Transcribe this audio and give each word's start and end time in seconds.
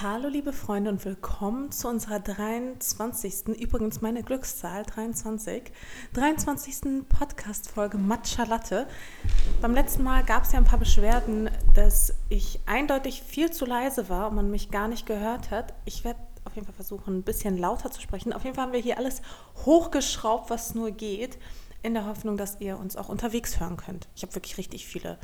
Hallo 0.00 0.28
liebe 0.28 0.52
Freunde 0.52 0.90
und 0.90 1.04
willkommen 1.04 1.70
zu 1.70 1.86
unserer 1.86 2.18
23. 2.18 3.46
Übrigens 3.60 4.00
meine 4.00 4.24
Glückszahl 4.24 4.82
23. 4.82 5.70
23. 6.14 7.08
Podcast-Folge 7.08 7.96
Matcha 7.96 8.42
Latte. 8.42 8.88
Beim 9.60 9.72
letzten 9.72 10.02
Mal 10.02 10.24
gab 10.24 10.42
es 10.42 10.52
ja 10.52 10.58
ein 10.58 10.64
paar 10.64 10.80
Beschwerden, 10.80 11.48
dass 11.74 12.12
ich 12.28 12.58
eindeutig 12.66 13.22
viel 13.22 13.52
zu 13.52 13.66
leise 13.66 14.08
war 14.08 14.30
und 14.30 14.34
man 14.34 14.50
mich 14.50 14.72
gar 14.72 14.88
nicht 14.88 15.06
gehört 15.06 15.52
hat. 15.52 15.74
Ich 15.84 16.02
werde 16.02 16.18
auf 16.44 16.56
jeden 16.56 16.66
Fall 16.66 16.74
versuchen, 16.74 17.18
ein 17.18 17.22
bisschen 17.22 17.56
lauter 17.56 17.92
zu 17.92 18.00
sprechen. 18.00 18.32
Auf 18.32 18.42
jeden 18.42 18.56
Fall 18.56 18.64
haben 18.64 18.72
wir 18.72 18.80
hier 18.80 18.98
alles 18.98 19.22
hochgeschraubt, 19.64 20.50
was 20.50 20.74
nur 20.74 20.90
geht, 20.90 21.38
in 21.84 21.94
der 21.94 22.06
Hoffnung, 22.06 22.36
dass 22.36 22.60
ihr 22.60 22.80
uns 22.80 22.96
auch 22.96 23.08
unterwegs 23.08 23.60
hören 23.60 23.76
könnt. 23.76 24.08
Ich 24.16 24.22
habe 24.22 24.34
wirklich 24.34 24.58
richtig 24.58 24.88
viele 24.88 25.18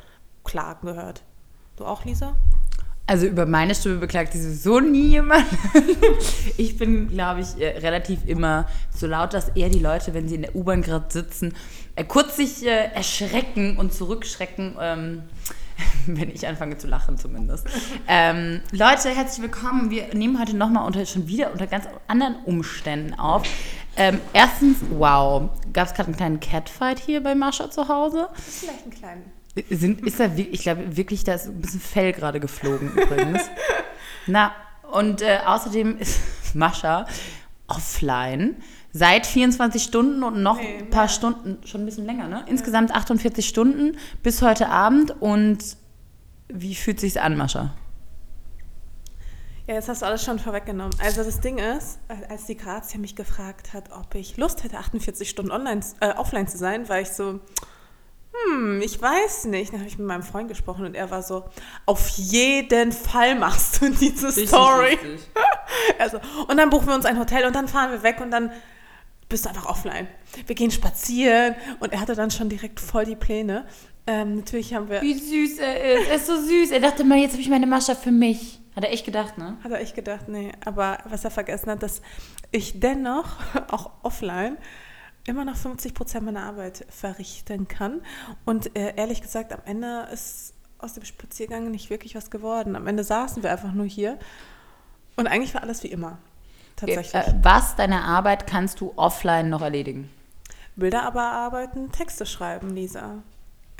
Klagen 0.45 0.87
gehört. 0.87 1.23
Du 1.75 1.83
auch, 1.83 2.05
Lisa? 2.05 2.37
Also 3.11 3.25
über 3.25 3.45
meine 3.45 3.75
Stimme 3.75 3.97
beklagt 3.97 4.31
sich 4.31 4.41
sowieso 4.41 4.79
nie 4.79 5.09
jemand. 5.09 5.45
ich 6.57 6.77
bin, 6.77 7.09
glaube 7.09 7.41
ich, 7.41 7.61
äh, 7.61 7.79
relativ 7.79 8.25
immer 8.25 8.69
so 8.89 9.05
laut, 9.05 9.33
dass 9.33 9.49
eher 9.49 9.67
die 9.67 9.79
Leute, 9.79 10.13
wenn 10.13 10.29
sie 10.29 10.35
in 10.35 10.43
der 10.43 10.55
U-Bahn 10.55 10.81
gerade 10.81 11.07
sitzen, 11.09 11.53
äh, 11.97 12.05
kurz 12.05 12.37
sich 12.37 12.65
äh, 12.65 12.85
erschrecken 12.93 13.75
und 13.75 13.93
zurückschrecken. 13.93 14.77
Ähm, 14.79 15.23
wenn 16.05 16.29
ich 16.29 16.47
anfange 16.47 16.77
zu 16.77 16.87
lachen 16.87 17.17
zumindest. 17.17 17.67
Ähm, 18.07 18.61
Leute, 18.71 19.09
herzlich 19.09 19.41
willkommen. 19.41 19.89
Wir 19.89 20.13
nehmen 20.13 20.39
heute 20.39 20.55
nochmal 20.55 20.87
unter, 20.87 21.05
schon 21.05 21.27
wieder 21.27 21.51
unter 21.51 21.67
ganz 21.67 21.89
anderen 22.07 22.37
Umständen 22.45 23.13
auf. 23.15 23.43
Ähm, 23.97 24.21
erstens, 24.31 24.77
wow, 24.89 25.49
gab 25.73 25.87
es 25.87 25.93
gerade 25.93 26.07
einen 26.07 26.15
kleinen 26.15 26.39
Catfight 26.39 26.99
hier 26.99 27.21
bei 27.21 27.35
Mascha 27.35 27.69
zu 27.69 27.89
Hause? 27.89 28.29
Vielleicht 28.35 28.83
einen 28.83 28.93
kleinen. 28.93 29.40
Sind, 29.69 30.01
ist 30.01 30.19
da, 30.19 30.29
ich 30.35 30.61
glaube 30.61 30.95
wirklich, 30.95 31.23
da 31.23 31.33
ist 31.33 31.47
ein 31.47 31.59
bisschen 31.59 31.81
Fell 31.81 32.13
gerade 32.13 32.39
geflogen 32.39 32.91
übrigens. 32.93 33.41
Na, 34.27 34.53
und 34.91 35.21
äh, 35.21 35.39
außerdem 35.45 35.97
ist 35.97 36.21
Mascha 36.53 37.05
offline 37.67 38.55
seit 38.93 39.25
24 39.25 39.81
Stunden 39.81 40.23
und 40.23 40.43
noch 40.43 40.57
nee, 40.57 40.79
ein 40.79 40.89
paar 40.89 41.07
Stunden, 41.07 41.65
schon 41.65 41.81
ein 41.81 41.85
bisschen 41.85 42.05
länger, 42.05 42.27
ne? 42.27 42.45
Insgesamt 42.47 42.91
48 42.91 43.47
Stunden 43.47 43.97
bis 44.21 44.41
heute 44.41 44.69
Abend. 44.69 45.21
Und 45.21 45.59
wie 46.49 46.75
fühlt 46.75 46.99
sich's 46.99 47.17
an, 47.17 47.37
Mascha? 47.37 47.73
Ja, 49.67 49.75
jetzt 49.75 49.87
hast 49.87 50.01
du 50.01 50.05
alles 50.05 50.23
schon 50.25 50.39
vorweggenommen. 50.39 50.93
Also 51.01 51.23
das 51.23 51.39
Ding 51.39 51.57
ist, 51.57 51.99
als 52.29 52.45
die 52.45 52.57
Grazia 52.57 52.99
mich 52.99 53.15
gefragt 53.15 53.73
hat, 53.73 53.91
ob 53.91 54.15
ich 54.15 54.35
Lust 54.37 54.63
hätte, 54.63 54.77
48 54.77 55.29
Stunden 55.29 55.51
online, 55.51 55.81
äh, 56.01 56.13
offline 56.15 56.47
zu 56.47 56.57
sein, 56.57 56.89
war 56.89 56.99
ich 56.99 57.09
so, 57.09 57.39
hm, 58.33 58.81
ich 58.81 59.01
weiß 59.01 59.45
nicht. 59.45 59.73
Dann 59.73 59.79
habe 59.79 59.89
ich 59.89 59.97
mit 59.97 60.07
meinem 60.07 60.23
Freund 60.23 60.47
gesprochen 60.47 60.85
und 60.85 60.95
er 60.95 61.11
war 61.11 61.21
so, 61.21 61.45
auf 61.85 62.07
jeden 62.09 62.91
Fall 62.91 63.35
machst 63.35 63.81
du 63.81 63.89
diese 63.89 64.27
richtig, 64.27 64.47
Story. 64.47 64.97
Richtig. 65.01 65.29
also, 65.99 66.19
und 66.47 66.57
dann 66.57 66.69
buchen 66.69 66.87
wir 66.87 66.95
uns 66.95 67.05
ein 67.05 67.19
Hotel 67.19 67.45
und 67.45 67.55
dann 67.55 67.67
fahren 67.67 67.91
wir 67.91 68.03
weg 68.03 68.19
und 68.21 68.31
dann 68.31 68.51
bist 69.27 69.45
du 69.45 69.49
einfach 69.49 69.65
offline. 69.65 70.07
Wir 70.45 70.55
gehen 70.55 70.71
spazieren 70.71 71.55
und 71.79 71.93
er 71.93 72.01
hatte 72.01 72.15
dann 72.15 72.31
schon 72.31 72.49
direkt 72.49 72.79
voll 72.79 73.05
die 73.05 73.15
Pläne. 73.15 73.65
Ähm, 74.07 74.37
natürlich 74.37 74.73
haben 74.73 74.89
wir. 74.89 75.01
Wie 75.01 75.13
süß 75.13 75.59
er 75.59 75.99
ist. 75.99 76.09
Er 76.09 76.15
ist 76.15 76.27
so 76.27 76.35
süß. 76.35 76.71
Er 76.71 76.79
dachte 76.79 77.03
mal, 77.03 77.17
jetzt 77.17 77.33
habe 77.33 77.41
ich 77.41 77.49
meine 77.49 77.67
Mascha 77.67 77.95
für 77.95 78.11
mich. 78.11 78.59
Hat 78.75 78.83
er 78.83 78.91
echt 78.91 79.05
gedacht, 79.05 79.37
ne? 79.37 79.57
Hat 79.63 79.71
er 79.71 79.81
echt 79.81 79.95
gedacht, 79.95 80.27
nee. 80.27 80.51
Aber 80.65 80.97
was 81.05 81.23
er 81.23 81.31
vergessen 81.31 81.69
hat, 81.69 81.83
dass 81.83 82.01
ich 82.51 82.79
dennoch, 82.79 83.37
auch 83.71 83.91
offline, 84.03 84.57
immer 85.25 85.45
noch 85.45 85.55
50 85.55 85.93
Prozent 85.93 86.25
meiner 86.25 86.43
Arbeit 86.43 86.85
verrichten 86.89 87.67
kann. 87.67 88.01
Und 88.45 88.75
äh, 88.75 88.95
ehrlich 88.95 89.21
gesagt, 89.21 89.53
am 89.53 89.61
Ende 89.65 90.07
ist 90.11 90.53
aus 90.77 90.93
dem 90.93 91.05
Spaziergang 91.05 91.69
nicht 91.69 91.89
wirklich 91.89 92.15
was 92.15 92.31
geworden. 92.31 92.75
Am 92.75 92.87
Ende 92.87 93.03
saßen 93.03 93.43
wir 93.43 93.51
einfach 93.51 93.73
nur 93.73 93.85
hier 93.85 94.17
und 95.15 95.27
eigentlich 95.27 95.53
war 95.53 95.61
alles 95.61 95.83
wie 95.83 95.87
immer. 95.87 96.17
Tatsächlich. 96.75 97.13
Äh, 97.13 97.35
was 97.41 97.75
deine 97.75 98.03
Arbeit 98.03 98.47
kannst 98.47 98.81
du 98.81 98.93
offline 98.95 99.49
noch 99.49 99.61
erledigen? 99.61 100.09
Bilder 100.75 101.03
aber 101.03 101.21
arbeiten, 101.21 101.91
Texte 101.91 102.25
schreiben, 102.25 102.73
Lisa. 102.73 103.21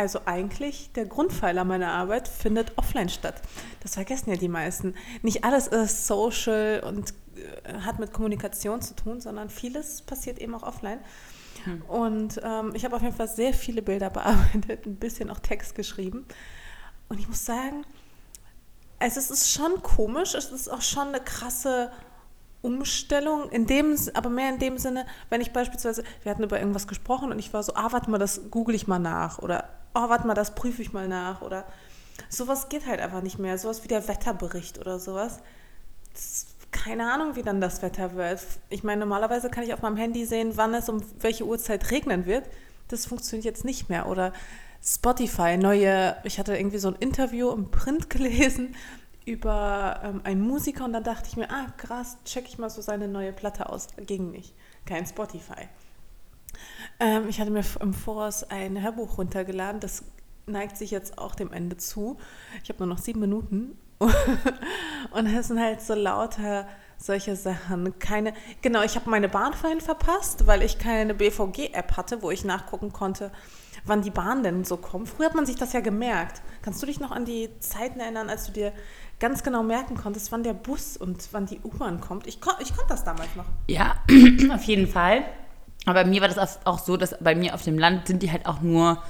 Also 0.02 0.22
eigentlich 0.26 0.92
der 0.94 1.06
Grundpfeiler 1.06 1.64
meiner 1.64 1.90
Arbeit 1.90 2.28
findet 2.28 2.76
offline 2.76 3.08
statt. 3.08 3.36
Das 3.82 3.94
vergessen 3.94 4.32
ja 4.32 4.36
die 4.36 4.48
meisten. 4.48 4.96
Nicht 5.22 5.44
alles 5.44 5.68
ist 5.68 6.08
social 6.08 6.82
und 6.84 7.14
äh, 7.36 7.82
hat 7.82 8.00
mit 8.00 8.12
Kommunikation 8.12 8.82
zu 8.82 8.96
tun, 8.96 9.22
sondern 9.22 9.52
vieles 9.52 10.02
passiert 10.02 10.40
eben 10.40 10.56
auch 10.56 10.64
offline. 10.64 10.98
Hm. 11.66 11.84
Und 11.84 12.42
ähm, 12.44 12.72
ich 12.74 12.84
habe 12.84 12.96
auf 12.96 13.04
jeden 13.04 13.16
Fall 13.16 13.28
sehr 13.28 13.54
viele 13.54 13.84
Bilder 13.84 14.10
bearbeitet, 14.10 14.88
ein 14.88 14.96
bisschen 14.96 15.30
auch 15.30 15.38
Text 15.38 15.76
geschrieben. 15.76 16.26
Und 17.08 17.20
ich 17.20 17.28
muss 17.28 17.46
sagen, 17.46 17.86
also 18.98 19.20
es 19.20 19.30
ist 19.30 19.52
schon 19.52 19.84
komisch, 19.84 20.34
es 20.34 20.50
ist 20.52 20.68
auch 20.68 20.82
schon 20.82 21.10
eine 21.10 21.20
krasse 21.20 21.92
Umstellung, 22.64 23.52
in 23.52 23.68
dem, 23.68 23.96
aber 24.16 24.32
mehr 24.32 24.50
in 24.50 24.58
dem 24.58 24.80
Sinne, 24.80 25.06
wenn 25.30 25.42
ich 25.42 25.54
beispielsweise, 25.54 26.04
wir 26.24 26.32
hatten 26.32 26.42
über 26.42 26.58
irgendwas 26.58 26.88
gesprochen 26.88 27.32
und 27.32 27.38
ich 27.38 27.54
war 27.54 27.62
so, 27.62 27.76
ah, 27.76 27.92
warte 27.92 28.10
mal, 28.10 28.18
das 28.18 28.50
google 28.50 28.74
ich 28.74 28.88
mal 28.88 28.98
nach 28.98 29.38
oder, 29.38 29.70
oh, 29.94 30.10
warte 30.10 30.28
mal, 30.28 30.34
das 30.34 30.56
prüfe 30.56 30.82
ich 30.82 30.94
mal 30.94 31.08
nach 31.08 31.42
oder 31.42 31.66
sowas 32.30 32.70
geht 32.70 32.86
halt 32.86 33.00
einfach 33.00 33.22
nicht 33.22 33.40
mehr. 33.40 33.58
Sowas 33.58 33.84
wie 33.84 33.88
der 33.88 34.08
Wetterbericht 34.08 34.80
oder 34.80 35.00
sowas. 35.00 35.40
Keine 36.72 37.12
Ahnung, 37.12 37.36
wie 37.36 37.44
dann 37.44 37.62
das 37.62 37.82
Wetter 37.82 38.16
wird. 38.16 38.42
Ich 38.70 38.84
meine, 38.84 39.02
normalerweise 39.02 39.50
kann 39.50 39.64
ich 39.64 39.74
auf 39.74 39.82
meinem 39.82 39.98
Handy 39.98 40.26
sehen, 40.26 40.54
wann 40.56 40.74
es 40.74 40.90
um 40.90 41.02
welche 41.20 41.46
Uhrzeit 41.46 41.92
regnen 41.92 42.26
wird. 42.26 42.50
Das 42.88 43.06
funktioniert 43.06 43.46
jetzt 43.46 43.66
nicht 43.66 43.90
mehr. 43.90 44.08
Oder 44.08 44.34
Spotify, 44.84 45.58
neue, 45.58 46.16
ich 46.24 46.40
hatte 46.40 46.56
irgendwie 46.56 46.80
so 46.80 46.88
ein 46.88 46.96
Interview 46.96 47.52
im 47.52 47.70
Print 47.72 48.10
gelesen 48.10 48.76
über 49.26 50.02
ähm, 50.04 50.22
einen 50.24 50.42
Musiker 50.42 50.86
und 50.86 50.94
dann 50.94 51.04
dachte 51.04 51.28
ich 51.30 51.38
mir, 51.38 51.52
ah 51.52 51.68
krass, 51.78 52.18
check 52.26 52.46
ich 52.48 52.58
mal 52.58 52.72
so 52.72 52.82
seine 52.82 53.08
neue 53.08 53.34
Platte 53.34 53.70
aus. 53.70 53.88
Ging 53.98 54.32
nicht. 54.32 54.56
Kein 54.86 55.06
Spotify. 55.06 55.68
Ähm, 57.00 57.28
ich 57.30 57.40
hatte 57.40 57.52
mir 57.52 57.64
im 57.80 57.94
Voraus 57.94 58.44
ein 58.44 58.82
Hörbuch 58.82 59.18
runtergeladen, 59.18 59.80
das 59.80 60.04
neigt 60.46 60.78
sich 60.78 60.92
jetzt 60.92 61.18
auch 61.18 61.36
dem 61.36 61.52
Ende 61.54 61.78
zu. 61.78 62.18
Ich 62.64 62.70
habe 62.70 62.80
nur 62.80 62.88
noch 62.88 62.98
sieben 62.98 63.20
Minuten 63.20 63.78
und 65.12 65.28
es 65.28 65.48
sind 65.48 65.60
halt 65.60 65.82
so 65.82 65.94
lauter 65.94 66.68
solche 66.98 67.36
Sachen. 67.36 67.98
Keine, 68.00 68.34
genau, 68.62 68.84
ich 68.84 68.96
habe 68.96 69.10
meine 69.10 69.30
Bahn 69.30 69.54
vorhin 69.54 69.82
verpasst, 69.82 70.48
weil 70.48 70.62
ich 70.62 70.78
keine 70.78 71.14
BVG-App 71.14 71.98
hatte, 71.98 72.22
wo 72.22 72.32
ich 72.32 72.44
nachgucken 72.44 72.94
konnte, 72.94 73.32
wann 73.86 74.02
die 74.02 74.10
Bahn 74.10 74.44
denn 74.44 74.64
so 74.64 74.78
kommt. 74.78 75.10
Früher 75.10 75.28
hat 75.28 75.36
man 75.36 75.46
sich 75.46 75.56
das 75.56 75.74
ja 75.74 75.80
gemerkt. 75.80 76.42
Kannst 76.62 76.82
du 76.82 76.86
dich 76.86 77.00
noch 77.00 77.12
an 77.12 77.26
die 77.26 77.50
Zeiten 77.60 78.00
erinnern, 78.00 78.30
als 78.30 78.46
du 78.46 78.52
dir 78.52 78.74
ganz 79.20 79.44
genau 79.44 79.64
merken 79.64 79.96
konntest, 79.96 80.32
wann 80.32 80.44
der 80.44 80.54
Bus 80.54 80.98
und 80.98 81.30
wann 81.32 81.46
die 81.46 81.60
U-Bahn 81.64 82.02
kommt? 82.02 82.28
Ich, 82.28 82.42
kon 82.42 82.54
ich 82.60 82.76
konnte 82.76 82.90
das 82.90 83.04
damals 83.04 83.36
noch. 83.36 83.46
Ja, 83.68 83.96
auf 84.54 84.64
jeden 84.64 84.88
Fall. 84.88 85.24
Aber 85.86 86.04
bei 86.04 86.10
mir 86.10 86.22
war 86.22 86.28
das 86.28 86.66
auch 86.66 86.80
so, 86.80 86.98
dass 86.98 87.16
bei 87.20 87.36
mir 87.36 87.56
auf 87.56 87.64
dem 87.64 87.80
Land 87.80 88.08
sind 88.08 88.22
die 88.22 88.32
halt 88.32 88.46
auch 88.46 88.62
nur 88.62 89.02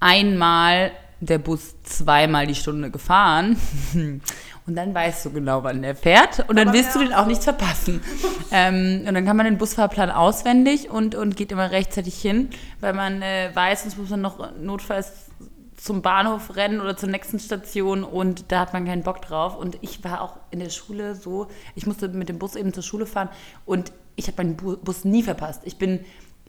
einmal 0.00 0.92
der 1.20 1.38
Bus 1.38 1.74
zweimal 1.82 2.46
die 2.46 2.54
Stunde 2.54 2.90
gefahren. 2.90 3.56
Und 4.66 4.76
dann 4.76 4.94
weißt 4.94 5.24
du 5.24 5.30
genau, 5.30 5.64
wann 5.64 5.82
der 5.82 5.96
fährt. 5.96 6.48
Und 6.48 6.56
dann 6.56 6.68
Aber 6.68 6.76
willst 6.76 6.94
ja. 6.94 7.00
du 7.00 7.06
den 7.06 7.14
auch 7.14 7.26
nicht 7.26 7.42
verpassen. 7.42 8.00
ähm, 8.52 9.04
und 9.08 9.14
dann 9.14 9.24
kann 9.24 9.36
man 9.36 9.46
den 9.46 9.58
Busfahrplan 9.58 10.10
auswendig 10.10 10.90
und, 10.90 11.16
und 11.16 11.34
geht 11.34 11.50
immer 11.50 11.72
rechtzeitig 11.72 12.20
hin, 12.20 12.50
weil 12.78 12.92
man 12.92 13.20
äh, 13.20 13.50
weiß, 13.52 13.82
sonst 13.82 13.98
muss 13.98 14.10
man 14.10 14.20
noch 14.20 14.56
notfalls 14.58 15.30
zum 15.76 16.02
Bahnhof 16.02 16.56
rennen 16.56 16.80
oder 16.80 16.96
zur 16.96 17.08
nächsten 17.08 17.40
Station 17.40 18.04
und 18.04 18.52
da 18.52 18.60
hat 18.60 18.72
man 18.72 18.84
keinen 18.84 19.02
Bock 19.02 19.22
drauf. 19.22 19.56
Und 19.56 19.78
ich 19.80 20.04
war 20.04 20.20
auch 20.20 20.36
in 20.50 20.60
der 20.60 20.70
Schule 20.70 21.16
so, 21.16 21.48
ich 21.74 21.86
musste 21.86 22.08
mit 22.08 22.28
dem 22.28 22.38
Bus 22.38 22.54
eben 22.54 22.72
zur 22.72 22.82
Schule 22.82 23.06
fahren 23.06 23.30
und 23.64 23.90
ich 24.20 24.28
habe 24.28 24.42
meinen 24.42 24.56
Bus 24.56 25.04
nie 25.04 25.22
verpasst. 25.22 25.62
Ich 25.64 25.76
bin 25.76 26.00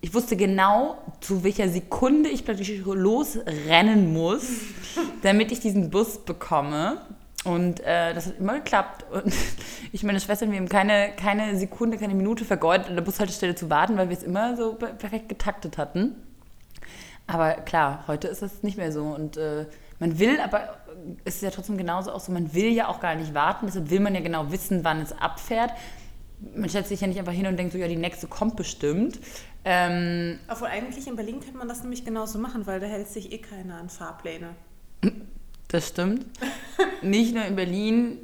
ich 0.03 0.15
wusste 0.15 0.35
genau, 0.35 0.97
zu 1.19 1.43
welcher 1.43 1.69
Sekunde 1.69 2.29
ich 2.29 2.43
plötzlich 2.43 2.83
losrennen 2.83 4.11
muss, 4.11 4.47
damit 5.21 5.51
ich 5.51 5.59
diesen 5.59 5.91
Bus 5.91 6.17
bekomme. 6.17 7.01
Und 7.43 7.79
äh, 7.81 8.13
das 8.13 8.27
hat 8.27 8.39
immer 8.39 8.55
geklappt. 8.55 9.05
Und 9.11 9.31
ich 9.91 10.03
meine 10.03 10.19
Schwestern, 10.19 10.51
wir 10.51 10.57
haben 10.57 10.69
keine, 10.69 11.11
keine 11.15 11.55
Sekunde, 11.55 11.97
keine 11.97 12.15
Minute 12.15 12.45
vergeudet, 12.45 12.87
an 12.87 12.95
der 12.95 13.03
Bushaltestelle 13.03 13.53
zu 13.53 13.69
warten, 13.69 13.95
weil 13.97 14.09
wir 14.09 14.17
es 14.17 14.23
immer 14.23 14.57
so 14.57 14.73
perfekt 14.73 15.29
getaktet 15.29 15.77
hatten. 15.77 16.15
Aber 17.27 17.53
klar, 17.53 18.03
heute 18.07 18.27
ist 18.27 18.41
das 18.41 18.63
nicht 18.63 18.77
mehr 18.77 18.91
so. 18.91 19.03
Und 19.03 19.37
äh, 19.37 19.67
man 19.99 20.17
will, 20.17 20.39
aber 20.39 20.77
es 21.25 21.35
ist 21.35 21.43
ja 21.43 21.51
trotzdem 21.51 21.77
genauso 21.77 22.11
auch 22.11 22.19
so, 22.19 22.31
man 22.31 22.55
will 22.55 22.71
ja 22.71 22.87
auch 22.87 22.99
gar 22.99 23.13
nicht 23.13 23.35
warten. 23.35 23.67
Deshalb 23.67 23.91
will 23.91 23.99
man 23.99 24.15
ja 24.15 24.21
genau 24.21 24.51
wissen, 24.51 24.83
wann 24.83 24.99
es 24.99 25.11
abfährt. 25.13 25.71
Man 26.55 26.69
stellt 26.69 26.87
sich 26.87 27.01
ja 27.01 27.07
nicht 27.07 27.19
einfach 27.19 27.33
hin 27.33 27.45
und 27.45 27.57
denkt 27.57 27.73
so, 27.73 27.77
ja, 27.77 27.87
die 27.87 27.95
nächste 27.95 28.27
kommt 28.27 28.55
bestimmt. 28.55 29.19
Ähm, 29.63 30.39
Obwohl 30.47 30.69
eigentlich 30.69 31.07
in 31.07 31.15
Berlin 31.15 31.39
könnte 31.39 31.57
man 31.57 31.67
das 31.67 31.81
nämlich 31.81 32.03
genauso 32.03 32.39
machen, 32.39 32.65
weil 32.65 32.79
da 32.79 32.87
hält 32.87 33.07
sich 33.07 33.31
eh 33.31 33.37
keiner 33.37 33.75
an 33.75 33.89
Fahrpläne. 33.89 34.55
Das 35.67 35.87
stimmt. 35.89 36.25
Nicht 37.01 37.35
nur 37.35 37.45
in 37.45 37.55
Berlin, 37.55 38.17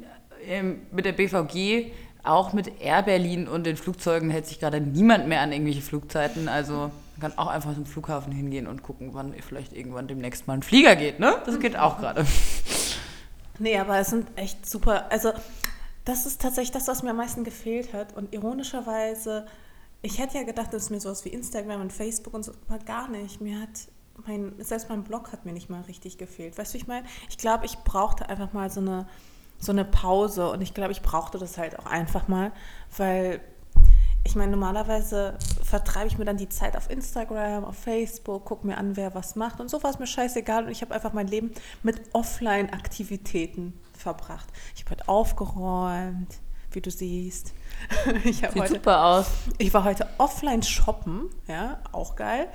ähm, 0.46 0.80
mit 0.90 1.04
der 1.04 1.12
BVG, 1.12 1.92
auch 2.24 2.52
mit 2.52 2.80
Air 2.80 3.02
Berlin 3.02 3.48
und 3.48 3.64
den 3.64 3.76
Flugzeugen 3.76 4.30
hält 4.30 4.46
sich 4.46 4.60
gerade 4.60 4.80
niemand 4.80 5.28
mehr 5.28 5.40
an 5.40 5.52
irgendwelche 5.52 5.80
Flugzeiten. 5.80 6.48
Also 6.48 6.90
man 7.16 7.20
kann 7.20 7.38
auch 7.38 7.46
einfach 7.46 7.74
zum 7.74 7.86
Flughafen 7.86 8.32
hingehen 8.32 8.66
und 8.66 8.82
gucken, 8.82 9.10
wann 9.12 9.34
vielleicht 9.34 9.72
irgendwann 9.72 10.08
demnächst 10.08 10.46
mal 10.46 10.54
ein 10.54 10.62
Flieger 10.62 10.96
geht. 10.96 11.20
Ne? 11.20 11.36
Das 11.46 11.58
geht 11.58 11.76
auch 11.76 11.98
gerade. 12.00 12.26
Nee, 13.58 13.78
aber 13.78 13.98
es 13.98 14.08
sind 14.08 14.28
echt 14.36 14.68
super. 14.68 15.10
Also 15.10 15.32
das 16.08 16.24
ist 16.24 16.40
tatsächlich 16.40 16.72
das, 16.72 16.88
was 16.88 17.02
mir 17.02 17.10
am 17.10 17.18
meisten 17.18 17.44
gefehlt 17.44 17.92
hat. 17.92 18.16
Und 18.16 18.32
ironischerweise, 18.32 19.44
ich 20.00 20.18
hätte 20.18 20.38
ja 20.38 20.44
gedacht, 20.44 20.72
dass 20.72 20.88
mir 20.88 21.00
sowas 21.00 21.26
wie 21.26 21.28
Instagram 21.28 21.82
und 21.82 21.92
Facebook 21.92 22.32
und 22.32 22.44
so, 22.44 22.52
aber 22.66 22.78
gar 22.78 23.08
nicht. 23.08 23.42
Mir 23.42 23.60
hat 23.60 23.68
mein, 24.26 24.54
selbst 24.58 24.88
mein 24.88 25.04
Blog 25.04 25.32
hat 25.32 25.44
mir 25.44 25.52
nicht 25.52 25.68
mal 25.68 25.82
richtig 25.82 26.16
gefehlt. 26.16 26.56
Weißt 26.56 26.72
du, 26.72 26.78
ich 26.78 26.86
meine? 26.86 27.06
Ich 27.28 27.36
glaube, 27.36 27.66
ich 27.66 27.76
brauchte 27.80 28.26
einfach 28.26 28.54
mal 28.54 28.70
so 28.70 28.80
eine, 28.80 29.06
so 29.58 29.70
eine 29.70 29.84
Pause 29.84 30.50
und 30.50 30.62
ich 30.62 30.72
glaube, 30.72 30.92
ich 30.92 31.02
brauchte 31.02 31.36
das 31.36 31.58
halt 31.58 31.78
auch 31.78 31.86
einfach 31.86 32.26
mal, 32.26 32.52
weil 32.96 33.42
ich 34.24 34.34
meine, 34.34 34.50
normalerweise 34.50 35.36
vertreibe 35.62 36.06
ich 36.06 36.16
mir 36.16 36.24
dann 36.24 36.38
die 36.38 36.48
Zeit 36.48 36.76
auf 36.76 36.88
Instagram, 36.88 37.64
auf 37.64 37.76
Facebook, 37.76 38.46
gucke 38.46 38.66
mir 38.66 38.78
an, 38.78 38.96
wer 38.96 39.14
was 39.14 39.36
macht 39.36 39.60
und 39.60 39.68
so 39.68 39.82
war 39.82 39.90
es 39.90 39.98
mir 39.98 40.06
scheißegal 40.06 40.64
und 40.64 40.70
ich 40.70 40.80
habe 40.80 40.94
einfach 40.94 41.12
mein 41.12 41.26
Leben 41.26 41.52
mit 41.82 42.00
Offline-Aktivitäten 42.14 43.74
verbracht. 43.98 44.48
Ich 44.74 44.82
habe 44.82 44.92
heute 44.92 45.08
aufgeräumt, 45.08 46.38
wie 46.72 46.80
du 46.80 46.90
siehst. 46.90 47.52
Ich 48.24 48.38
Sieht 48.38 48.54
heute, 48.54 48.74
super 48.74 49.04
aus. 49.04 49.26
Ich 49.58 49.72
war 49.72 49.84
heute 49.84 50.08
offline 50.18 50.62
shoppen, 50.62 51.30
ja, 51.46 51.78
auch 51.92 52.16
geil. 52.16 52.48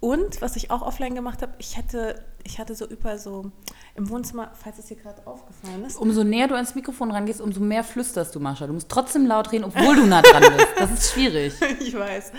Und 0.00 0.40
was 0.40 0.54
ich 0.54 0.70
auch 0.70 0.82
offline 0.82 1.14
gemacht 1.14 1.42
habe, 1.42 1.54
ich 1.58 1.76
hatte, 1.76 2.22
ich 2.44 2.60
hatte 2.60 2.76
so 2.76 2.86
überall 2.86 3.18
so 3.18 3.50
im 3.96 4.08
Wohnzimmer, 4.08 4.52
falls 4.54 4.78
es 4.78 4.86
dir 4.86 4.96
gerade 4.96 5.26
aufgefallen 5.26 5.84
ist. 5.84 5.96
Umso 5.96 6.22
näher 6.22 6.46
du 6.46 6.54
ans 6.54 6.76
Mikrofon 6.76 7.10
rangehst, 7.10 7.40
umso 7.40 7.60
mehr 7.60 7.82
flüsterst 7.82 8.32
du, 8.34 8.38
Mascha. 8.38 8.68
Du 8.68 8.72
musst 8.72 8.88
trotzdem 8.88 9.26
laut 9.26 9.50
reden, 9.50 9.64
obwohl 9.64 9.96
du 9.96 10.06
nah 10.06 10.22
dran 10.22 10.44
bist. 10.56 10.68
Das 10.78 10.90
ist 10.92 11.12
schwierig. 11.12 11.54
ich 11.80 11.98
weiß. 11.98 12.32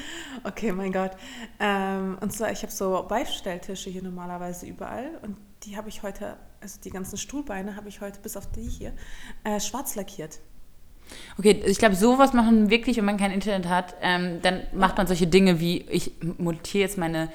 Okay, 0.46 0.72
mein 0.72 0.94
Gott. 0.94 1.12
Ähm, 1.60 2.18
und 2.22 2.32
zwar, 2.32 2.52
ich 2.52 2.62
habe 2.62 2.72
so 2.72 3.06
Beistelltische 3.10 3.90
hier 3.90 4.04
normalerweise 4.04 4.66
überall 4.66 5.20
und 5.24 5.36
die 5.64 5.76
habe 5.76 5.90
ich 5.90 6.02
heute, 6.02 6.38
also 6.62 6.80
die 6.84 6.90
ganzen 6.90 7.18
Stuhlbeine 7.18 7.76
habe 7.76 7.90
ich 7.90 8.02
heute 8.02 8.20
bis 8.20 8.38
auf 8.38 8.52
die 8.52 8.68
hier, 8.68 8.94
äh, 9.44 9.60
schwarz 9.60 9.96
lackiert. 9.96 10.40
Okay, 11.38 11.64
ich 11.66 11.80
glaube, 11.80 11.96
sowas 11.96 12.34
machen 12.34 12.70
wirklich, 12.70 12.98
wenn 12.98 13.06
man 13.06 13.18
kein 13.18 13.32
Internet 13.32 13.68
hat, 13.68 13.96
ähm, 14.02 14.42
dann 14.42 14.62
macht 14.74 14.98
man 14.98 15.08
solche 15.08 15.28
Dinge 15.28 15.60
wie, 15.60 15.82
ich 15.90 16.12
montiere 16.38 16.84
jetzt 16.84 16.98
meine 16.98 17.30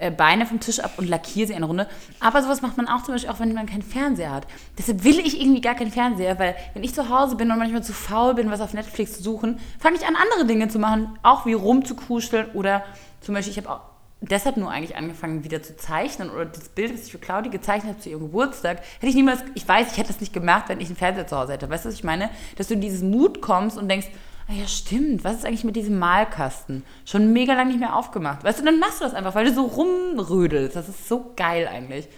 äh, 0.00 0.10
Beine 0.10 0.46
vom 0.46 0.58
Tisch 0.60 0.80
ab 0.80 0.94
und 0.96 1.08
lackiere 1.08 1.46
sie 1.46 1.54
eine 1.54 1.66
Runde. 1.66 1.86
Aber 2.18 2.42
sowas 2.42 2.62
macht 2.62 2.76
man 2.76 2.88
auch 2.88 3.02
zum 3.04 3.14
Beispiel 3.14 3.30
auch, 3.30 3.38
wenn 3.38 3.52
man 3.52 3.66
keinen 3.66 3.82
Fernseher 3.82 4.32
hat. 4.32 4.46
Deshalb 4.78 5.04
will 5.04 5.18
ich 5.20 5.40
irgendwie 5.40 5.60
gar 5.60 5.74
keinen 5.74 5.92
Fernseher, 5.92 6.38
weil 6.38 6.56
wenn 6.74 6.82
ich 6.82 6.94
zu 6.94 7.08
Hause 7.08 7.36
bin 7.36 7.50
und 7.50 7.58
manchmal 7.58 7.84
zu 7.84 7.92
faul 7.92 8.34
bin, 8.34 8.50
was 8.50 8.60
auf 8.60 8.72
Netflix 8.72 9.18
zu 9.18 9.22
suchen, 9.22 9.60
fange 9.78 9.96
ich 9.96 10.06
an, 10.06 10.16
andere 10.16 10.46
Dinge 10.46 10.68
zu 10.68 10.78
machen, 10.78 11.18
auch 11.22 11.46
wie 11.46 11.52
rumzukuscheln 11.52 12.50
oder 12.52 12.82
zum 13.20 13.34
Beispiel, 13.34 13.52
ich 13.52 13.58
habe 13.58 13.70
auch 13.70 13.89
deshalb 14.20 14.56
nur 14.56 14.70
eigentlich 14.70 14.96
angefangen, 14.96 15.44
wieder 15.44 15.62
zu 15.62 15.76
zeichnen 15.76 16.30
oder 16.30 16.46
das 16.46 16.68
Bild, 16.68 16.92
das 16.92 17.06
ich 17.06 17.12
für 17.12 17.18
Claudi 17.18 17.48
gezeichnet 17.48 17.94
habe 17.94 18.02
zu 18.02 18.10
ihrem 18.10 18.20
Geburtstag, 18.20 18.78
hätte 18.78 19.06
ich 19.06 19.14
niemals, 19.14 19.42
ich 19.54 19.66
weiß, 19.66 19.92
ich 19.92 19.98
hätte 19.98 20.08
das 20.08 20.20
nicht 20.20 20.32
gemacht, 20.32 20.68
wenn 20.68 20.80
ich 20.80 20.88
einen 20.88 20.96
Fernseher 20.96 21.26
zu 21.26 21.36
Hause 21.36 21.54
hätte. 21.54 21.70
Weißt 21.70 21.84
du, 21.84 21.88
was 21.88 21.94
ich 21.94 22.04
meine? 22.04 22.30
Dass 22.56 22.68
du 22.68 22.74
in 22.74 22.80
diesen 22.80 23.10
Mut 23.10 23.40
kommst 23.40 23.78
und 23.78 23.88
denkst, 23.88 24.08
ah 24.48 24.52
ja, 24.52 24.66
stimmt, 24.66 25.24
was 25.24 25.36
ist 25.36 25.46
eigentlich 25.46 25.64
mit 25.64 25.76
diesem 25.76 25.98
Malkasten? 25.98 26.84
Schon 27.04 27.32
mega 27.32 27.54
lang 27.54 27.68
nicht 27.68 27.80
mehr 27.80 27.96
aufgemacht. 27.96 28.44
Weißt 28.44 28.60
du, 28.60 28.64
dann 28.64 28.78
machst 28.78 29.00
du 29.00 29.04
das 29.04 29.14
einfach, 29.14 29.34
weil 29.34 29.46
du 29.46 29.54
so 29.54 29.64
rumrödelst. 29.64 30.76
Das 30.76 30.88
ist 30.88 31.08
so 31.08 31.32
geil 31.36 31.68
eigentlich. 31.68 32.08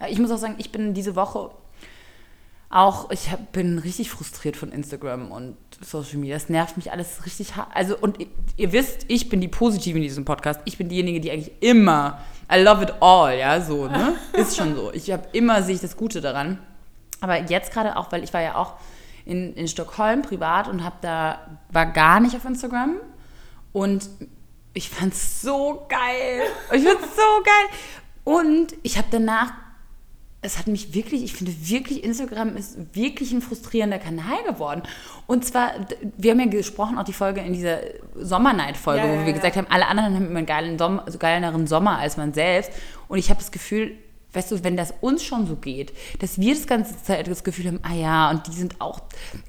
Äh, 0.00 0.10
ich 0.10 0.18
muss 0.18 0.30
auch 0.30 0.38
sagen, 0.38 0.56
ich 0.58 0.72
bin 0.72 0.94
diese 0.94 1.16
Woche 1.16 1.50
auch, 2.68 3.10
ich 3.10 3.30
hab, 3.30 3.52
bin 3.52 3.78
richtig 3.78 4.10
frustriert 4.10 4.56
von 4.56 4.72
Instagram 4.72 5.30
und 5.30 5.56
Social 5.80 6.18
Media. 6.18 6.34
Das 6.34 6.48
nervt 6.48 6.76
mich 6.76 6.90
alles 6.90 7.24
richtig 7.24 7.56
hart. 7.56 7.68
Also, 7.74 7.96
und 7.96 8.20
ihr, 8.20 8.26
ihr, 8.56 8.72
wisst, 8.72 9.04
ich 9.08 9.28
bin 9.28 9.40
die 9.40 9.48
Positive 9.48 9.96
in 9.96 10.02
diesem 10.02 10.24
Podcast. 10.24 10.60
Ich 10.64 10.76
bin 10.76 10.88
diejenige, 10.88 11.20
die 11.20 11.30
eigentlich 11.30 11.52
immer, 11.60 12.20
I 12.52 12.60
love 12.60 12.82
it 12.82 12.94
all, 13.00 13.36
ja, 13.36 13.60
so, 13.60 13.86
ne? 13.86 14.16
Ist 14.32 14.56
schon 14.56 14.74
so. 14.74 14.92
Ich 14.92 15.10
habe 15.12 15.28
immer, 15.32 15.62
sehe 15.62 15.76
ich 15.76 15.80
das 15.80 15.96
Gute 15.96 16.20
daran. 16.20 16.58
Aber 17.20 17.40
jetzt 17.40 17.72
gerade 17.72 17.96
auch, 17.96 18.10
weil 18.10 18.24
ich 18.24 18.34
war 18.34 18.42
ja 18.42 18.56
auch 18.56 18.74
in, 19.24 19.54
in 19.54 19.68
Stockholm 19.68 20.22
privat 20.22 20.68
und 20.68 20.84
habe 20.84 20.96
da, 21.00 21.58
war 21.70 21.86
gar 21.86 22.20
nicht 22.20 22.36
auf 22.36 22.44
Instagram. 22.44 22.96
Und 23.72 24.08
ich 24.74 24.90
fand 24.90 25.12
es 25.12 25.40
so 25.40 25.86
geil. 25.88 26.42
Ich 26.72 26.82
fand 26.82 27.00
es 27.00 27.16
so 27.16 27.42
geil. 27.44 27.78
Und 28.24 28.74
ich 28.82 28.98
habe 28.98 29.08
danach 29.10 29.52
es 30.46 30.58
hat 30.58 30.68
mich 30.68 30.94
wirklich, 30.94 31.24
ich 31.24 31.32
finde 31.34 31.52
wirklich, 31.68 32.04
Instagram 32.04 32.56
ist 32.56 32.76
wirklich 32.94 33.32
ein 33.32 33.42
frustrierender 33.42 33.98
Kanal 33.98 34.42
geworden. 34.46 34.82
Und 35.26 35.44
zwar, 35.44 35.72
wir 36.16 36.30
haben 36.30 36.40
ja 36.40 36.46
gesprochen, 36.46 36.98
auch 36.98 37.04
die 37.04 37.12
Folge 37.12 37.40
in 37.40 37.52
dieser 37.52 37.80
Sommernight-Folge, 38.14 39.06
ja, 39.06 39.12
wo 39.12 39.18
wir 39.18 39.26
ja, 39.26 39.32
gesagt 39.32 39.56
haben, 39.56 39.66
alle 39.68 39.86
anderen 39.86 40.14
haben 40.14 40.26
immer 40.26 40.38
einen 40.38 40.46
geilen 40.46 40.78
Sommer, 40.78 41.02
also 41.04 41.18
geileren 41.18 41.66
Sommer 41.66 41.98
als 41.98 42.16
man 42.16 42.32
selbst. 42.32 42.70
Und 43.08 43.18
ich 43.18 43.28
habe 43.28 43.40
das 43.40 43.50
Gefühl, 43.50 43.96
weißt 44.32 44.52
du, 44.52 44.62
wenn 44.62 44.76
das 44.76 44.94
uns 45.00 45.24
schon 45.24 45.46
so 45.46 45.56
geht, 45.56 45.92
dass 46.20 46.38
wir 46.38 46.54
das 46.54 46.66
ganze 46.66 47.02
Zeit 47.02 47.26
das 47.26 47.42
Gefühl 47.42 47.66
haben, 47.66 47.80
ah 47.82 47.94
ja, 47.94 48.30
und 48.30 48.46
die 48.46 48.52
sind 48.52 48.80
auch, 48.80 49.00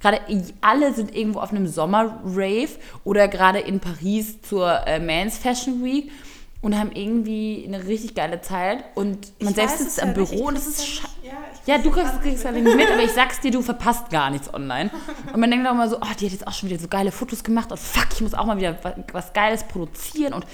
gerade 0.02 0.20
alle 0.62 0.94
sind 0.94 1.16
irgendwo 1.16 1.40
auf 1.40 1.52
einem 1.52 1.68
Sommer-Rave 1.68 2.70
oder 3.04 3.28
gerade 3.28 3.60
in 3.60 3.80
Paris 3.80 4.42
zur 4.42 4.88
äh, 4.88 5.00
Mans 5.00 5.38
Fashion 5.38 5.84
Week 5.84 6.12
und 6.62 6.78
haben 6.78 6.92
irgendwie 6.92 7.64
eine 7.68 7.86
richtig 7.86 8.16
geile 8.16 8.42
Zeit 8.42 8.84
und 8.96 9.32
man 9.40 9.50
ich 9.50 9.56
selbst 9.56 9.78
sitzt 9.78 10.00
im 10.00 10.08
ja 10.08 10.14
Büro 10.14 10.48
und 10.48 10.58
es 10.58 10.68
ist 10.68 10.88
scheiße. 10.88 11.14
Ja, 11.24 11.76
ja, 11.76 11.82
du 11.82 11.92
kriegst, 11.92 12.22
kriegst 12.22 12.44
ja 12.44 12.52
nicht 12.52 12.64
mit, 12.64 12.90
aber 12.90 13.04
ich 13.04 13.12
sag's 13.12 13.40
dir, 13.42 13.52
du 13.52 13.62
verpasst 13.62 14.10
gar 14.10 14.30
nichts 14.30 14.52
online. 14.54 14.90
Und 15.34 15.40
man 15.40 15.52
denkt 15.52 15.68
auch 15.68 15.74
mal 15.74 15.90
so, 15.90 15.98
oh, 15.98 16.14
die 16.20 16.26
hat 16.26 16.32
jetzt 16.32 16.48
auch 16.48 16.54
schon 16.54 16.70
wieder 16.70 16.80
so 16.80 16.88
geile 16.88 17.12
Fotos 17.12 17.44
gemacht 17.44 17.70
und 17.70 17.78
fuck, 17.78 18.08
ich 18.14 18.22
muss 18.22 18.34
auch 18.34 18.46
mal 18.46 18.58
wieder 18.58 18.78
was 19.12 19.34
Geiles 19.34 19.66
produzieren 19.66 20.34
und 20.34 20.46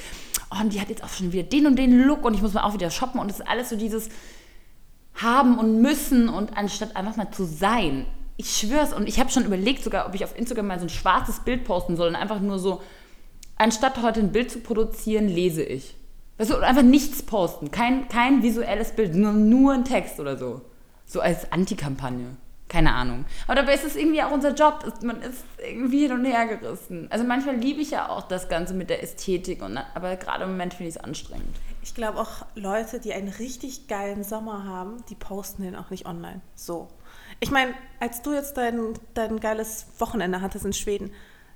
oh, 0.52 0.62
und 0.62 0.74
die 0.74 0.82
hat 0.82 0.90
jetzt 0.90 1.04
auch 1.04 1.10
schon 1.10 1.32
wieder 1.32 1.44
den 1.44 1.68
und 1.68 1.78
den 1.78 2.02
Look 2.06 2.26
und 2.26 2.34
ich 2.34 2.42
muss 2.42 2.54
mal 2.54 2.64
auch 2.64 2.74
wieder 2.74 2.90
shoppen 2.90 3.20
und 3.20 3.30
es 3.30 3.40
ist 3.40 3.48
alles 3.48 3.70
so 3.70 3.76
dieses 3.76 4.10
haben 5.16 5.60
und 5.60 5.82
müssen 5.82 6.28
und 6.28 6.58
anstatt 6.58 6.96
einfach 6.96 7.16
mal 7.16 7.32
zu 7.32 7.46
sein. 7.46 8.08
Ich 8.36 8.58
schwör's 8.58 8.94
und 8.94 9.08
ich 9.08 9.20
habe 9.20 9.30
schon 9.30 9.46
überlegt 9.46 9.84
sogar, 9.84 10.08
ob 10.08 10.16
ich 10.16 10.24
auf 10.24 10.38
Instagram 10.38 10.68
mal 10.68 10.80
so 10.80 10.86
ein 10.86 10.90
schwarzes 10.90 11.42
Bild 11.42 11.66
posten 11.66 11.96
soll 11.96 12.08
und 12.10 12.16
einfach 12.16 12.40
nur 12.40 12.58
so 12.58 12.82
anstatt 13.64 14.02
heute 14.02 14.20
ein 14.20 14.34
Bild 14.34 14.52
zu 14.52 14.60
produzieren, 14.60 15.28
lese 15.28 15.64
ich. 15.64 15.96
Weißt 16.38 16.52
du, 16.52 16.58
einfach 16.58 16.84
nichts 16.84 17.24
posten. 17.24 17.72
Kein, 17.72 18.10
kein 18.10 18.44
visuelles 18.44 18.92
Bild, 18.92 19.16
nur, 19.16 19.32
nur 19.32 19.74
ein 19.74 19.86
Text 19.86 20.20
oder 20.20 20.38
so. 20.38 20.62
So 21.06 21.22
als 21.22 21.52
Antikampagne. 21.52 22.36
Keine 22.68 22.94
Ahnung. 22.94 23.26
Aber 23.48 23.56
dabei 23.56 23.76
ist 23.76 23.86
es 23.86 23.96
irgendwie 23.96 24.22
auch 24.22 24.32
unser 24.32 24.54
Job. 24.54 24.84
Man 25.04 25.22
ist 25.22 25.46
irgendwie 25.66 26.00
hin 26.00 26.12
und 26.12 26.26
her 26.26 26.46
gerissen. 26.48 27.08
Also 27.10 27.24
manchmal 27.24 27.56
liebe 27.56 27.82
ich 27.82 27.92
ja 27.92 28.10
auch 28.10 28.24
das 28.24 28.50
Ganze 28.50 28.74
mit 28.74 28.90
der 28.90 29.02
Ästhetik, 29.02 29.62
und, 29.62 29.78
aber 29.78 30.16
gerade 30.18 30.44
im 30.44 30.52
Moment 30.52 30.74
finde 30.74 30.90
ich 30.90 30.96
es 30.96 31.02
anstrengend. 31.02 31.56
Ich 31.84 31.96
glaube 31.96 32.20
auch 32.20 32.46
Leute, 32.56 33.00
die 33.00 33.14
einen 33.14 33.30
richtig 33.30 33.88
geilen 33.88 34.24
Sommer 34.24 34.66
haben, 34.66 35.04
die 35.10 35.16
posten 35.16 35.64
den 35.64 35.76
auch 35.76 35.90
nicht 35.90 36.06
online. 36.06 36.42
So. 36.56 36.90
Ich 37.40 37.52
meine, 37.52 37.74
als 38.00 38.24
du 38.24 38.34
jetzt 38.34 38.58
dein, 38.58 38.94
dein 39.14 39.40
geiles 39.40 39.86
Wochenende 40.00 40.42
hattest 40.42 40.66
in 40.66 40.74
Schweden, 40.74 41.12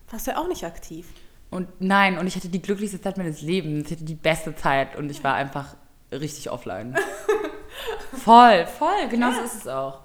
warst 0.09 0.27
du 0.27 0.31
ja 0.31 0.37
auch 0.37 0.47
nicht 0.47 0.63
aktiv. 0.65 1.07
Und 1.49 1.69
nein, 1.79 2.17
und 2.17 2.27
ich 2.27 2.35
hatte 2.35 2.49
die 2.49 2.61
glücklichste 2.61 2.99
Zeit 2.99 3.17
meines 3.17 3.41
Lebens. 3.41 3.85
Ich 3.87 3.93
hatte 3.93 4.05
die 4.05 4.15
beste 4.15 4.55
Zeit 4.55 4.95
und 4.95 5.09
ich 5.09 5.23
war 5.23 5.35
einfach 5.35 5.75
richtig 6.11 6.49
offline. 6.49 6.97
voll, 8.23 8.65
voll, 8.65 9.07
genau 9.09 9.29
ja. 9.29 9.35
so 9.35 9.41
ist 9.41 9.55
es 9.55 9.67
auch. 9.67 10.01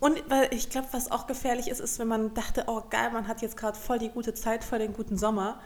Und 0.00 0.28
weil 0.28 0.52
ich 0.52 0.68
glaube, 0.68 0.88
was 0.92 1.10
auch 1.10 1.26
gefährlich 1.26 1.68
ist, 1.68 1.80
ist, 1.80 1.98
wenn 1.98 2.08
man 2.08 2.34
dachte, 2.34 2.64
oh 2.66 2.82
geil, 2.90 3.10
man 3.12 3.28
hat 3.28 3.42
jetzt 3.42 3.56
gerade 3.56 3.78
voll 3.78 3.98
die 3.98 4.10
gute 4.10 4.34
Zeit, 4.34 4.62
voll 4.62 4.78
den 4.78 4.92
guten 4.92 5.16
Sommer. 5.16 5.60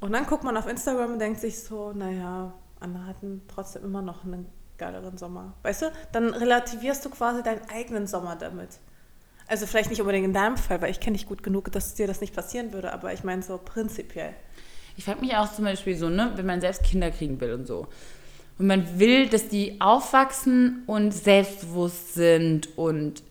Und 0.00 0.12
dann 0.12 0.26
guckt 0.26 0.44
man 0.44 0.56
auf 0.56 0.66
Instagram 0.66 1.12
und 1.12 1.18
denkt 1.18 1.40
sich 1.40 1.62
so, 1.62 1.92
naja, 1.92 2.52
andere 2.80 3.06
hatten 3.06 3.42
trotzdem 3.48 3.84
immer 3.84 4.02
noch 4.02 4.24
einen 4.24 4.48
geileren 4.78 5.16
Sommer. 5.16 5.54
Weißt 5.62 5.82
du? 5.82 5.92
Dann 6.12 6.34
relativierst 6.34 7.04
du 7.04 7.10
quasi 7.10 7.42
deinen 7.42 7.62
eigenen 7.68 8.06
Sommer 8.06 8.36
damit. 8.36 8.80
Also 9.46 9.66
vielleicht 9.66 9.90
nicht 9.90 10.00
unbedingt 10.00 10.24
in 10.24 10.32
deinem 10.32 10.56
Fall, 10.56 10.80
weil 10.80 10.90
ich 10.90 11.00
kenne 11.00 11.16
dich 11.16 11.26
gut 11.26 11.42
genug, 11.42 11.70
dass 11.72 11.94
dir 11.94 12.06
das 12.06 12.20
nicht 12.20 12.34
passieren 12.34 12.72
würde, 12.72 12.92
aber 12.92 13.12
ich 13.12 13.24
meine 13.24 13.42
so 13.42 13.58
prinzipiell. 13.58 14.34
Ich 14.96 15.04
frage 15.04 15.20
mich 15.20 15.34
auch 15.34 15.52
zum 15.52 15.64
Beispiel 15.64 15.96
so, 15.96 16.08
ne, 16.08 16.32
wenn 16.36 16.46
man 16.46 16.60
selbst 16.60 16.84
Kinder 16.84 17.10
kriegen 17.10 17.40
will 17.40 17.52
und 17.52 17.66
so. 17.66 17.88
Und 18.58 18.66
man 18.66 18.98
will, 18.98 19.28
dass 19.28 19.48
die 19.48 19.80
aufwachsen 19.80 20.82
und 20.86 21.12
selbstbewusst 21.12 22.14
sind 22.14 22.76
und 22.76 23.22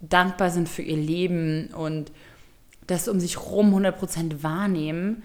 dankbar 0.00 0.50
sind 0.50 0.68
für 0.68 0.82
ihr 0.82 0.96
Leben 0.96 1.68
und 1.74 2.12
das 2.86 3.08
um 3.08 3.18
sich 3.18 3.40
rum 3.40 3.74
100% 3.74 4.42
wahrnehmen. 4.42 5.22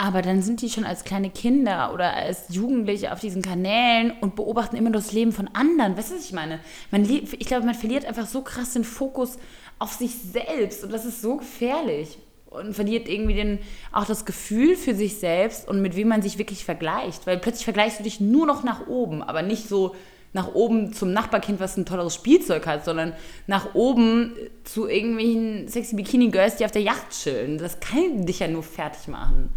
Aber 0.00 0.22
dann 0.22 0.40
sind 0.40 0.62
die 0.62 0.70
schon 0.70 0.86
als 0.86 1.04
kleine 1.04 1.28
Kinder 1.28 1.92
oder 1.92 2.14
als 2.14 2.44
Jugendliche 2.48 3.12
auf 3.12 3.20
diesen 3.20 3.42
Kanälen 3.42 4.14
und 4.22 4.34
beobachten 4.34 4.76
immer 4.76 4.90
das 4.90 5.12
Leben 5.12 5.30
von 5.30 5.50
anderen. 5.52 5.94
Weißt 5.94 6.10
du, 6.10 6.14
was 6.14 6.24
ich 6.24 6.32
meine? 6.32 6.58
Man 6.90 7.04
ich 7.04 7.40
glaube, 7.40 7.66
man 7.66 7.74
verliert 7.74 8.06
einfach 8.06 8.26
so 8.26 8.40
krass 8.40 8.72
den 8.72 8.84
Fokus 8.84 9.36
auf 9.78 9.92
sich 9.92 10.12
selbst 10.14 10.84
und 10.84 10.90
das 10.94 11.04
ist 11.04 11.20
so 11.20 11.36
gefährlich. 11.36 12.16
Und 12.48 12.72
verliert 12.72 13.10
irgendwie 13.10 13.34
den, 13.34 13.58
auch 13.92 14.06
das 14.06 14.24
Gefühl 14.24 14.74
für 14.74 14.94
sich 14.94 15.18
selbst 15.18 15.68
und 15.68 15.82
mit 15.82 15.94
wem 15.96 16.08
man 16.08 16.22
sich 16.22 16.38
wirklich 16.38 16.64
vergleicht. 16.64 17.26
Weil 17.26 17.36
plötzlich 17.36 17.64
vergleichst 17.64 17.98
du 17.98 18.02
dich 18.02 18.20
nur 18.20 18.46
noch 18.46 18.64
nach 18.64 18.86
oben, 18.86 19.22
aber 19.22 19.42
nicht 19.42 19.68
so 19.68 19.94
nach 20.32 20.54
oben 20.54 20.94
zum 20.94 21.12
Nachbarkind, 21.12 21.60
was 21.60 21.76
ein 21.76 21.84
tolleres 21.84 22.14
Spielzeug 22.14 22.66
hat, 22.66 22.86
sondern 22.86 23.12
nach 23.46 23.74
oben 23.74 24.34
zu 24.64 24.88
irgendwelchen 24.88 25.68
sexy 25.68 25.94
Bikini-Girls, 25.94 26.56
die 26.56 26.64
auf 26.64 26.72
der 26.72 26.82
Yacht 26.82 27.10
chillen. 27.10 27.58
Das 27.58 27.80
kann 27.80 28.24
dich 28.24 28.38
ja 28.38 28.48
nur 28.48 28.62
fertig 28.62 29.06
machen. 29.06 29.50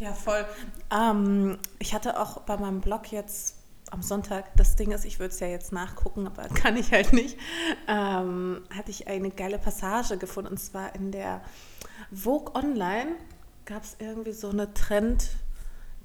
Ja, 0.00 0.14
voll. 0.14 0.46
Ähm, 0.90 1.58
ich 1.78 1.92
hatte 1.92 2.18
auch 2.18 2.40
bei 2.40 2.56
meinem 2.56 2.80
Blog 2.80 3.12
jetzt 3.12 3.56
am 3.90 4.02
Sonntag, 4.02 4.56
das 4.56 4.74
Ding 4.74 4.92
ist, 4.92 5.04
ich 5.04 5.18
würde 5.18 5.34
es 5.34 5.40
ja 5.40 5.46
jetzt 5.46 5.72
nachgucken, 5.72 6.26
aber 6.26 6.44
kann 6.54 6.78
ich 6.78 6.90
halt 6.90 7.12
nicht, 7.12 7.36
ähm, 7.86 8.62
hatte 8.74 8.90
ich 8.90 9.08
eine 9.08 9.30
geile 9.30 9.58
Passage 9.58 10.16
gefunden. 10.16 10.52
Und 10.52 10.56
zwar 10.56 10.94
in 10.94 11.12
der 11.12 11.42
Vogue 12.10 12.54
Online 12.54 13.14
gab 13.66 13.84
es 13.84 13.96
irgendwie 13.98 14.32
so 14.32 14.48
eine 14.48 14.72
Trend, 14.72 15.28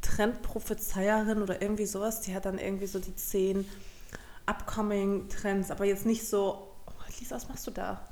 Trendprophezeierin 0.02 1.42
oder 1.42 1.62
irgendwie 1.62 1.86
sowas. 1.86 2.20
Die 2.20 2.36
hat 2.36 2.46
dann 2.46 2.58
irgendwie 2.58 2.88
so 2.88 3.00
die 3.00 3.16
zehn 3.16 3.66
upcoming 4.46 5.30
Trends, 5.30 5.72
aber 5.72 5.86
jetzt 5.86 6.06
nicht 6.06 6.28
so, 6.28 6.68
oh, 6.86 6.92
Lisa, 7.18 7.36
was 7.36 7.48
machst 7.48 7.66
du 7.66 7.72
da? 7.72 8.06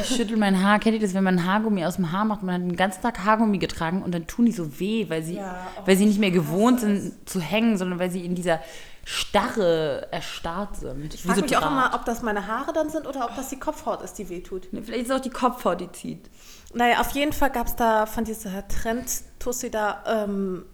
Ich 0.00 0.16
schüttel 0.16 0.36
mein 0.38 0.62
Haar. 0.62 0.78
Kennt 0.78 0.94
ihr 0.94 1.00
das, 1.00 1.12
wenn 1.14 1.24
man 1.24 1.44
Haargummi 1.44 1.84
aus 1.84 1.96
dem 1.96 2.10
Haar 2.10 2.24
macht? 2.24 2.42
Man 2.42 2.54
hat 2.54 2.62
den 2.62 2.76
ganzen 2.76 3.02
Tag 3.02 3.24
Haargummi 3.24 3.58
getragen 3.58 4.02
und 4.02 4.12
dann 4.14 4.26
tun 4.26 4.46
die 4.46 4.52
so 4.52 4.78
weh, 4.80 5.10
weil 5.10 5.22
sie, 5.22 5.36
Ja, 5.36 5.56
oh, 5.78 5.82
weil 5.86 5.96
sie 5.96 6.06
nicht 6.06 6.18
mehr 6.18 6.30
gewohnt 6.30 6.80
sind 6.80 7.12
zu 7.28 7.40
hängen, 7.40 7.76
sondern 7.76 7.98
weil 7.98 8.10
sie 8.10 8.24
in 8.24 8.34
dieser 8.34 8.60
Starre 9.04 10.08
erstarrt 10.10 10.76
sind. 10.76 11.12
Ich 11.12 11.22
frage 11.22 11.36
so 11.40 11.42
mich 11.42 11.56
auch 11.56 11.60
Draht. 11.60 11.70
immer, 11.70 11.90
ob 11.94 12.04
das 12.06 12.22
meine 12.22 12.46
Haare 12.46 12.72
dann 12.72 12.88
sind 12.88 13.06
oder 13.06 13.26
ob 13.26 13.36
das 13.36 13.50
die 13.50 13.58
Kopfhaut 13.58 14.00
ist, 14.02 14.14
die 14.14 14.30
wehtut. 14.30 14.68
Nee, 14.72 14.80
Vielleicht 14.82 15.02
ist 15.04 15.10
es 15.10 15.16
auch 15.16 15.20
die 15.22 15.28
Kopfhaut, 15.30 15.80
die 15.80 15.92
zieht. 15.92 16.30
Naja, 16.72 17.00
auf 17.00 17.10
jeden 17.10 17.34
Fall 17.34 17.50
gab 17.50 17.66
es 17.66 17.76
da 17.76 18.06
von 18.06 18.24
dieser 18.24 18.66
Trend-Tussi 18.66 19.70
da, 19.70 20.02
ähm, 20.06 20.64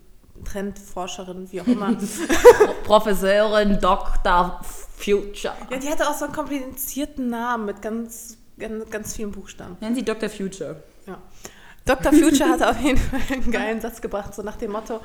Trendforscherin, 0.45 1.51
wie 1.53 1.61
auch 1.61 1.67
immer. 1.67 1.95
Professorin 2.85 3.79
Dr. 3.81 4.61
Future. 4.97 5.55
ja, 5.71 5.77
die 5.79 5.89
hatte 5.89 6.09
auch 6.09 6.15
so 6.15 6.27
einen 6.27 6.35
komplizierten 6.35 7.29
Namen 7.29 7.67
mit 7.67 7.83
ganz, 7.83 8.39
ganz, 8.61 8.91
ganz 8.91 9.17
vielen 9.17 9.33
Buchstaben. 9.33 9.77
Nennen 9.81 9.97
sie 9.97 10.05
Dr. 10.05 10.29
Future. 10.29 10.83
Ja. 11.07 11.19
Dr. 11.85 12.13
Future 12.13 12.51
hatte 12.51 12.69
auf 12.69 12.81
jeden 12.81 12.99
Fall 12.99 13.21
einen 13.33 13.51
geilen 13.51 13.81
Satz 13.81 14.01
gebracht, 14.01 14.35
so 14.35 14.43
nach 14.43 14.57
dem 14.57 14.73
Motto, 14.73 15.01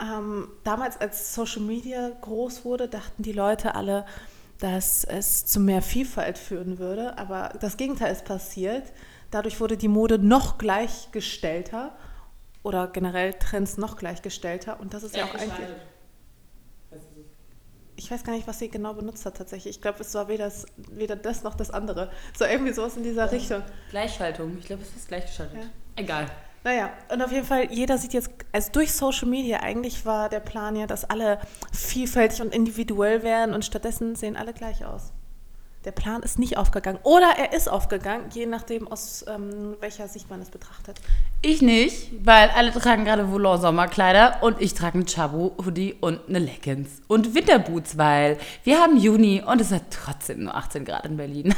ähm, 0.00 0.48
damals 0.64 1.00
als 1.00 1.34
Social 1.34 1.62
Media 1.62 2.10
groß 2.20 2.64
wurde, 2.64 2.88
dachten 2.88 3.22
die 3.22 3.32
Leute 3.32 3.74
alle, 3.74 4.04
dass 4.58 5.04
es 5.04 5.46
zu 5.46 5.60
mehr 5.60 5.82
Vielfalt 5.82 6.38
führen 6.38 6.78
würde, 6.78 7.18
aber 7.18 7.52
das 7.60 7.76
Gegenteil 7.76 8.12
ist 8.12 8.24
passiert. 8.24 8.84
Dadurch 9.30 9.60
wurde 9.60 9.76
die 9.76 9.88
Mode 9.88 10.18
noch 10.18 10.58
gleichgestellter 10.58 11.96
oder 12.62 12.86
generell 12.86 13.34
Trends 13.34 13.76
noch 13.76 13.96
gleichgestellter 13.96 14.78
und 14.78 14.94
das 14.94 15.02
ist 15.02 15.16
ja 15.16 15.24
auch 15.24 15.34
eigentlich... 15.34 15.68
Ich 18.02 18.10
weiß 18.10 18.24
gar 18.24 18.32
nicht, 18.32 18.48
was 18.48 18.58
sie 18.58 18.68
genau 18.68 18.94
benutzt 18.94 19.24
hat 19.26 19.36
tatsächlich. 19.36 19.76
Ich 19.76 19.80
glaube, 19.80 20.00
es 20.00 20.12
war 20.14 20.26
weder 20.26 20.46
das, 20.46 20.66
weder 20.90 21.14
das 21.14 21.44
noch 21.44 21.54
das 21.54 21.70
andere. 21.70 22.10
So 22.36 22.44
irgendwie 22.44 22.72
sowas 22.72 22.96
in 22.96 23.04
dieser 23.04 23.30
Richtung. 23.30 23.62
Gleichschaltung. 23.90 24.58
Ich 24.58 24.66
glaube, 24.66 24.82
es 24.82 24.96
ist 24.96 25.06
gleichgeschaltet. 25.06 25.56
Ja. 25.62 25.70
Egal. 25.94 26.26
Naja, 26.64 26.90
und 27.12 27.22
auf 27.22 27.30
jeden 27.30 27.46
Fall, 27.46 27.72
jeder 27.72 27.98
sieht 27.98 28.12
jetzt, 28.12 28.30
also 28.50 28.72
durch 28.72 28.92
Social 28.92 29.28
Media, 29.28 29.60
eigentlich 29.60 30.04
war 30.04 30.28
der 30.28 30.40
Plan 30.40 30.74
ja, 30.74 30.88
dass 30.88 31.04
alle 31.04 31.38
vielfältig 31.72 32.42
und 32.42 32.52
individuell 32.52 33.22
wären 33.22 33.54
und 33.54 33.64
stattdessen 33.64 34.16
sehen 34.16 34.36
alle 34.36 34.52
gleich 34.52 34.84
aus. 34.84 35.12
Der 35.84 35.90
Plan 35.90 36.22
ist 36.22 36.38
nicht 36.38 36.56
aufgegangen. 36.58 37.00
Oder 37.02 37.32
er 37.36 37.52
ist 37.52 37.68
aufgegangen, 37.68 38.26
je 38.32 38.46
nachdem, 38.46 38.86
aus 38.86 39.24
ähm, 39.26 39.76
welcher 39.80 40.06
Sicht 40.06 40.30
man 40.30 40.40
es 40.40 40.48
betrachtet. 40.48 41.00
Ich 41.42 41.60
nicht, 41.60 42.12
weil 42.24 42.50
alle 42.50 42.72
tragen 42.72 43.04
gerade 43.04 43.26
Volant 43.26 43.62
Sommerkleider 43.62 44.38
und 44.42 44.60
ich 44.60 44.74
trage 44.74 44.94
einen 44.94 45.06
Chabo 45.06 45.56
Hoodie 45.64 45.96
und 46.00 46.20
eine 46.28 46.38
Leggings 46.38 46.88
und 47.08 47.34
Winterboots, 47.34 47.98
weil 47.98 48.38
wir 48.62 48.78
haben 48.80 48.96
Juni 48.96 49.42
und 49.44 49.60
es 49.60 49.72
hat 49.72 49.82
trotzdem 49.90 50.44
nur 50.44 50.54
18 50.54 50.84
Grad 50.84 51.04
in 51.04 51.16
Berlin. 51.16 51.52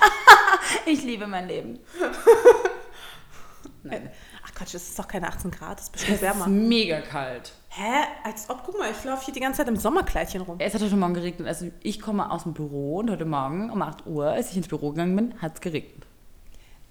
ich 0.86 1.04
liebe 1.04 1.28
mein 1.28 1.46
Leben. 1.46 1.78
Nein. 3.84 4.10
Ach 4.44 4.54
Quatsch, 4.54 4.74
es 4.74 4.88
ist 4.88 4.98
doch 4.98 5.06
keine 5.06 5.28
18 5.28 5.52
Grad, 5.52 5.78
es 5.78 5.84
ist 5.84 5.92
bestimmt 5.92 6.16
Es 6.16 6.22
ist 6.22 6.28
wärmer. 6.28 6.48
mega 6.48 7.00
kalt. 7.00 7.52
Hä? 7.72 8.04
Als 8.24 8.50
ob, 8.50 8.64
guck 8.64 8.76
mal, 8.76 8.90
ich 8.90 9.04
laufe 9.04 9.24
hier 9.24 9.34
die 9.34 9.38
ganze 9.38 9.58
Zeit 9.58 9.68
im 9.68 9.76
Sommerkleidchen 9.76 10.40
rum. 10.40 10.56
Es 10.58 10.74
hat 10.74 10.82
heute 10.82 10.96
Morgen 10.96 11.14
geregnet. 11.14 11.46
Also 11.46 11.70
ich 11.84 12.00
komme 12.00 12.28
aus 12.30 12.42
dem 12.42 12.52
Büro 12.52 12.98
und 12.98 13.10
heute 13.10 13.24
Morgen 13.24 13.70
um 13.70 13.80
8 13.80 14.06
Uhr, 14.06 14.26
als 14.26 14.50
ich 14.50 14.56
ins 14.56 14.66
Büro 14.66 14.90
gegangen 14.90 15.14
bin, 15.14 15.40
hat 15.40 15.54
es 15.54 15.60
geregnet. 15.60 16.04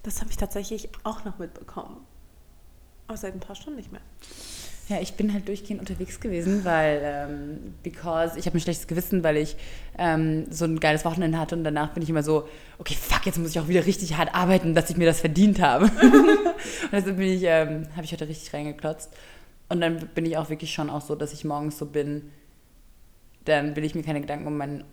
Das 0.02 0.20
habe 0.20 0.30
ich 0.30 0.38
tatsächlich 0.38 0.88
auch 1.04 1.22
noch 1.26 1.38
mitbekommen. 1.38 1.98
Aber 3.08 3.18
seit 3.18 3.34
ein 3.34 3.40
paar 3.40 3.56
Stunden 3.56 3.76
nicht 3.76 3.92
mehr. 3.92 4.00
Ja, 4.88 5.00
ich 5.00 5.12
bin 5.14 5.32
halt 5.34 5.46
durchgehend 5.46 5.80
unterwegs 5.80 6.18
gewesen, 6.18 6.64
weil, 6.64 7.00
ähm, 7.04 7.74
because 7.82 8.38
ich 8.38 8.46
habe 8.46 8.56
ein 8.56 8.60
schlechtes 8.60 8.88
Gewissen, 8.88 9.22
weil 9.22 9.36
ich 9.36 9.56
ähm, 9.98 10.50
so 10.50 10.64
ein 10.64 10.80
geiles 10.80 11.04
Wochenende 11.04 11.38
hatte 11.38 11.54
und 11.54 11.62
danach 11.62 11.92
bin 11.92 12.02
ich 12.02 12.08
immer 12.08 12.22
so, 12.22 12.48
okay, 12.78 12.96
fuck, 13.00 13.26
jetzt 13.26 13.38
muss 13.38 13.50
ich 13.50 13.60
auch 13.60 13.68
wieder 13.68 13.84
richtig 13.84 14.16
hart 14.16 14.34
arbeiten, 14.34 14.74
dass 14.74 14.88
ich 14.88 14.96
mir 14.96 15.06
das 15.06 15.20
verdient 15.20 15.60
habe. 15.60 15.84
und 16.02 16.92
deshalb 16.92 17.18
bin 17.18 17.28
ich, 17.28 17.42
ähm, 17.44 17.86
habe 17.94 18.04
ich 18.04 18.12
heute 18.12 18.26
richtig 18.26 18.52
reingeklotzt. 18.54 19.10
Und 19.70 19.80
dann 19.80 20.08
bin 20.14 20.26
ich 20.26 20.36
auch 20.36 20.50
wirklich 20.50 20.74
schon 20.74 20.90
auch 20.90 21.00
so, 21.00 21.14
dass 21.14 21.32
ich 21.32 21.44
morgens 21.44 21.78
so 21.78 21.86
bin, 21.86 22.30
dann 23.44 23.76
will 23.76 23.84
ich 23.84 23.94
mir 23.94 24.02
keine 24.02 24.20
Gedanken 24.20 24.46
um 24.46 24.56
mein 24.56 24.84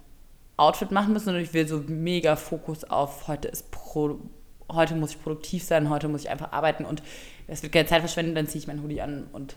Outfit 0.56 0.92
machen 0.92 1.14
müssen, 1.14 1.26
sondern 1.26 1.44
ich 1.44 1.54
will 1.54 1.68
so 1.68 1.84
mega 1.88 2.36
Fokus 2.36 2.84
auf 2.84 3.28
heute 3.28 3.48
ist 3.48 3.72
pro, 3.72 4.20
heute 4.72 4.96
muss 4.96 5.12
ich 5.12 5.22
produktiv 5.22 5.64
sein, 5.64 5.90
heute 5.90 6.08
muss 6.08 6.22
ich 6.22 6.30
einfach 6.30 6.52
arbeiten 6.52 6.86
und 6.86 7.02
es 7.48 7.64
wird 7.64 7.74
keine 7.74 7.88
Zeit 7.88 8.00
verschwenden, 8.00 8.36
dann 8.36 8.48
ziehe 8.48 8.62
ich 8.62 8.68
meinen 8.68 8.84
Hoodie 8.84 9.02
an 9.02 9.28
und 9.34 9.56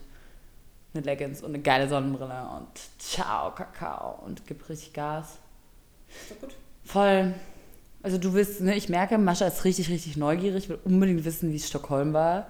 eine 0.94 1.04
Leggings 1.04 1.42
und 1.42 1.50
eine 1.50 1.62
geile 1.62 1.88
Sonnenbrille 1.88 2.48
und 2.56 2.68
ciao, 2.98 3.54
Kakao 3.54 4.24
und 4.24 4.46
gib 4.46 4.68
richtig 4.68 4.94
Gas. 4.94 5.38
Ist 6.08 6.30
doch 6.30 6.40
gut. 6.40 6.56
Voll. 6.82 7.34
Also 8.02 8.16
du 8.16 8.32
willst, 8.32 8.62
ne, 8.62 8.74
ich 8.74 8.88
merke, 8.88 9.18
Mascha 9.18 9.46
ist 9.46 9.64
richtig, 9.64 9.90
richtig 9.90 10.16
neugierig, 10.16 10.70
will 10.70 10.78
unbedingt 10.84 11.26
wissen, 11.26 11.52
wie 11.52 11.56
es 11.56 11.68
Stockholm 11.68 12.14
war. 12.14 12.48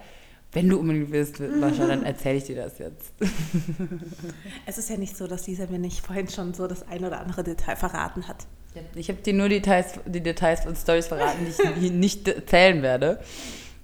Wenn 0.53 0.69
du 0.69 0.79
unbedingt 0.79 1.13
willst, 1.13 1.39
Mascha, 1.39 1.87
dann 1.87 2.05
erzähle 2.05 2.39
ich 2.39 2.45
dir 2.45 2.57
das 2.57 2.79
jetzt. 2.79 3.13
Es 4.67 4.79
ist 4.79 4.91
ja 4.91 4.97
nicht 4.97 5.17
so, 5.17 5.27
dass 5.27 5.47
Lisa 5.47 5.67
mir 5.67 5.79
nicht 5.79 6.01
vorhin 6.05 6.29
schon 6.29 6.55
so 6.55 6.67
das 6.67 6.87
ein 6.89 7.05
oder 7.05 7.21
andere 7.21 7.45
Detail 7.45 7.77
verraten 7.77 8.27
hat. 8.27 8.47
Ich 8.95 9.09
habe 9.09 9.21
dir 9.21 9.33
nur 9.33 9.49
die 9.49 9.57
Details, 9.57 9.95
die 10.07 10.21
Details 10.21 10.67
und 10.67 10.77
Stories 10.77 11.09
verraten, 11.09 11.45
die 11.45 11.87
ich 11.87 11.93
nicht 11.93 12.29
erzählen 12.29 12.83
werde. 12.83 13.21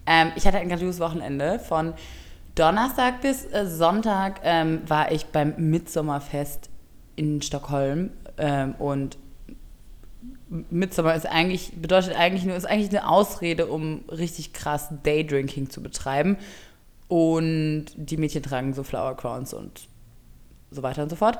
Ähm, 0.06 0.32
ich 0.36 0.46
hatte 0.46 0.58
ein 0.58 0.68
grandioses 0.68 1.00
Wochenende. 1.00 1.58
Von 1.58 1.94
Donnerstag 2.54 3.20
bis 3.20 3.44
äh, 3.52 3.66
Sonntag 3.66 4.40
ähm, 4.44 4.82
war 4.86 5.10
ich 5.10 5.26
beim 5.26 5.54
Mitsommerfest 5.56 6.70
in 7.16 7.42
Stockholm. 7.42 8.10
Ähm, 8.38 8.74
und 8.78 9.18
Mitsommer 10.48 11.14
ist 11.14 11.26
eigentlich, 11.26 11.72
bedeutet 11.74 12.16
eigentlich 12.16 12.44
nur, 12.44 12.56
ist 12.56 12.66
eigentlich 12.66 12.90
eine 12.90 13.08
Ausrede, 13.08 13.66
um 13.66 14.04
richtig 14.08 14.52
krass 14.52 14.88
Daydrinking 15.02 15.70
zu 15.70 15.82
betreiben. 15.82 16.36
Und 17.08 17.86
die 17.96 18.16
Mädchen 18.16 18.42
tragen 18.42 18.72
so 18.72 18.82
Flower 18.82 19.16
Crowns 19.16 19.54
und 19.54 19.88
so 20.70 20.82
weiter 20.82 21.02
und 21.02 21.10
so 21.10 21.16
fort. 21.16 21.38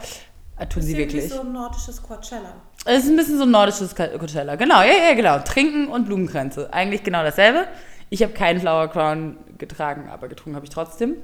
Äh, 0.59 0.67
Tun 0.67 0.83
sie 0.83 0.97
wirklich. 0.97 1.29
so 1.29 1.41
ein 1.41 1.53
nordisches 1.53 2.03
Coachella. 2.03 2.55
Es 2.85 3.05
ist 3.05 3.11
ein 3.11 3.17
bisschen 3.17 3.39
so 3.39 3.45
ein 3.45 3.51
nordisches 3.51 3.95
Coachella. 3.95 4.57
Genau, 4.57 4.81
ja, 4.81 5.09
ja, 5.09 5.15
genau. 5.15 5.39
Trinken 5.41 5.89
und 5.89 6.07
Blumenkränze. 6.07 6.73
Eigentlich 6.73 7.03
genau 7.03 7.23
dasselbe. 7.23 7.67
Ich 8.11 8.23
habe 8.23 8.33
keinen 8.33 8.61
Flower 8.61 8.89
Crown 8.89 9.37
getragen, 9.59 10.09
aber 10.09 10.29
getrunken 10.29 10.57
habe 10.57 10.65
ich 10.65 10.71
trotzdem. 10.71 11.17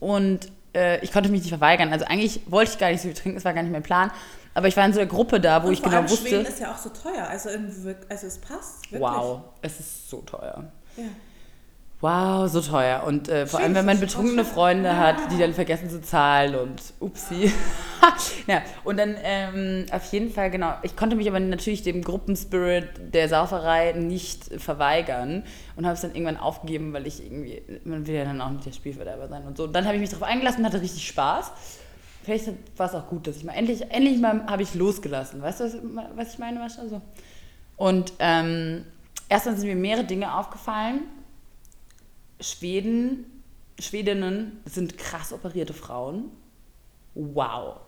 Und 0.00 0.48
äh, 0.74 1.02
ich 1.04 1.12
konnte 1.12 1.28
mich 1.28 1.40
nicht 1.40 1.50
verweigern. 1.50 1.92
Also 1.92 2.04
eigentlich 2.04 2.40
wollte 2.46 2.72
ich 2.72 2.78
gar 2.78 2.90
nicht 2.90 3.00
so 3.00 3.08
viel 3.08 3.16
trinken, 3.16 3.38
es 3.38 3.44
war 3.44 3.52
gar 3.52 3.62
nicht 3.62 3.72
mein 3.72 3.82
Plan. 3.82 4.10
Aber 4.58 4.66
ich 4.66 4.76
war 4.76 4.84
in 4.84 4.92
so 4.92 4.98
einer 4.98 5.08
Gruppe 5.08 5.38
da, 5.38 5.62
wo 5.62 5.68
Und 5.68 5.74
ich 5.74 5.78
vor 5.78 5.88
genau 5.88 6.00
allem 6.00 6.10
wusste, 6.10 6.30
Schweden 6.30 6.46
ist 6.46 6.58
ja 6.58 6.72
auch 6.72 6.78
so 6.78 6.88
teuer. 6.88 7.28
Also, 7.28 7.48
also 7.48 8.26
es 8.26 8.38
passt 8.38 8.90
wirklich. 8.90 9.00
wow, 9.00 9.42
es 9.62 9.78
ist 9.78 10.10
so 10.10 10.20
teuer. 10.22 10.64
Ja. 10.96 11.04
Wow, 12.00 12.50
so 12.50 12.60
teuer. 12.60 13.04
Und 13.06 13.28
äh, 13.28 13.46
vor 13.46 13.60
allem, 13.60 13.68
Schön, 13.68 13.74
wenn 13.76 13.86
man 13.86 14.00
betrunkene. 14.00 14.44
Freunde 14.44 14.96
hat, 14.96 15.14
die 15.30 15.38
dann 15.38 15.54
vergessen 15.54 15.88
zu 15.88 16.02
zahlen 16.02 16.56
und 16.56 16.82
upsi. 16.98 17.52
ja, 18.48 18.62
und 18.82 18.98
dann 18.98 19.14
ähm, 19.22 19.86
auf 19.92 20.10
jeden 20.10 20.32
Fall, 20.32 20.50
genau. 20.50 20.74
Ich 20.82 20.96
konnte 20.96 21.14
mich 21.14 21.28
aber 21.28 21.38
natürlich 21.38 21.82
dem 21.82 22.02
Gruppenspirit 22.02 23.14
der 23.14 23.28
Sauferei 23.28 23.92
nicht 23.92 24.60
verweigern 24.60 25.44
und 25.76 25.86
habe 25.86 25.94
es 25.94 26.00
dann 26.00 26.16
irgendwann 26.16 26.36
aufgegeben, 26.36 26.92
weil 26.92 27.06
ich 27.06 27.24
irgendwie, 27.24 27.62
man 27.84 28.08
will 28.08 28.14
ja 28.16 28.24
dann 28.24 28.40
auch 28.40 28.50
nicht 28.50 28.66
der 28.66 28.72
Spielverderber 28.72 29.28
sein 29.28 29.44
und 29.46 29.56
so. 29.56 29.64
Und 29.64 29.72
dann 29.72 29.84
habe 29.84 29.94
ich 29.94 30.00
mich 30.00 30.10
darauf 30.10 30.26
eingelassen 30.26 30.62
und 30.62 30.66
hatte 30.66 30.82
richtig 30.82 31.06
Spaß. 31.06 31.52
Vielleicht 32.28 32.78
war 32.78 32.86
es 32.86 32.94
auch 32.94 33.06
gut, 33.08 33.26
dass 33.26 33.38
ich 33.38 33.44
mal 33.44 33.54
endlich, 33.54 33.90
endlich 33.90 34.18
mal 34.18 34.44
habe 34.46 34.62
ich 34.62 34.74
losgelassen. 34.74 35.40
Weißt 35.40 35.60
du, 35.60 35.64
was, 35.64 36.04
was 36.14 36.32
ich 36.34 36.38
meine, 36.38 36.58
Mascha? 36.58 36.86
So. 36.86 37.00
Und 37.78 38.12
ähm, 38.18 38.84
erstmal 39.30 39.56
sind 39.56 39.66
mir 39.66 39.74
mehrere 39.74 40.04
Dinge 40.04 40.34
aufgefallen. 40.36 41.04
Schweden, 42.38 43.42
Schwedinnen 43.80 44.60
sind 44.66 44.98
krass 44.98 45.32
operierte 45.32 45.72
Frauen. 45.72 46.26
Wow. 47.14 47.80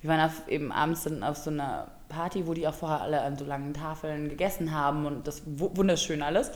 Wir 0.00 0.10
waren 0.10 0.28
auf, 0.28 0.48
eben 0.48 0.72
abends 0.72 1.04
dann 1.04 1.22
auf 1.22 1.36
so 1.36 1.50
einer 1.50 1.92
Party, 2.08 2.48
wo 2.48 2.52
die 2.54 2.66
auch 2.66 2.74
vorher 2.74 3.00
alle 3.00 3.22
an 3.22 3.38
so 3.38 3.44
langen 3.44 3.74
Tafeln 3.74 4.28
gegessen 4.28 4.72
haben 4.72 5.06
und 5.06 5.28
das 5.28 5.42
wu- 5.46 5.70
wunderschön 5.74 6.20
alles. 6.20 6.50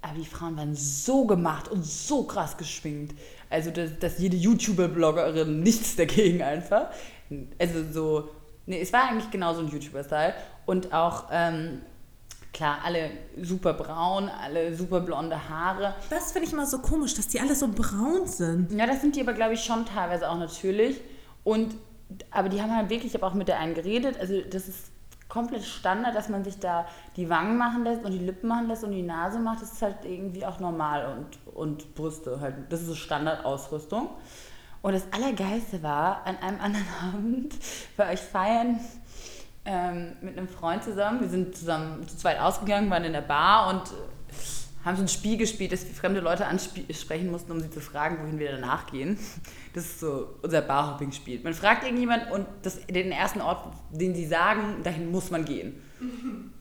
Aber 0.00 0.14
die 0.18 0.26
Frauen 0.26 0.56
waren 0.56 0.74
so 0.74 1.26
gemacht 1.26 1.68
und 1.68 1.84
so 1.84 2.24
krass 2.24 2.56
geschminkt. 2.56 3.18
Also, 3.50 3.70
dass, 3.70 3.98
dass 3.98 4.18
jede 4.18 4.36
YouTuber-Bloggerin 4.36 5.60
nichts 5.62 5.96
dagegen 5.96 6.42
einfach. 6.42 6.88
Also 7.58 7.84
so, 7.92 8.28
nee, 8.66 8.80
es 8.80 8.92
war 8.92 9.08
eigentlich 9.08 9.30
genau 9.30 9.54
so 9.54 9.60
ein 9.60 9.68
YouTuber-Style. 9.68 10.34
Und 10.66 10.92
auch, 10.92 11.24
ähm, 11.32 11.80
klar, 12.52 12.78
alle 12.84 13.10
super 13.40 13.74
braun, 13.74 14.28
alle 14.28 14.74
super 14.74 15.00
blonde 15.00 15.48
Haare. 15.48 15.94
Das 16.10 16.32
finde 16.32 16.46
ich 16.46 16.52
immer 16.52 16.66
so 16.66 16.78
komisch, 16.78 17.14
dass 17.14 17.28
die 17.28 17.40
alle 17.40 17.54
so 17.54 17.68
braun 17.68 18.26
sind. 18.26 18.72
Ja, 18.72 18.86
das 18.86 19.00
sind 19.00 19.16
die 19.16 19.20
aber, 19.20 19.32
glaube 19.32 19.54
ich, 19.54 19.64
schon 19.64 19.86
teilweise 19.86 20.28
auch 20.28 20.38
natürlich. 20.38 21.00
Und 21.44 21.74
aber 22.30 22.48
die 22.48 22.60
haben 22.62 22.74
halt 22.74 22.90
wirklich, 22.90 23.14
ich 23.14 23.14
habe 23.14 23.26
auch 23.26 23.34
mit 23.34 23.48
der 23.48 23.58
einen 23.58 23.74
geredet, 23.74 24.18
also 24.18 24.40
das 24.40 24.68
ist 24.68 24.90
komplett 25.38 25.64
Standard, 25.64 26.16
dass 26.16 26.28
man 26.28 26.42
sich 26.42 26.58
da 26.58 26.86
die 27.16 27.30
Wangen 27.30 27.56
machen 27.56 27.84
lässt 27.84 28.04
und 28.04 28.10
die 28.10 28.18
Lippen 28.18 28.48
machen 28.48 28.66
lässt 28.66 28.82
und 28.82 28.90
die 28.90 29.02
Nase 29.02 29.38
macht. 29.38 29.62
Das 29.62 29.72
ist 29.72 29.82
halt 29.82 30.04
irgendwie 30.04 30.44
auch 30.44 30.58
normal 30.58 31.16
und, 31.16 31.54
und 31.54 31.94
Brüste 31.94 32.40
halt. 32.40 32.54
Das 32.70 32.80
ist 32.80 32.88
so 32.88 32.94
Standardausrüstung. 32.94 34.10
Und 34.82 34.92
das 34.92 35.04
Allergeilste 35.12 35.82
war, 35.82 36.26
an 36.26 36.36
einem 36.38 36.60
anderen 36.60 36.86
Abend 37.14 37.54
bei 37.96 38.12
euch 38.12 38.20
feiern 38.20 38.80
ähm, 39.64 40.16
mit 40.20 40.36
einem 40.36 40.48
Freund 40.48 40.82
zusammen. 40.82 41.20
Wir 41.20 41.28
sind 41.28 41.56
zusammen 41.56 42.06
zu 42.08 42.16
zweit 42.16 42.40
ausgegangen, 42.40 42.90
waren 42.90 43.04
in 43.04 43.12
der 43.12 43.20
Bar 43.20 43.68
und 43.68 43.82
haben 44.84 44.96
so 44.96 45.02
ein 45.02 45.08
Spiel 45.08 45.36
gespielt, 45.36 45.72
dass 45.72 45.86
wir 45.86 45.94
fremde 45.94 46.20
Leute 46.20 46.46
ansprechen 46.46 47.30
mussten, 47.30 47.52
um 47.52 47.60
sie 47.60 47.70
zu 47.70 47.80
fragen, 47.80 48.18
wohin 48.22 48.38
wir 48.38 48.52
danach 48.52 48.90
gehen. 48.90 49.18
Das 49.74 49.84
ist 49.84 50.00
so 50.00 50.36
unser 50.42 50.62
Barhopping-Spiel. 50.62 51.40
Man 51.42 51.54
fragt 51.54 51.84
irgendjemand 51.84 52.30
und 52.30 52.46
das, 52.62 52.86
den 52.86 53.12
ersten 53.12 53.40
Ort, 53.40 53.74
den 53.90 54.14
sie 54.14 54.26
sagen, 54.26 54.82
dahin 54.84 55.10
muss 55.10 55.30
man 55.30 55.44
gehen. 55.44 55.82
Mhm. 56.00 56.52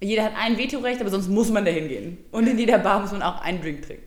Jeder 0.00 0.24
hat 0.24 0.32
ein 0.36 0.58
Vetorecht, 0.58 1.00
aber 1.00 1.10
sonst 1.10 1.28
muss 1.28 1.50
man 1.50 1.64
dahin 1.64 1.88
gehen. 1.88 2.18
Und 2.30 2.46
in 2.46 2.58
jeder 2.58 2.78
Bar 2.78 3.00
muss 3.00 3.12
man 3.12 3.22
auch 3.22 3.40
einen 3.40 3.60
Drink 3.60 3.82
trinken. 3.82 4.04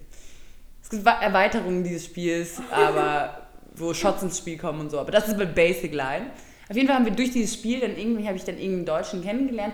Es 0.81 0.89
gibt 0.89 1.05
Erweiterungen 1.05 1.83
dieses 1.83 2.05
Spiels, 2.05 2.61
aber 2.71 3.47
wo 3.75 3.93
Shots 3.93 4.23
ins 4.23 4.37
Spiel 4.37 4.57
kommen 4.57 4.79
und 4.79 4.89
so. 4.89 4.99
Aber 4.99 5.11
das 5.11 5.27
ist 5.27 5.37
mit 5.37 5.53
Basic 5.53 5.93
Line. 5.93 6.27
Auf 6.69 6.75
jeden 6.75 6.87
Fall 6.87 6.97
haben 6.97 7.05
wir 7.05 7.13
durch 7.13 7.31
dieses 7.31 7.53
Spiel, 7.53 7.79
dann 7.79 7.97
irgendwie 7.97 8.27
habe 8.27 8.37
ich 8.37 8.43
dann 8.43 8.57
irgendeinen 8.57 8.85
Deutschen 8.85 9.23
kennengelernt, 9.23 9.73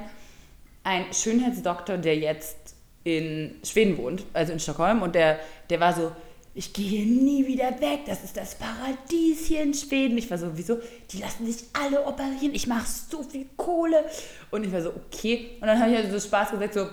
ein 0.84 1.06
Schönheitsdoktor, 1.14 1.98
der 1.98 2.18
jetzt 2.18 2.73
in 3.04 3.56
Schweden 3.64 3.98
wohnt, 3.98 4.26
also 4.34 4.54
in 4.54 4.60
Stockholm, 4.60 5.02
und 5.02 5.16
der, 5.16 5.40
der 5.70 5.80
war 5.80 5.94
so, 5.94 6.12
ich 6.56 6.72
gehe 6.72 7.06
nie 7.06 7.48
wieder 7.48 7.82
weg, 7.82 8.02
das 8.06 8.24
ist 8.24 8.38
das 8.38 8.56
Paradies 8.56 9.48
hier 9.48 9.64
in 9.64 9.74
Schweden. 9.74 10.18
Ich 10.20 10.30
war 10.30 10.38
so, 10.38 10.52
wieso? 10.54 10.78
Die 11.10 11.18
lassen 11.18 11.46
sich 11.48 11.64
alle 11.74 12.06
operieren, 12.06 12.54
ich 12.54 12.68
mache 12.68 12.86
so 12.88 13.24
viel 13.24 13.48
Kohle. 13.58 14.06
Und 14.52 14.64
ich 14.64 14.72
war 14.72 14.82
so, 14.82 14.90
okay. 14.90 15.58
Und 15.60 15.68
dann 15.68 15.80
habe 15.80 15.92
ich 15.92 15.98
halt 15.98 16.12
so 16.12 16.20
Spaß 16.20 16.52
gesagt, 16.52 16.76
so, 16.76 16.88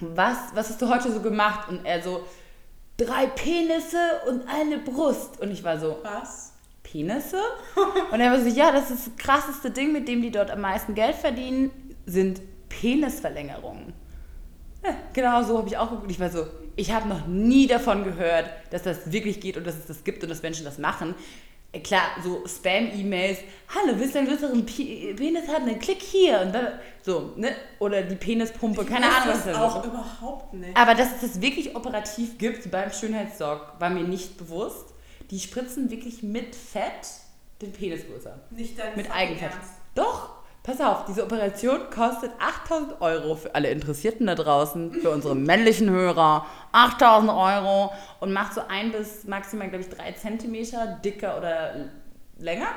was, 0.00 0.38
was 0.54 0.70
hast 0.70 0.80
du 0.80 0.88
heute 0.88 1.12
so 1.12 1.20
gemacht? 1.20 1.68
Und 1.68 1.84
er 1.84 2.02
so, 2.02 2.24
drei 2.96 3.26
Penisse 3.26 3.98
und 4.28 4.48
eine 4.48 4.78
Brust. 4.78 5.40
Und 5.40 5.50
ich 5.50 5.62
war 5.62 5.78
so, 5.78 5.98
was? 6.02 6.52
Penisse? 6.82 7.40
Und 8.10 8.20
er 8.20 8.30
war 8.30 8.40
so, 8.40 8.48
ja, 8.48 8.72
das 8.72 8.90
ist 8.90 9.06
das 9.06 9.16
krasseste 9.16 9.70
Ding, 9.70 9.92
mit 9.92 10.08
dem 10.08 10.22
die 10.22 10.30
dort 10.30 10.50
am 10.50 10.62
meisten 10.62 10.94
Geld 10.94 11.16
verdienen, 11.16 11.70
sind 12.06 12.40
Penisverlängerungen. 12.68 13.92
Ja, 14.84 14.94
genau 15.12 15.42
so 15.42 15.58
habe 15.58 15.68
ich 15.68 15.76
auch 15.76 15.90
geguckt. 15.90 16.10
Ich 16.10 16.20
war 16.20 16.30
so, 16.30 16.46
ich 16.76 16.92
habe 16.92 17.08
noch 17.08 17.26
nie 17.26 17.66
davon 17.66 18.04
gehört, 18.04 18.46
dass 18.70 18.82
das 18.82 19.10
wirklich 19.12 19.40
geht 19.40 19.56
und 19.56 19.66
dass 19.66 19.76
es 19.76 19.86
das 19.86 20.04
gibt 20.04 20.22
und 20.22 20.28
dass 20.28 20.42
Menschen 20.42 20.64
das 20.64 20.78
machen. 20.78 21.14
Äh, 21.72 21.80
klar, 21.80 22.02
so 22.22 22.42
Spam-E-Mails, 22.46 23.38
hallo, 23.74 23.98
willst 23.98 24.14
du 24.14 24.18
einen 24.18 24.28
größeren 24.28 24.66
Penis 24.66 25.48
haben? 25.48 25.66
Dann 25.66 25.78
klick 25.78 26.02
hier 26.02 26.40
und 26.40 26.54
dann, 26.54 26.78
so, 27.02 27.32
ne? 27.36 27.54
Oder 27.78 28.02
die 28.02 28.14
Penispumpe, 28.16 28.84
keine 28.84 29.06
ich 29.06 29.12
Ahnung, 29.12 29.28
was 29.34 29.44
das 29.44 29.54
ist. 29.54 29.58
auch 29.58 29.84
überhaupt 29.84 30.54
nicht. 30.54 30.76
Aber 30.76 30.94
dass 30.94 31.14
es 31.14 31.20
das 31.22 31.40
wirklich 31.40 31.74
operativ 31.74 32.36
gibt 32.38 32.70
beim 32.70 32.92
Schönheitssorg, 32.92 33.80
war 33.80 33.90
mir 33.90 34.04
nicht 34.04 34.36
bewusst. 34.36 34.86
Die 35.30 35.40
spritzen 35.40 35.90
wirklich 35.90 36.22
mit 36.22 36.54
Fett 36.54 37.08
den 37.62 37.72
Penis 37.72 38.02
größer. 38.06 38.38
Nicht 38.50 38.78
dein 38.78 38.94
Mit 38.96 39.10
Eigenfett. 39.10 39.52
Ernst. 39.52 39.70
Doch, 39.94 40.41
Pass 40.62 40.80
auf, 40.80 41.06
diese 41.06 41.24
Operation 41.24 41.90
kostet 41.90 42.30
8000 42.38 43.00
Euro 43.00 43.34
für 43.34 43.52
alle 43.52 43.68
Interessierten 43.70 44.28
da 44.28 44.36
draußen, 44.36 44.92
für 44.92 45.10
unsere 45.10 45.34
männlichen 45.34 45.90
Hörer. 45.90 46.46
8000 46.70 47.32
Euro 47.32 47.92
und 48.20 48.32
macht 48.32 48.54
so 48.54 48.60
ein 48.68 48.92
bis 48.92 49.24
maximal, 49.24 49.68
glaube 49.68 49.84
ich, 49.84 49.90
drei 49.90 50.12
Zentimeter 50.12 51.00
dicker 51.04 51.36
oder 51.36 51.90
länger. 52.38 52.68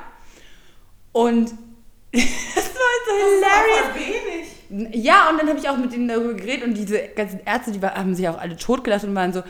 Und 1.12 1.52
das 2.12 2.24
war 2.24 2.92
so 3.06 3.14
hilarious. 3.36 4.50
wenig. 4.70 5.06
Ja, 5.06 5.30
und 5.30 5.40
dann 5.40 5.48
habe 5.48 5.60
ich 5.60 5.70
auch 5.70 5.78
mit 5.78 5.94
denen 5.94 6.08
darüber 6.08 6.34
geredet 6.34 6.64
und 6.64 6.74
diese 6.74 7.10
ganzen 7.10 7.42
Ärzte, 7.46 7.72
die 7.72 7.80
haben 7.86 8.16
sich 8.16 8.28
auch 8.28 8.40
alle 8.40 8.58
totgelacht 8.58 9.04
und 9.04 9.14
waren 9.14 9.32
so, 9.32 9.44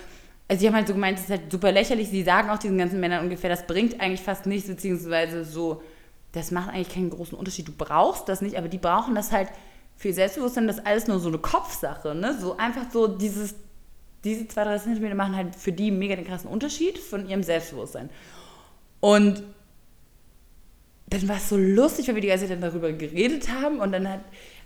also 0.49 0.59
sie 0.59 0.67
haben 0.67 0.75
halt 0.75 0.87
so 0.87 0.93
gemeint, 0.93 1.17
das 1.19 1.25
ist 1.25 1.31
halt 1.31 1.49
super 1.49 1.71
lächerlich. 1.71 2.09
Sie 2.09 2.23
sagen 2.23 2.49
auch 2.49 2.59
diesen 2.59 2.77
ganzen 2.77 2.99
Männern 2.99 3.23
ungefähr, 3.23 3.49
das 3.49 3.65
bringt 3.65 4.01
eigentlich 4.01 4.21
fast 4.21 4.45
nichts, 4.45 4.67
beziehungsweise 4.67 5.45
so 5.45 5.81
das 6.35 6.51
macht 6.51 6.69
eigentlich 6.69 6.89
keinen 6.89 7.09
großen 7.09 7.37
Unterschied. 7.37 7.67
Du 7.67 7.73
brauchst 7.77 8.27
das 8.27 8.41
nicht, 8.41 8.57
aber 8.57 8.67
die 8.67 8.77
brauchen 8.77 9.15
das 9.15 9.31
halt 9.31 9.49
für 9.95 10.11
Selbstbewusstsein, 10.11 10.67
das 10.67 10.77
ist 10.77 10.85
alles 10.85 11.07
nur 11.07 11.19
so 11.19 11.29
eine 11.29 11.37
Kopfsache, 11.37 12.13
ne? 12.13 12.37
So 12.39 12.57
einfach 12.57 12.91
so 12.91 13.07
dieses, 13.07 13.55
diese 14.25 14.45
zwei, 14.47 14.65
drei 14.65 14.77
Zentimeter 14.77 15.15
machen 15.15 15.35
halt 15.35 15.55
für 15.55 15.71
die 15.71 15.91
mega 15.91 16.15
den 16.15 16.25
krassen 16.25 16.49
Unterschied 16.49 16.97
von 16.97 17.29
ihrem 17.29 17.43
Selbstbewusstsein. 17.43 18.09
Und 18.99 19.43
dann 21.07 21.27
war 21.29 21.37
es 21.37 21.47
so 21.47 21.55
lustig, 21.55 22.07
weil 22.07 22.15
wir 22.15 22.21
die 22.21 22.27
ganze 22.27 22.47
Zeit 22.47 22.61
darüber 22.61 22.91
geredet 22.91 23.47
haben 23.49 23.79
und 23.79 23.93
dann 23.93 24.09
hat, 24.09 24.21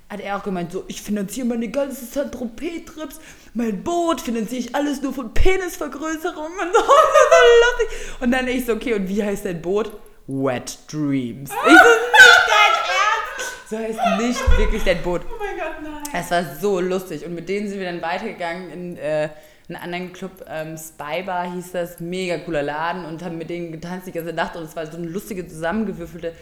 hat 0.09 0.21
er 0.21 0.37
auch 0.37 0.43
gemeint, 0.43 0.71
so, 0.71 0.85
ich 0.87 1.01
finanziere 1.01 1.45
meine 1.45 1.69
ganze 1.69 2.05
Saint-Tropez-Trips, 2.05 3.19
mein 3.53 3.83
Boot 3.83 4.21
finanziere 4.21 4.61
ich 4.61 4.73
alles 4.73 5.03
nur 5.03 5.13
von 5.13 5.33
Penisvergrößerung 5.33 6.45
und 6.45 6.73
so, 6.73 6.79
so 6.81 6.87
lustig. 7.83 8.21
Und 8.21 8.31
dann 8.31 8.47
ich 8.47 8.65
so, 8.65 8.73
okay, 8.73 8.95
und 8.95 9.07
wie 9.07 9.23
heißt 9.23 9.45
dein 9.45 9.61
Boot? 9.61 9.91
Wet 10.29 10.77
Dreams. 10.91 11.49
Ich 11.67 11.77
so, 11.77 11.77
nicht 11.77 12.45
dein 12.47 12.77
Ernst? 12.99 13.69
So 13.69 13.77
heißt 13.77 14.21
nicht 14.21 14.57
wirklich 14.59 14.83
dein 14.83 15.01
Boot. 15.01 15.21
Oh 15.25 15.33
mein 15.39 15.57
Gott, 15.57 15.81
nein. 15.81 16.03
Es 16.13 16.29
war 16.29 16.43
so 16.59 16.79
lustig. 16.79 17.25
Und 17.25 17.33
mit 17.33 17.49
denen 17.49 17.67
sind 17.67 17.79
wir 17.79 17.87
dann 17.87 18.01
weitergegangen 18.01 18.69
in 18.69 18.97
äh, 18.97 19.29
einen 19.67 19.77
anderen 19.77 20.13
Club. 20.13 20.45
Ähm, 20.47 20.77
Spy 20.77 21.23
Bar 21.23 21.51
hieß 21.51 21.71
das. 21.71 21.99
Mega 21.99 22.37
cooler 22.37 22.61
Laden. 22.61 23.05
Und 23.05 23.23
haben 23.23 23.39
mit 23.39 23.49
denen 23.49 23.71
getanzt 23.71 24.05
die 24.05 24.11
ganze 24.11 24.33
Nacht. 24.33 24.55
Und 24.55 24.63
es 24.63 24.75
war 24.75 24.85
so 24.85 24.97
eine 24.97 25.07
lustige, 25.07 25.47
zusammengewürfelte 25.47 26.33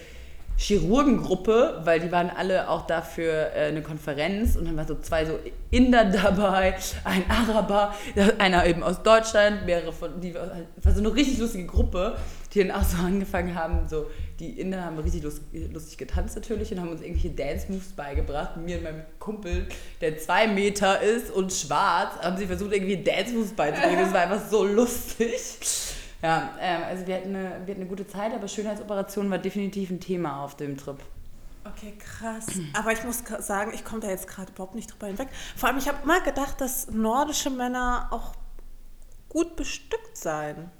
Chirurgengruppe, 0.57 1.81
weil 1.83 1.99
die 1.99 2.11
waren 2.11 2.31
alle 2.31 2.67
auch 2.67 2.87
da 2.87 3.01
für 3.01 3.53
äh, 3.55 3.67
eine 3.67 3.83
Konferenz 3.83 4.55
und 4.55 4.65
dann 4.65 4.75
waren 4.75 4.87
so 4.87 4.97
zwei 4.99 5.23
so 5.25 5.37
Inder 5.69 6.05
dabei, 6.05 6.75
ein 7.03 7.23
Araber, 7.29 7.93
einer 8.39 8.65
eben 8.65 8.81
aus 8.81 9.03
Deutschland, 9.03 9.65
mehrere 9.65 9.93
von, 9.93 10.19
die 10.19 10.33
war, 10.33 10.49
so 10.93 10.99
eine 10.99 11.13
richtig 11.13 11.37
lustige 11.37 11.67
Gruppe, 11.67 12.17
die 12.53 12.65
dann 12.65 12.71
auch 12.71 12.83
so 12.83 12.97
angefangen 12.97 13.53
haben, 13.53 13.87
so, 13.87 14.07
die 14.39 14.59
Inder 14.59 14.83
haben 14.83 14.97
richtig 14.97 15.23
lustig, 15.23 15.69
lustig 15.71 15.97
getanzt 15.97 16.35
natürlich 16.35 16.71
und 16.71 16.81
haben 16.81 16.89
uns 16.89 17.01
irgendwelche 17.01 17.31
Dance-Moves 17.31 17.93
beigebracht. 17.93 18.57
Mir 18.57 18.77
und 18.77 18.83
meinem 18.83 19.01
Kumpel, 19.19 19.67
der 20.01 20.17
zwei 20.17 20.47
Meter 20.47 21.01
ist 21.01 21.29
und 21.29 21.53
schwarz, 21.53 22.15
haben 22.21 22.37
sie 22.37 22.47
versucht, 22.47 22.73
irgendwie 22.73 23.03
Dance-Moves 23.03 23.53
beizubringen. 23.53 23.99
Das 23.99 24.13
war 24.13 24.21
einfach 24.21 24.49
so 24.49 24.63
lustig. 24.63 25.39
Ja, 26.21 26.55
ähm, 26.59 26.83
also 26.83 27.05
wir 27.05 27.15
hatten, 27.15 27.35
eine, 27.35 27.49
wir 27.65 27.73
hatten 27.73 27.81
eine 27.81 27.85
gute 27.85 28.07
Zeit, 28.07 28.33
aber 28.33 28.47
Schönheitsoperation 28.47 29.29
war 29.29 29.37
definitiv 29.37 29.89
ein 29.91 29.99
Thema 29.99 30.43
auf 30.43 30.55
dem 30.55 30.77
Trip. 30.77 30.97
Okay, 31.63 31.93
krass. 31.99 32.45
Aber 32.73 32.91
ich 32.91 33.03
muss 33.03 33.23
sagen, 33.39 33.71
ich 33.73 33.83
komme 33.83 34.01
da 34.01 34.09
jetzt 34.09 34.27
gerade 34.27 34.51
überhaupt 34.51 34.75
nicht 34.75 34.91
drüber 34.91 35.07
hinweg. 35.07 35.27
Vor 35.55 35.69
allem, 35.69 35.77
ich 35.77 35.87
habe 35.87 36.05
mal 36.07 36.21
gedacht, 36.21 36.61
dass 36.61 36.89
nordische 36.89 37.49
Männer 37.49 38.07
auch 38.11 38.33
gut 39.29 39.55
bestückt 39.55 40.17
seien. 40.17 40.71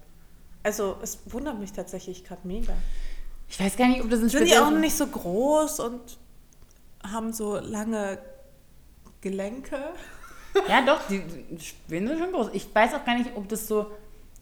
Also 0.64 0.98
es 1.02 1.20
wundert 1.28 1.60
mich 1.60 1.74
tatsächlich 1.74 2.24
gerade 2.24 2.48
mega. 2.48 2.74
Ich 3.50 3.60
weiß 3.60 3.78
gar 3.78 3.88
nicht, 3.88 4.02
ob 4.02 4.10
das 4.10 4.22
ein 4.22 4.30
Sind 4.30 4.48
die 4.48 4.58
auch 4.58 4.72
nicht 4.72 4.96
so 4.96 5.08
groß 5.08 5.80
und 5.82 6.18
haben 7.04 7.32
so 7.32 7.58
lange 7.58 8.18
Gelenke? 9.22 9.78
Ja, 10.68 10.82
doch, 10.82 11.08
die, 11.08 11.22
die 11.22 12.00
sind 12.00 12.20
schon 12.20 12.32
groß. 12.32 12.50
Ich 12.54 12.74
weiß 12.74 12.94
auch 12.96 13.06
gar 13.06 13.18
nicht, 13.18 13.36
ob 13.36 13.48
das 13.48 13.68
so 13.68 13.92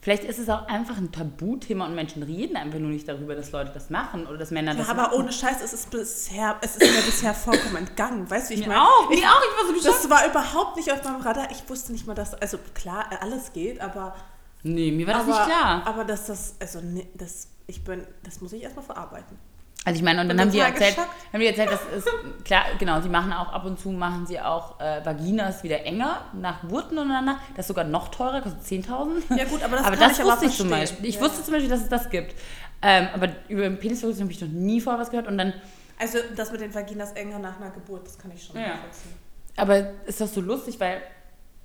Vielleicht 0.05 0.23
ist 0.23 0.37
es 0.37 0.49
auch 0.49 0.67
einfach 0.67 0.97
ein 0.97 1.11
Tabuthema 1.11 1.87
und 1.87 1.95
Menschen 1.95 2.21
reden 2.21 2.57
einfach 2.57 2.77
nur 2.77 2.91
nicht 2.91 3.07
darüber, 3.07 3.33
dass 3.33 3.51
Leute 3.51 3.71
das 3.73 3.89
machen 3.89 4.27
oder 4.27 4.37
dass 4.37 4.51
Männer 4.51 4.73
ja, 4.73 4.77
das 4.77 4.89
aber 4.89 5.01
machen. 5.01 5.15
ohne 5.15 5.31
Scheiß, 5.31 5.63
es 5.63 5.73
ist, 5.73 5.89
bisher, 5.89 6.57
es 6.61 6.75
ist 6.75 6.95
mir 6.95 7.01
bisher 7.01 7.33
vollkommen 7.33 7.77
entgangen. 7.77 8.29
Weißt 8.29 8.51
du, 8.51 8.53
wie 8.53 8.59
ich 8.59 8.67
meine? 8.67 8.83
Auch, 8.83 9.09
ich, 9.09 9.25
auch, 9.25 9.41
ich 9.41 9.73
war 9.73 9.81
so 9.81 9.83
Das 9.83 10.07
war 10.07 10.29
überhaupt 10.29 10.75
nicht 10.75 10.91
auf 10.91 11.03
meinem 11.03 11.21
Radar. 11.21 11.49
Ich 11.49 11.67
wusste 11.67 11.91
nicht 11.91 12.05
mal, 12.05 12.13
dass, 12.13 12.35
also 12.35 12.59
klar, 12.75 13.09
alles 13.19 13.51
geht, 13.51 13.81
aber. 13.81 14.13
Nee, 14.61 14.91
mir 14.91 15.07
war 15.07 15.15
das 15.15 15.25
nicht 15.25 15.43
klar. 15.43 15.81
Aber 15.87 16.05
dass 16.05 16.27
das, 16.27 16.53
also, 16.59 16.81
nee, 16.81 17.09
das, 17.15 17.47
ich 17.65 17.83
bin, 17.83 18.05
das 18.21 18.41
muss 18.41 18.53
ich 18.53 18.61
erstmal 18.61 18.85
verarbeiten. 18.85 19.39
Also 19.85 19.99
ich 19.99 20.03
meine, 20.03 20.19
und 20.19 20.29
dann 20.29 20.41
haben 20.41 20.51
die, 20.51 20.57
erzählt, 20.57 20.97
haben 20.97 21.39
die 21.39 21.45
erzählt, 21.45 21.69
das 21.69 21.81
ist, 21.95 22.09
klar, 22.43 22.63
genau, 22.79 23.01
sie 23.01 23.09
machen 23.09 23.31
auch 23.31 23.53
ab 23.53 23.65
und 23.65 23.79
zu, 23.79 23.89
machen 23.91 24.25
sie 24.25 24.39
auch 24.39 24.79
äh, 24.79 25.05
Vaginas 25.05 25.63
wieder 25.63 25.85
enger 25.85 26.25
nach 26.33 26.61
Geburten 26.61 26.97
untereinander. 26.97 27.39
Das 27.55 27.65
ist 27.65 27.67
sogar 27.67 27.83
noch 27.83 28.07
teurer, 28.07 28.41
kostet 28.41 28.63
10.000. 28.63 29.37
Ja 29.37 29.45
gut, 29.45 29.63
aber 29.63 29.77
das, 29.77 29.85
aber 29.85 29.95
das 29.95 30.17
ich 30.17 30.25
wusste 30.25 30.45
ich 30.47 30.57
zum 30.57 30.69
Beispiel. 30.71 31.05
Ich 31.05 31.15
ja. 31.15 31.21
wusste 31.21 31.43
zum 31.43 31.53
Beispiel, 31.53 31.69
dass 31.69 31.81
es 31.81 31.89
das 31.89 32.09
gibt. 32.09 32.33
Ähm, 32.81 33.07
aber 33.13 33.29
über 33.47 33.69
Penisverlust 33.69 34.19
habe 34.19 34.31
ich 34.31 34.41
noch 34.41 34.47
nie 34.47 34.81
vorher 34.81 34.99
was 34.99 35.11
gehört. 35.11 35.27
Und 35.27 35.37
dann, 35.37 35.53
also 35.99 36.17
das 36.35 36.51
mit 36.51 36.61
den 36.61 36.73
Vaginas 36.73 37.11
enger 37.11 37.37
nach 37.37 37.61
einer 37.61 37.69
Geburt, 37.69 38.07
das 38.07 38.17
kann 38.17 38.31
ich 38.35 38.43
schon 38.43 38.55
ja. 38.55 38.69
nachvollziehen. 38.69 39.13
Aber 39.55 39.91
ist 40.07 40.19
das 40.19 40.33
so 40.33 40.41
lustig, 40.41 40.79
weil 40.79 41.01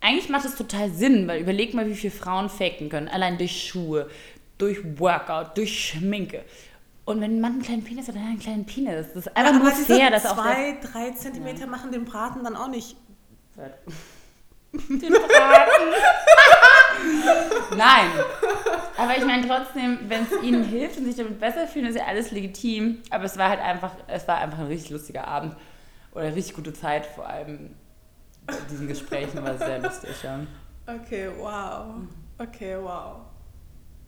eigentlich 0.00 0.28
macht 0.28 0.44
es 0.44 0.56
total 0.56 0.90
Sinn, 0.90 1.26
weil 1.26 1.40
überleg 1.40 1.72
mal, 1.72 1.87
wie 1.87 1.94
viele 1.94 2.12
Frauen 2.12 2.50
faken 2.50 2.90
können. 2.90 3.09
Allein 3.09 3.38
durch 3.38 3.66
Schuhe, 3.66 4.09
durch 4.59 4.78
Workout, 4.98 5.56
durch 5.56 5.88
Schminke. 5.88 6.44
Und 7.11 7.20
wenn 7.20 7.38
ein 7.38 7.40
Mann 7.40 7.55
einen 7.55 7.62
kleinen 7.62 7.83
Penis 7.83 8.07
hat, 8.07 8.14
dann 8.14 8.23
hat 8.23 8.29
er 8.29 8.31
einen 8.31 8.38
kleinen 8.38 8.66
Penis. 8.66 9.09
Das 9.09 9.27
ist 9.27 9.37
einfach 9.37 9.53
ja, 9.53 9.59
nur 9.59 9.73
fair, 9.73 10.11
dass 10.12 10.27
auch 10.27 10.37
zwei, 10.37 10.79
drei 10.81 11.11
Zentimeter 11.11 11.62
ja. 11.62 11.66
machen 11.66 11.90
den 11.90 12.05
Braten 12.05 12.44
dann 12.44 12.55
auch 12.55 12.68
nicht. 12.68 12.96
Den 14.73 15.12
Braten. 15.12 15.87
Nein. 17.77 18.11
Aber 18.96 19.16
ich 19.16 19.25
meine 19.25 19.44
trotzdem, 19.44 19.99
wenn 20.09 20.23
es 20.23 20.40
ihnen 20.40 20.62
hilft 20.62 20.99
und 20.99 21.07
sich 21.07 21.16
damit 21.16 21.40
besser 21.40 21.66
fühlen, 21.66 21.87
ist 21.87 21.96
ja 21.96 22.05
alles 22.05 22.31
legitim. 22.31 23.03
Aber 23.11 23.25
es 23.25 23.37
war 23.37 23.49
halt 23.49 23.61
einfach, 23.61 23.90
es 24.07 24.29
war 24.29 24.38
einfach 24.38 24.61
ein 24.61 24.68
richtig 24.68 24.90
lustiger 24.90 25.27
Abend 25.27 25.57
oder 26.12 26.27
eine 26.27 26.37
richtig 26.37 26.55
gute 26.55 26.73
Zeit, 26.73 27.07
vor 27.07 27.29
allem 27.29 27.75
bei 28.46 28.55
diesen 28.70 28.87
Gesprächen 28.87 29.42
war 29.42 29.59
sehr 29.59 29.81
lustig. 29.81 30.14
Ja. 30.23 30.38
Okay, 30.87 31.29
wow. 31.37 31.87
Okay, 32.38 32.77
wow. 32.81 33.30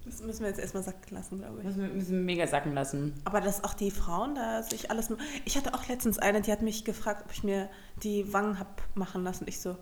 Das 0.05 0.21
müssen 0.23 0.41
wir 0.41 0.49
jetzt 0.49 0.59
erstmal 0.59 0.83
sacken 0.83 1.15
lassen, 1.15 1.39
glaube 1.39 1.59
ich. 1.59 1.67
Das 1.67 1.77
müssen 1.77 2.11
wir 2.11 2.25
mega 2.25 2.47
sacken 2.47 2.75
lassen. 2.75 3.15
Aber 3.25 3.41
dass 3.41 3.63
auch 3.63 3.75
die 3.75 3.91
Frauen 3.91 4.35
da 4.35 4.63
sich 4.63 4.91
alles. 4.91 5.13
Ich 5.45 5.57
hatte 5.57 5.75
auch 5.75 5.87
letztens 5.89 6.19
eine, 6.19 6.41
die 6.41 6.51
hat 6.51 6.63
mich 6.63 6.85
gefragt, 6.85 7.23
ob 7.25 7.33
ich 7.33 7.45
mir 7.45 7.69
die 8.03 8.33
Wangen 8.33 8.59
hab 8.59 8.83
machen 8.95 9.23
lassen. 9.23 9.47
Ich 9.47 9.61
so, 9.61 9.77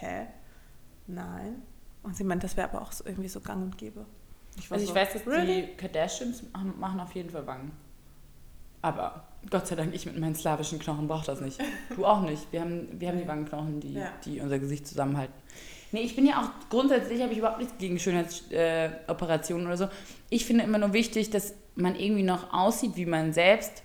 hä? 0.00 0.26
Nein. 1.06 1.62
Und 2.02 2.16
sie 2.16 2.24
meint, 2.24 2.42
das 2.42 2.56
wäre 2.56 2.68
aber 2.68 2.82
auch 2.82 2.92
so 2.92 3.04
irgendwie 3.04 3.28
so 3.28 3.40
gang 3.40 3.62
und 3.62 3.78
gäbe. 3.78 4.04
Ich, 4.58 4.70
also 4.70 4.84
ich 4.84 4.94
weiß, 4.94 5.12
dass 5.12 5.26
really? 5.26 5.66
die 5.66 5.76
Kardashians 5.76 6.44
machen 6.78 7.00
auf 7.00 7.14
jeden 7.14 7.30
Fall 7.30 7.46
Wangen. 7.46 7.72
Aber 8.82 9.24
Gott 9.50 9.66
sei 9.66 9.74
Dank, 9.74 9.94
ich 9.94 10.06
mit 10.06 10.18
meinen 10.18 10.34
slawischen 10.34 10.78
Knochen 10.78 11.08
brauche 11.08 11.26
das 11.26 11.40
nicht. 11.40 11.60
Du 11.96 12.04
auch 12.04 12.22
nicht. 12.22 12.52
Wir 12.52 12.60
haben, 12.60 12.88
wir 13.00 13.08
haben 13.08 13.18
die 13.18 13.26
Wangenknochen, 13.26 13.80
die, 13.80 13.94
ja. 13.94 14.12
die 14.24 14.40
unser 14.40 14.58
Gesicht 14.58 14.86
zusammenhalten. 14.86 15.34
Nee, 15.92 16.00
ich 16.00 16.16
bin 16.16 16.26
ja 16.26 16.42
auch 16.42 16.68
grundsätzlich, 16.68 17.22
habe 17.22 17.32
ich 17.32 17.38
überhaupt 17.38 17.58
nichts 17.58 17.74
gegen 17.78 17.98
Schönheitsoperationen 17.98 19.66
äh, 19.66 19.68
oder 19.68 19.76
so. 19.76 19.88
Ich 20.30 20.44
finde 20.44 20.64
immer 20.64 20.78
nur 20.78 20.92
wichtig, 20.92 21.30
dass 21.30 21.54
man 21.74 21.94
irgendwie 21.94 22.22
noch 22.22 22.52
aussieht, 22.52 22.96
wie 22.96 23.06
man 23.06 23.32
selbst. 23.32 23.82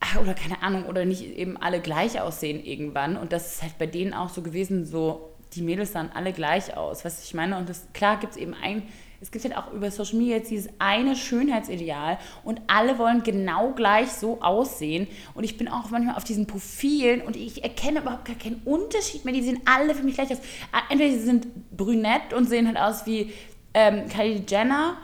Ach, 0.00 0.20
oder 0.20 0.34
keine 0.34 0.62
Ahnung, 0.62 0.86
oder 0.86 1.04
nicht 1.04 1.22
eben 1.22 1.56
alle 1.56 1.80
gleich 1.80 2.20
aussehen 2.20 2.64
irgendwann. 2.64 3.16
Und 3.16 3.32
das 3.32 3.54
ist 3.54 3.62
halt 3.62 3.78
bei 3.78 3.86
denen 3.86 4.14
auch 4.14 4.28
so 4.28 4.42
gewesen, 4.42 4.86
so 4.86 5.30
die 5.54 5.62
Mädels 5.62 5.92
sahen 5.92 6.10
alle 6.12 6.32
gleich 6.32 6.76
aus. 6.76 7.04
Was 7.04 7.24
ich 7.24 7.34
meine, 7.34 7.56
und 7.56 7.68
das, 7.68 7.86
klar 7.92 8.18
gibt 8.18 8.32
es 8.32 8.38
eben 8.38 8.54
ein 8.54 8.82
es 9.22 9.30
gibt 9.30 9.44
halt 9.44 9.56
auch 9.56 9.72
über 9.72 9.90
Social 9.90 10.16
Media 10.16 10.36
jetzt 10.36 10.50
dieses 10.50 10.70
eine 10.78 11.14
Schönheitsideal 11.14 12.18
und 12.42 12.62
alle 12.68 12.98
wollen 12.98 13.22
genau 13.22 13.72
gleich 13.72 14.08
so 14.12 14.40
aussehen. 14.40 15.06
Und 15.34 15.44
ich 15.44 15.58
bin 15.58 15.68
auch 15.68 15.90
manchmal 15.90 16.16
auf 16.16 16.24
diesen 16.24 16.46
Profilen 16.46 17.20
und 17.20 17.36
ich 17.36 17.62
erkenne 17.62 18.00
überhaupt 18.00 18.24
gar 18.24 18.36
keinen 18.36 18.62
Unterschied 18.64 19.26
mehr. 19.26 19.34
Die 19.34 19.42
sehen 19.42 19.60
alle 19.66 19.94
für 19.94 20.04
mich 20.04 20.14
gleich 20.14 20.32
aus. 20.32 20.40
Entweder 20.88 21.12
sie 21.12 21.20
sind 21.24 21.76
brünett 21.76 22.32
und 22.34 22.48
sehen 22.48 22.66
halt 22.66 22.78
aus 22.78 23.04
wie 23.04 23.32
ähm, 23.74 24.08
Kylie 24.08 24.42
Jenner 24.48 24.96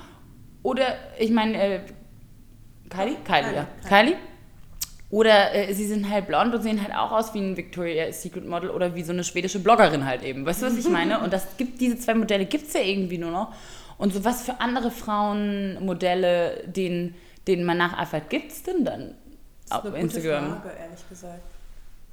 oder, 0.62 0.96
ich 1.18 1.30
meine, 1.30 1.54
äh, 1.56 1.80
Kylie? 2.88 3.16
Kylie, 3.24 3.54
ja. 3.54 3.66
Kylie? 3.86 4.16
Oder 5.10 5.54
äh, 5.54 5.72
sie 5.74 5.86
sind 5.86 6.10
halt 6.10 6.26
blond 6.26 6.54
und 6.54 6.62
sehen 6.62 6.82
halt 6.82 6.94
auch 6.94 7.12
aus 7.12 7.32
wie 7.34 7.38
ein 7.38 7.56
Victoria's 7.56 8.22
Secret 8.22 8.46
Model 8.46 8.70
oder 8.70 8.94
wie 8.94 9.02
so 9.02 9.12
eine 9.12 9.22
schwedische 9.22 9.60
Bloggerin 9.60 10.04
halt 10.04 10.24
eben. 10.24 10.44
Weißt 10.44 10.62
du, 10.62 10.66
was 10.66 10.76
ich 10.76 10.88
meine? 10.88 11.20
Und 11.20 11.32
das 11.32 11.56
gibt, 11.56 11.80
diese 11.80 11.98
zwei 11.98 12.14
Modelle 12.14 12.46
gibt 12.46 12.66
es 12.66 12.72
ja 12.72 12.80
irgendwie 12.80 13.18
nur 13.18 13.30
noch. 13.30 13.52
Und 13.98 14.12
so 14.12 14.24
was 14.24 14.42
für 14.42 14.60
andere 14.60 14.90
Frauenmodelle, 14.90 16.64
denen, 16.66 17.14
denen 17.46 17.64
man 17.64 17.78
nacheifert, 17.78 18.28
gibt 18.30 18.52
es 18.52 18.62
denn 18.62 18.84
dann 18.84 19.14
das 19.68 19.70
ist 19.70 19.72
auf 19.72 19.84
eine 19.86 19.98
Instagram? 19.98 20.44
Gute 20.44 20.60
Frage, 20.60 20.76
ehrlich 20.78 21.08
gesagt. 21.08 21.42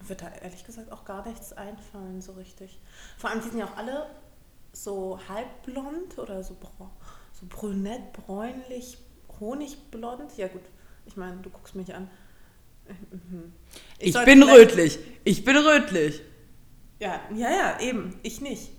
Mir 0.02 0.10
wird 0.10 0.22
da 0.22 0.32
ehrlich 0.42 0.66
gesagt 0.66 0.92
auch 0.92 1.06
gar 1.06 1.28
nichts 1.28 1.54
einfallen, 1.54 2.22
so 2.22 2.34
richtig. 2.34 2.80
Vor 3.18 3.30
allem, 3.30 3.42
die 3.42 3.50
sind 3.50 3.60
ja 3.60 3.66
auch 3.66 3.78
alle 3.78 4.08
so 4.72 5.20
halbblond 5.30 6.18
oder 6.18 6.44
so, 6.44 6.58
so 7.32 7.46
brünett, 7.48 8.14
bräunlich, 8.14 8.98
honigblond. 9.40 10.38
Ja, 10.38 10.48
gut, 10.48 10.64
ich 11.06 11.16
meine, 11.16 11.38
du 11.38 11.50
guckst 11.50 11.76
mich 11.76 11.94
an. 11.94 12.10
Ich, 14.00 14.16
ich 14.16 14.26
bin 14.26 14.44
rötlich. 14.44 15.00
Ich 15.24 15.46
bin 15.46 15.56
rötlich. 15.56 16.22
Ja, 17.00 17.20
ja, 17.36 17.50
ja, 17.50 17.80
eben. 17.80 18.20
Ich 18.24 18.42
nicht. 18.42 18.72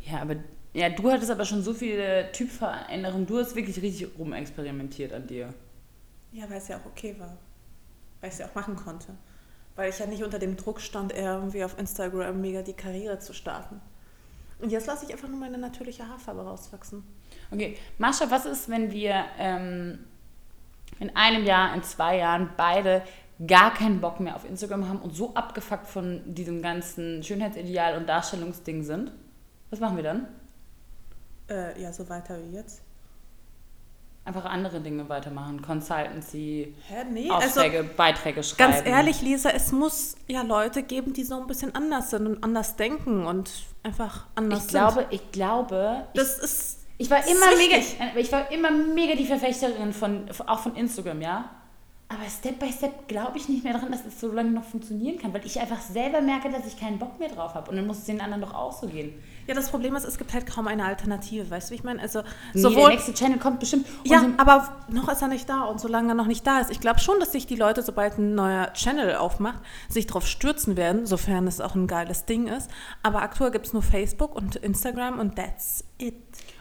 Ja, 0.00 0.20
aber 0.20 0.36
ja, 0.78 0.88
du 0.90 1.10
hattest 1.10 1.30
aber 1.30 1.44
schon 1.44 1.62
so 1.62 1.74
viele 1.74 2.30
Typveränderungen. 2.30 3.26
Du 3.26 3.38
hast 3.38 3.56
wirklich 3.56 3.82
richtig 3.82 4.08
rumexperimentiert 4.16 5.12
an 5.12 5.26
dir. 5.26 5.52
Ja, 6.30 6.48
weil 6.48 6.58
es 6.58 6.68
ja 6.68 6.76
auch 6.76 6.86
okay 6.86 7.16
war. 7.18 7.36
Weil 8.20 8.28
ich 8.28 8.34
es 8.34 8.38
ja 8.38 8.46
auch 8.46 8.54
machen 8.54 8.76
konnte. 8.76 9.08
Weil 9.74 9.90
ich 9.90 9.98
ja 9.98 10.06
nicht 10.06 10.22
unter 10.22 10.38
dem 10.38 10.56
Druck 10.56 10.80
stand, 10.80 11.12
irgendwie 11.12 11.64
auf 11.64 11.76
Instagram 11.78 12.40
mega 12.40 12.62
die 12.62 12.74
Karriere 12.74 13.18
zu 13.18 13.32
starten. 13.32 13.80
Und 14.60 14.70
jetzt 14.70 14.86
lasse 14.86 15.04
ich 15.04 15.12
einfach 15.12 15.28
nur 15.28 15.40
meine 15.40 15.58
natürliche 15.58 16.08
Haarfarbe 16.08 16.42
rauswachsen. 16.42 17.02
Okay, 17.50 17.76
Mascha, 17.98 18.30
was 18.30 18.46
ist, 18.46 18.68
wenn 18.68 18.92
wir 18.92 19.24
ähm, 19.36 19.98
in 21.00 21.14
einem 21.16 21.44
Jahr, 21.44 21.74
in 21.74 21.82
zwei 21.82 22.18
Jahren 22.18 22.50
beide 22.56 23.02
gar 23.44 23.74
keinen 23.74 24.00
Bock 24.00 24.20
mehr 24.20 24.36
auf 24.36 24.44
Instagram 24.44 24.88
haben 24.88 25.00
und 25.00 25.12
so 25.12 25.34
abgefuckt 25.34 25.88
von 25.88 26.22
diesem 26.34 26.62
ganzen 26.62 27.24
Schönheitsideal 27.24 27.96
und 27.96 28.08
Darstellungsding 28.08 28.84
sind? 28.84 29.10
Was 29.70 29.80
machen 29.80 29.96
wir 29.96 30.04
dann? 30.04 30.28
Äh, 31.48 31.80
ja, 31.80 31.92
so 31.92 32.08
weiter 32.08 32.38
wie 32.42 32.56
jetzt. 32.56 32.82
Einfach 34.24 34.44
andere 34.44 34.80
Dinge 34.80 35.08
weitermachen. 35.08 35.62
Consultancy, 35.62 36.74
Hä, 36.86 37.04
nee, 37.10 37.30
Aufträge, 37.30 37.78
also, 37.78 37.90
Beiträge 37.96 38.42
schreiben. 38.42 38.72
Ganz 38.74 38.86
ehrlich, 38.86 39.22
Lisa, 39.22 39.48
es 39.48 39.72
muss 39.72 40.16
ja 40.26 40.42
Leute 40.42 40.82
geben, 40.82 41.14
die 41.14 41.24
so 41.24 41.40
ein 41.40 41.46
bisschen 41.46 41.74
anders 41.74 42.10
sind 42.10 42.26
und 42.26 42.44
anders 42.44 42.76
denken 42.76 43.24
und 43.24 43.50
einfach 43.82 44.26
anders 44.34 44.64
ich 44.64 44.68
glaube, 44.68 45.00
sind. 45.00 45.12
Ich 45.12 45.32
glaube, 45.32 46.04
das 46.12 46.38
ist. 46.38 46.78
Ich 46.98 47.08
war 47.10 47.26
immer 47.26 47.56
mega, 47.56 47.76
ich 48.16 48.30
war 48.30 48.50
immer 48.50 48.70
mega 48.70 49.14
die 49.14 49.24
Verfechterin 49.24 49.94
von, 49.94 50.28
auch 50.46 50.58
von 50.58 50.74
Instagram, 50.76 51.22
ja. 51.22 51.48
Aber 52.10 52.24
Step 52.28 52.58
by 52.58 52.72
Step 52.72 53.06
glaube 53.06 53.38
ich 53.38 53.48
nicht 53.48 53.64
mehr 53.64 53.78
dran, 53.78 53.92
dass 53.92 54.04
es 54.04 54.20
so 54.20 54.32
lange 54.32 54.50
noch 54.50 54.64
funktionieren 54.64 55.18
kann, 55.18 55.32
weil 55.32 55.44
ich 55.46 55.60
einfach 55.60 55.80
selber 55.80 56.20
merke, 56.20 56.50
dass 56.50 56.66
ich 56.66 56.78
keinen 56.78 56.98
Bock 56.98 57.18
mehr 57.18 57.28
drauf 57.28 57.54
habe. 57.54 57.70
Und 57.70 57.76
dann 57.76 57.86
muss 57.86 57.98
es 57.98 58.04
den 58.04 58.20
anderen 58.20 58.42
doch 58.42 58.54
auch 58.54 58.72
so 58.72 58.88
gehen. 58.88 59.14
Ja, 59.48 59.54
das 59.54 59.70
Problem 59.70 59.96
ist, 59.96 60.04
es 60.04 60.18
gibt 60.18 60.34
halt 60.34 60.46
kaum 60.46 60.68
eine 60.68 60.84
Alternative, 60.84 61.50
weißt 61.50 61.68
du, 61.68 61.70
wie 61.70 61.76
ich 61.76 61.82
meine? 61.82 62.02
Also, 62.02 62.20
nee, 62.52 62.60
sowohl, 62.60 62.82
der 62.82 62.88
nächste 62.90 63.14
Channel 63.14 63.38
kommt 63.38 63.60
bestimmt. 63.60 63.86
Ja, 64.04 64.22
aber 64.36 64.68
noch 64.88 65.08
ist 65.08 65.22
er 65.22 65.28
nicht 65.28 65.48
da 65.48 65.62
und 65.62 65.80
solange 65.80 66.10
er 66.10 66.14
noch 66.14 66.26
nicht 66.26 66.46
da 66.46 66.60
ist, 66.60 66.70
ich 66.70 66.80
glaube 66.80 67.00
schon, 67.00 67.18
dass 67.18 67.32
sich 67.32 67.46
die 67.46 67.56
Leute, 67.56 67.82
sobald 67.82 68.18
ein 68.18 68.34
neuer 68.34 68.70
Channel 68.74 69.16
aufmacht, 69.16 69.60
sich 69.88 70.06
darauf 70.06 70.26
stürzen 70.26 70.76
werden, 70.76 71.06
sofern 71.06 71.46
es 71.46 71.62
auch 71.62 71.74
ein 71.74 71.86
geiles 71.86 72.26
Ding 72.26 72.46
ist. 72.46 72.70
Aber 73.02 73.22
aktuell 73.22 73.50
gibt 73.50 73.66
es 73.66 73.72
nur 73.72 73.80
Facebook 73.80 74.34
und 74.34 74.56
Instagram 74.56 75.18
und 75.18 75.36
that's 75.36 75.82
it. 75.96 76.14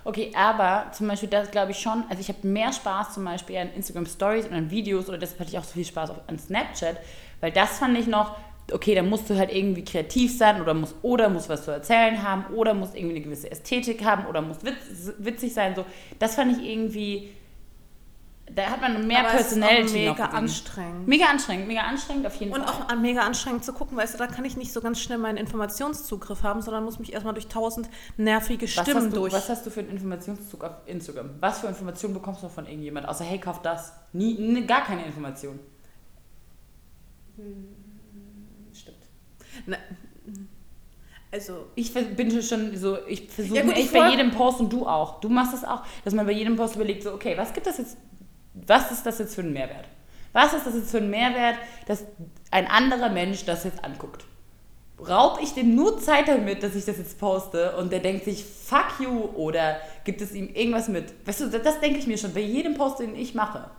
Okay, 0.05 0.31
aber 0.33 0.89
zum 0.93 1.09
Beispiel, 1.09 1.27
das 1.27 1.51
glaube 1.51 1.71
ich 1.71 1.79
schon, 1.79 2.05
also 2.07 2.21
ich 2.21 2.29
habe 2.29 2.47
mehr 2.47 2.71
Spaß 2.71 3.15
zum 3.15 3.25
Beispiel 3.25 3.57
an 3.57 3.73
Instagram 3.73 4.05
Stories 4.05 4.45
und 4.45 4.53
an 4.53 4.71
Videos 4.71 5.09
oder 5.09 5.17
deshalb 5.17 5.41
hatte 5.41 5.49
ich 5.49 5.59
auch 5.59 5.65
so 5.65 5.73
viel 5.73 5.83
Spaß 5.83 6.11
an 6.27 6.39
Snapchat, 6.39 6.95
weil 7.41 7.51
das 7.51 7.79
fand 7.79 7.97
ich 7.97 8.07
noch, 8.07 8.37
okay, 8.71 8.95
da 8.95 9.01
musst 9.01 9.29
du 9.29 9.37
halt 9.37 9.53
irgendwie 9.53 9.83
kreativ 9.83 10.37
sein 10.37 10.61
oder 10.61 10.73
muss 10.73 10.95
oder 11.01 11.29
muss 11.29 11.47
was 11.49 11.63
zu 11.63 11.71
erzählen 11.71 12.21
haben 12.21 12.53
oder 12.53 12.73
muss 12.73 12.93
irgendwie 12.93 13.15
eine 13.15 13.23
gewisse 13.23 13.49
Ästhetik 13.49 14.03
haben 14.03 14.25
oder 14.27 14.41
muss 14.41 14.63
witz, 14.63 15.13
witzig 15.17 15.53
sein. 15.53 15.75
So, 15.75 15.85
das 16.19 16.35
fand 16.35 16.57
ich 16.57 16.69
irgendwie 16.69 17.29
da 18.49 18.63
hat 18.67 18.81
man 18.81 19.05
mehr 19.05 19.19
Aber 19.19 19.29
Personality. 19.29 19.81
Es 19.81 19.87
ist 19.87 19.93
mega 19.93 20.25
anstrengend. 20.25 21.07
Mega 21.07 21.25
anstrengend, 21.25 21.67
mega 21.67 21.81
anstrengend 21.81 22.25
auf 22.27 22.35
jeden 22.35 22.53
und 22.53 22.63
Fall. 22.63 22.81
Und 22.81 22.93
auch 22.93 22.95
mega 22.97 23.21
anstrengend 23.21 23.65
zu 23.65 23.73
gucken, 23.73 23.97
weißt 23.97 24.13
du, 24.13 24.17
da 24.17 24.27
kann 24.27 24.45
ich 24.45 24.55
nicht 24.55 24.71
so 24.71 24.79
ganz 24.79 25.01
schnell 25.01 25.17
meinen 25.17 25.37
Informationszugriff 25.37 26.43
haben, 26.43 26.61
sondern 26.61 26.85
muss 26.85 26.97
mich 26.97 27.11
erstmal 27.11 27.33
durch 27.33 27.47
tausend 27.47 27.89
nervige 28.15 28.67
Stimmen 28.67 28.95
was 28.95 29.09
du, 29.09 29.19
durch. 29.19 29.33
Was 29.33 29.49
hast 29.49 29.65
du 29.65 29.69
für 29.69 29.81
einen 29.81 29.89
Informationszug 29.89 30.63
auf 30.63 30.75
Instagram? 30.85 31.31
Was 31.41 31.59
für 31.59 31.67
Informationen 31.67 32.13
bekommst 32.13 32.41
du 32.41 32.47
von 32.47 32.65
irgendjemand? 32.65 33.07
Außer, 33.07 33.25
hey, 33.25 33.37
kauf 33.37 33.61
das. 33.61 33.93
Nie, 34.13 34.65
gar 34.65 34.85
keine 34.85 35.05
Information. 35.05 35.59
Hm. 37.35 37.86
Na, 39.65 39.77
also 41.31 41.67
ich 41.75 41.93
bin 41.93 42.41
schon 42.41 42.75
so, 42.77 42.97
ich 43.07 43.27
versuche 43.29 43.57
ja, 43.57 43.71
echt 43.71 43.91
bei 43.91 44.09
jedem 44.09 44.31
Post 44.31 44.61
und 44.61 44.71
du 44.71 44.87
auch. 44.87 45.19
Du 45.19 45.29
machst 45.29 45.53
das 45.53 45.63
auch, 45.65 45.83
dass 46.05 46.13
man 46.13 46.25
bei 46.25 46.31
jedem 46.31 46.55
Post 46.55 46.75
überlegt, 46.75 47.03
so, 47.03 47.13
okay, 47.13 47.35
was 47.37 47.53
gibt 47.53 47.67
das 47.67 47.77
jetzt 47.77 47.97
was 48.65 48.91
ist 48.91 49.05
das 49.05 49.19
jetzt 49.19 49.35
für 49.35 49.41
ein 49.41 49.53
Mehrwert? 49.53 49.85
Was 50.33 50.53
ist 50.53 50.65
das 50.65 50.75
jetzt 50.75 50.91
für 50.91 50.97
ein 50.97 51.09
Mehrwert, 51.09 51.57
dass 51.87 52.05
ein 52.51 52.67
anderer 52.67 53.09
Mensch 53.09 53.45
das 53.45 53.63
jetzt 53.63 53.83
anguckt? 53.83 54.25
Raub 54.99 55.39
ich 55.41 55.53
dem 55.53 55.75
nur 55.75 55.99
Zeit 55.99 56.27
damit, 56.27 56.63
dass 56.63 56.75
ich 56.75 56.85
das 56.85 56.97
jetzt 56.97 57.19
poste 57.19 57.75
und 57.77 57.91
der 57.91 57.99
denkt 57.99 58.25
sich, 58.25 58.43
fuck 58.43 58.99
you, 58.99 59.25
oder 59.35 59.77
gibt 60.03 60.21
es 60.21 60.33
ihm 60.33 60.49
irgendwas 60.49 60.87
mit? 60.87 61.13
Weißt 61.27 61.41
du, 61.41 61.49
das, 61.49 61.61
das 61.61 61.79
denke 61.79 61.99
ich 61.99 62.07
mir 62.07 62.17
schon 62.17 62.33
bei 62.33 62.41
jedem 62.41 62.73
Post, 62.73 62.99
den 62.99 63.15
ich 63.15 63.35
mache. 63.35 63.69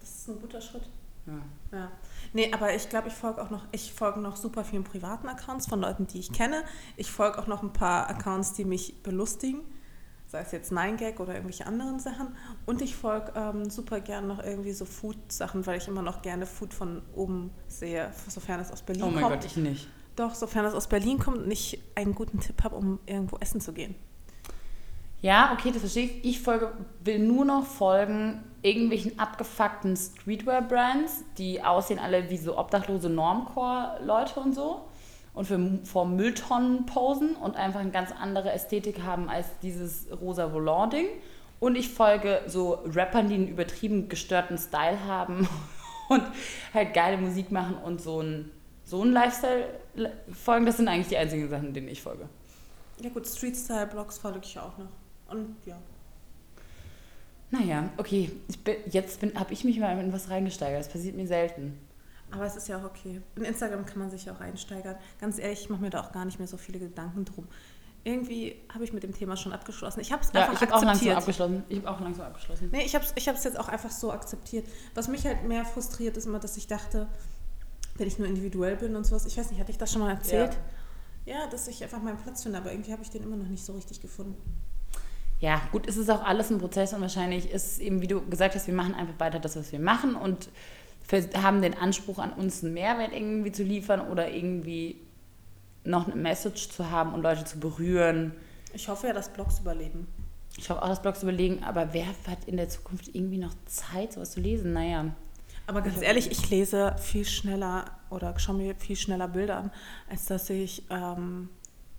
Das 0.00 0.10
ist 0.10 0.28
ein 0.28 0.40
guter 0.40 0.60
Schritt. 0.60 0.82
Ja. 1.26 1.78
ja. 1.78 1.90
Nee, 2.34 2.52
aber 2.52 2.74
ich 2.74 2.88
glaube, 2.88 3.08
ich 3.08 3.14
folge 3.14 3.40
auch 3.40 3.50
noch, 3.50 3.64
ich 3.72 3.92
folge 3.92 4.20
noch 4.20 4.36
super 4.36 4.64
vielen 4.64 4.84
privaten 4.84 5.28
Accounts 5.28 5.66
von 5.66 5.80
Leuten, 5.80 6.06
die 6.06 6.18
ich 6.18 6.32
kenne. 6.32 6.62
Ich 6.96 7.10
folge 7.10 7.38
auch 7.38 7.46
noch 7.46 7.62
ein 7.62 7.72
paar 7.72 8.10
Accounts, 8.10 8.52
die 8.52 8.64
mich 8.64 9.02
belustigen 9.02 9.62
sei 10.34 10.40
es 10.40 10.50
jetzt 10.50 10.72
9gag 10.72 11.20
oder 11.20 11.34
irgendwelche 11.34 11.64
anderen 11.64 12.00
Sachen. 12.00 12.34
Und 12.66 12.82
ich 12.82 12.96
folge 12.96 13.32
ähm, 13.36 13.70
super 13.70 14.00
gern 14.00 14.26
noch 14.26 14.42
irgendwie 14.42 14.72
so 14.72 14.84
Food-Sachen, 14.84 15.64
weil 15.64 15.78
ich 15.78 15.86
immer 15.86 16.02
noch 16.02 16.22
gerne 16.22 16.44
Food 16.44 16.74
von 16.74 17.02
oben 17.14 17.52
sehe, 17.68 18.10
sofern 18.28 18.58
es 18.58 18.72
aus 18.72 18.82
Berlin 18.82 19.02
kommt. 19.02 19.12
Oh 19.12 19.20
mein 19.20 19.30
kommt. 19.30 19.42
Gott, 19.42 19.44
ich 19.44 19.56
nicht. 19.56 19.88
Doch, 20.16 20.34
sofern 20.34 20.64
es 20.64 20.74
aus 20.74 20.88
Berlin 20.88 21.20
kommt 21.20 21.38
und 21.38 21.50
ich 21.52 21.80
einen 21.94 22.16
guten 22.16 22.40
Tipp 22.40 22.64
habe, 22.64 22.74
um 22.74 22.98
irgendwo 23.06 23.36
essen 23.36 23.60
zu 23.60 23.72
gehen. 23.72 23.94
Ja, 25.24 25.54
okay, 25.54 25.70
das 25.70 25.78
verstehe 25.78 26.04
ich. 26.04 26.22
Ich 26.22 26.40
folge, 26.42 26.70
will 27.02 27.18
nur 27.18 27.46
noch 27.46 27.64
folgen 27.64 28.44
irgendwelchen 28.60 29.18
abgefuckten 29.18 29.96
Streetwear-Brands, 29.96 31.24
die 31.38 31.62
aussehen 31.62 31.98
alle 31.98 32.28
wie 32.28 32.36
so 32.36 32.58
obdachlose 32.58 33.08
Normcore-Leute 33.08 34.38
und 34.38 34.54
so. 34.54 34.82
und 35.32 35.46
für, 35.46 35.78
vor 35.84 36.04
Mülltonnen 36.04 36.84
posen 36.84 37.36
und 37.36 37.56
einfach 37.56 37.80
eine 37.80 37.90
ganz 37.90 38.10
andere 38.12 38.52
Ästhetik 38.52 39.00
haben 39.00 39.30
als 39.30 39.46
dieses 39.62 40.08
rosa 40.20 40.52
Volant-Ding. 40.52 41.06
Und 41.58 41.76
ich 41.76 41.88
folge 41.88 42.42
so 42.46 42.80
Rappern, 42.84 43.28
die 43.28 43.36
einen 43.36 43.48
übertrieben 43.48 44.10
gestörten 44.10 44.58
Style 44.58 45.06
haben 45.06 45.48
und 46.10 46.22
halt 46.74 46.92
geile 46.92 47.16
Musik 47.16 47.50
machen 47.50 47.78
und 47.82 48.02
so 48.02 48.20
ein, 48.20 48.50
so 48.84 49.02
ein 49.02 49.12
Lifestyle 49.12 49.70
folgen. 50.34 50.66
Das 50.66 50.76
sind 50.76 50.88
eigentlich 50.88 51.08
die 51.08 51.16
einzigen 51.16 51.48
Sachen, 51.48 51.72
denen 51.72 51.88
ich 51.88 52.02
folge. 52.02 52.28
Ja 53.00 53.08
gut, 53.08 53.26
Street-Style-Blogs 53.26 54.18
folge 54.18 54.40
ich 54.42 54.58
auch 54.58 54.76
noch. 54.76 55.03
Und 55.34 55.56
ja. 55.66 55.76
Naja, 57.50 57.90
okay. 57.96 58.30
Bin, 58.64 58.76
jetzt 58.90 59.20
habe 59.22 59.52
ich 59.52 59.64
mich 59.64 59.78
mal 59.78 59.98
in 59.98 60.12
was 60.12 60.30
reingesteigert. 60.30 60.80
Das 60.80 60.88
passiert 60.88 61.16
mir 61.16 61.26
selten. 61.26 61.78
Aber 62.30 62.46
es 62.46 62.56
ist 62.56 62.68
ja 62.68 62.78
auch 62.78 62.84
okay. 62.84 63.20
In 63.36 63.44
Instagram 63.44 63.86
kann 63.86 63.98
man 63.98 64.10
sich 64.10 64.24
ja 64.24 64.34
auch 64.34 64.40
einsteigern. 64.40 64.96
Ganz 65.20 65.38
ehrlich, 65.38 65.62
ich 65.62 65.70
mache 65.70 65.82
mir 65.82 65.90
da 65.90 66.02
auch 66.02 66.12
gar 66.12 66.24
nicht 66.24 66.38
mehr 66.38 66.48
so 66.48 66.56
viele 66.56 66.78
Gedanken 66.78 67.24
drum. 67.24 67.46
Irgendwie 68.02 68.56
habe 68.72 68.84
ich 68.84 68.92
mit 68.92 69.02
dem 69.02 69.14
Thema 69.14 69.36
schon 69.36 69.52
abgeschlossen. 69.52 70.00
Ich 70.00 70.12
habe 70.12 70.22
es 70.22 70.30
ja, 70.32 70.42
einfach 70.42 70.60
ich 70.60 70.68
hab 70.68 70.82
akzeptiert. 70.82 71.14
Auch 71.14 71.20
abgeschlossen. 71.20 71.64
Ich 71.68 71.78
habe 71.78 71.90
auch 71.90 72.00
langsam 72.00 72.26
abgeschlossen. 72.26 72.68
Nee, 72.72 72.82
ich 72.84 72.94
habe 72.94 73.04
es 73.04 73.12
ich 73.14 73.24
jetzt 73.24 73.58
auch 73.58 73.68
einfach 73.68 73.90
so 73.90 74.12
akzeptiert. 74.12 74.66
Was 74.94 75.08
mich 75.08 75.24
halt 75.24 75.44
mehr 75.44 75.64
frustriert, 75.64 76.16
ist 76.16 76.26
immer, 76.26 76.40
dass 76.40 76.56
ich 76.56 76.66
dachte, 76.66 77.06
wenn 77.96 78.06
ich 78.06 78.18
nur 78.18 78.28
individuell 78.28 78.76
bin 78.76 78.96
und 78.96 79.04
sowas, 79.06 79.24
ich 79.26 79.38
weiß 79.38 79.50
nicht, 79.50 79.60
hatte 79.60 79.70
ich 79.70 79.78
das 79.78 79.92
schon 79.92 80.02
mal 80.02 80.10
erzählt? 80.10 80.56
Ja, 81.24 81.34
ja 81.34 81.46
dass 81.46 81.66
ich 81.68 81.82
einfach 81.82 82.02
meinen 82.02 82.18
Platz 82.18 82.42
finde, 82.42 82.58
aber 82.58 82.72
irgendwie 82.72 82.92
habe 82.92 83.02
ich 83.02 83.10
den 83.10 83.22
immer 83.22 83.36
noch 83.36 83.48
nicht 83.48 83.64
so 83.64 83.72
richtig 83.72 84.00
gefunden. 84.00 84.36
Ja, 85.40 85.60
gut, 85.72 85.86
es 85.86 85.96
ist 85.96 86.10
auch 86.10 86.24
alles 86.24 86.50
ein 86.50 86.58
Prozess 86.58 86.92
und 86.92 87.00
wahrscheinlich 87.00 87.50
ist 87.50 87.72
es 87.72 87.78
eben, 87.78 88.00
wie 88.00 88.06
du 88.06 88.24
gesagt 88.28 88.54
hast, 88.54 88.66
wir 88.66 88.74
machen 88.74 88.94
einfach 88.94 89.18
weiter 89.18 89.38
das, 89.40 89.56
was 89.56 89.72
wir 89.72 89.80
machen 89.80 90.14
und 90.14 90.48
haben 91.36 91.60
den 91.60 91.74
Anspruch 91.74 92.18
an 92.18 92.32
uns 92.32 92.64
einen 92.64 92.74
Mehrwert 92.74 93.12
irgendwie 93.12 93.52
zu 93.52 93.62
liefern 93.62 94.00
oder 94.08 94.30
irgendwie 94.30 94.96
noch 95.84 96.06
eine 96.06 96.16
Message 96.16 96.70
zu 96.70 96.90
haben 96.90 97.12
und 97.12 97.22
Leute 97.22 97.44
zu 97.44 97.60
berühren. 97.60 98.32
Ich 98.72 98.88
hoffe 98.88 99.08
ja, 99.08 99.12
dass 99.12 99.28
Blogs 99.28 99.60
überleben. 99.60 100.06
Ich 100.56 100.70
hoffe 100.70 100.82
auch, 100.82 100.88
dass 100.88 101.02
Blogs 101.02 101.22
überlegen, 101.22 101.62
aber 101.62 101.92
wer 101.92 102.06
hat 102.06 102.44
in 102.46 102.56
der 102.56 102.68
Zukunft 102.68 103.14
irgendwie 103.14 103.38
noch 103.38 103.52
Zeit, 103.66 104.12
sowas 104.12 104.32
zu 104.32 104.40
lesen? 104.40 104.72
Naja. 104.72 105.14
Aber 105.66 105.82
ganz 105.82 106.00
ehrlich, 106.00 106.30
ich 106.30 106.50
lese 106.50 106.94
viel 106.98 107.24
schneller 107.24 107.86
oder 108.10 108.38
schaue 108.38 108.56
mir 108.56 108.74
viel 108.74 108.96
schneller 108.96 109.28
Bilder 109.28 109.56
an, 109.56 109.70
als 110.08 110.26
dass 110.26 110.48
ich, 110.50 110.84
ähm, 110.90 111.48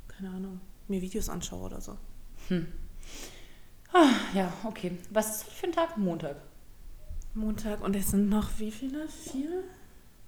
keine 0.08 0.30
Ahnung, 0.30 0.62
mir 0.88 1.02
Videos 1.02 1.30
anschaue 1.30 1.62
oder 1.62 1.82
so. 1.82 1.98
Hm. 2.48 2.68
Ah, 3.98 4.10
ja, 4.34 4.52
okay. 4.66 4.98
Was 5.10 5.38
ist 5.38 5.44
für 5.54 5.68
ein 5.68 5.72
Tag? 5.72 5.98
Montag. 5.98 6.36
Montag 7.34 7.82
und 7.82 7.96
es 7.96 8.12
sind 8.12 8.28
noch 8.28 8.50
wie 8.58 8.70
viele? 8.70 9.08
Vier? 9.08 9.64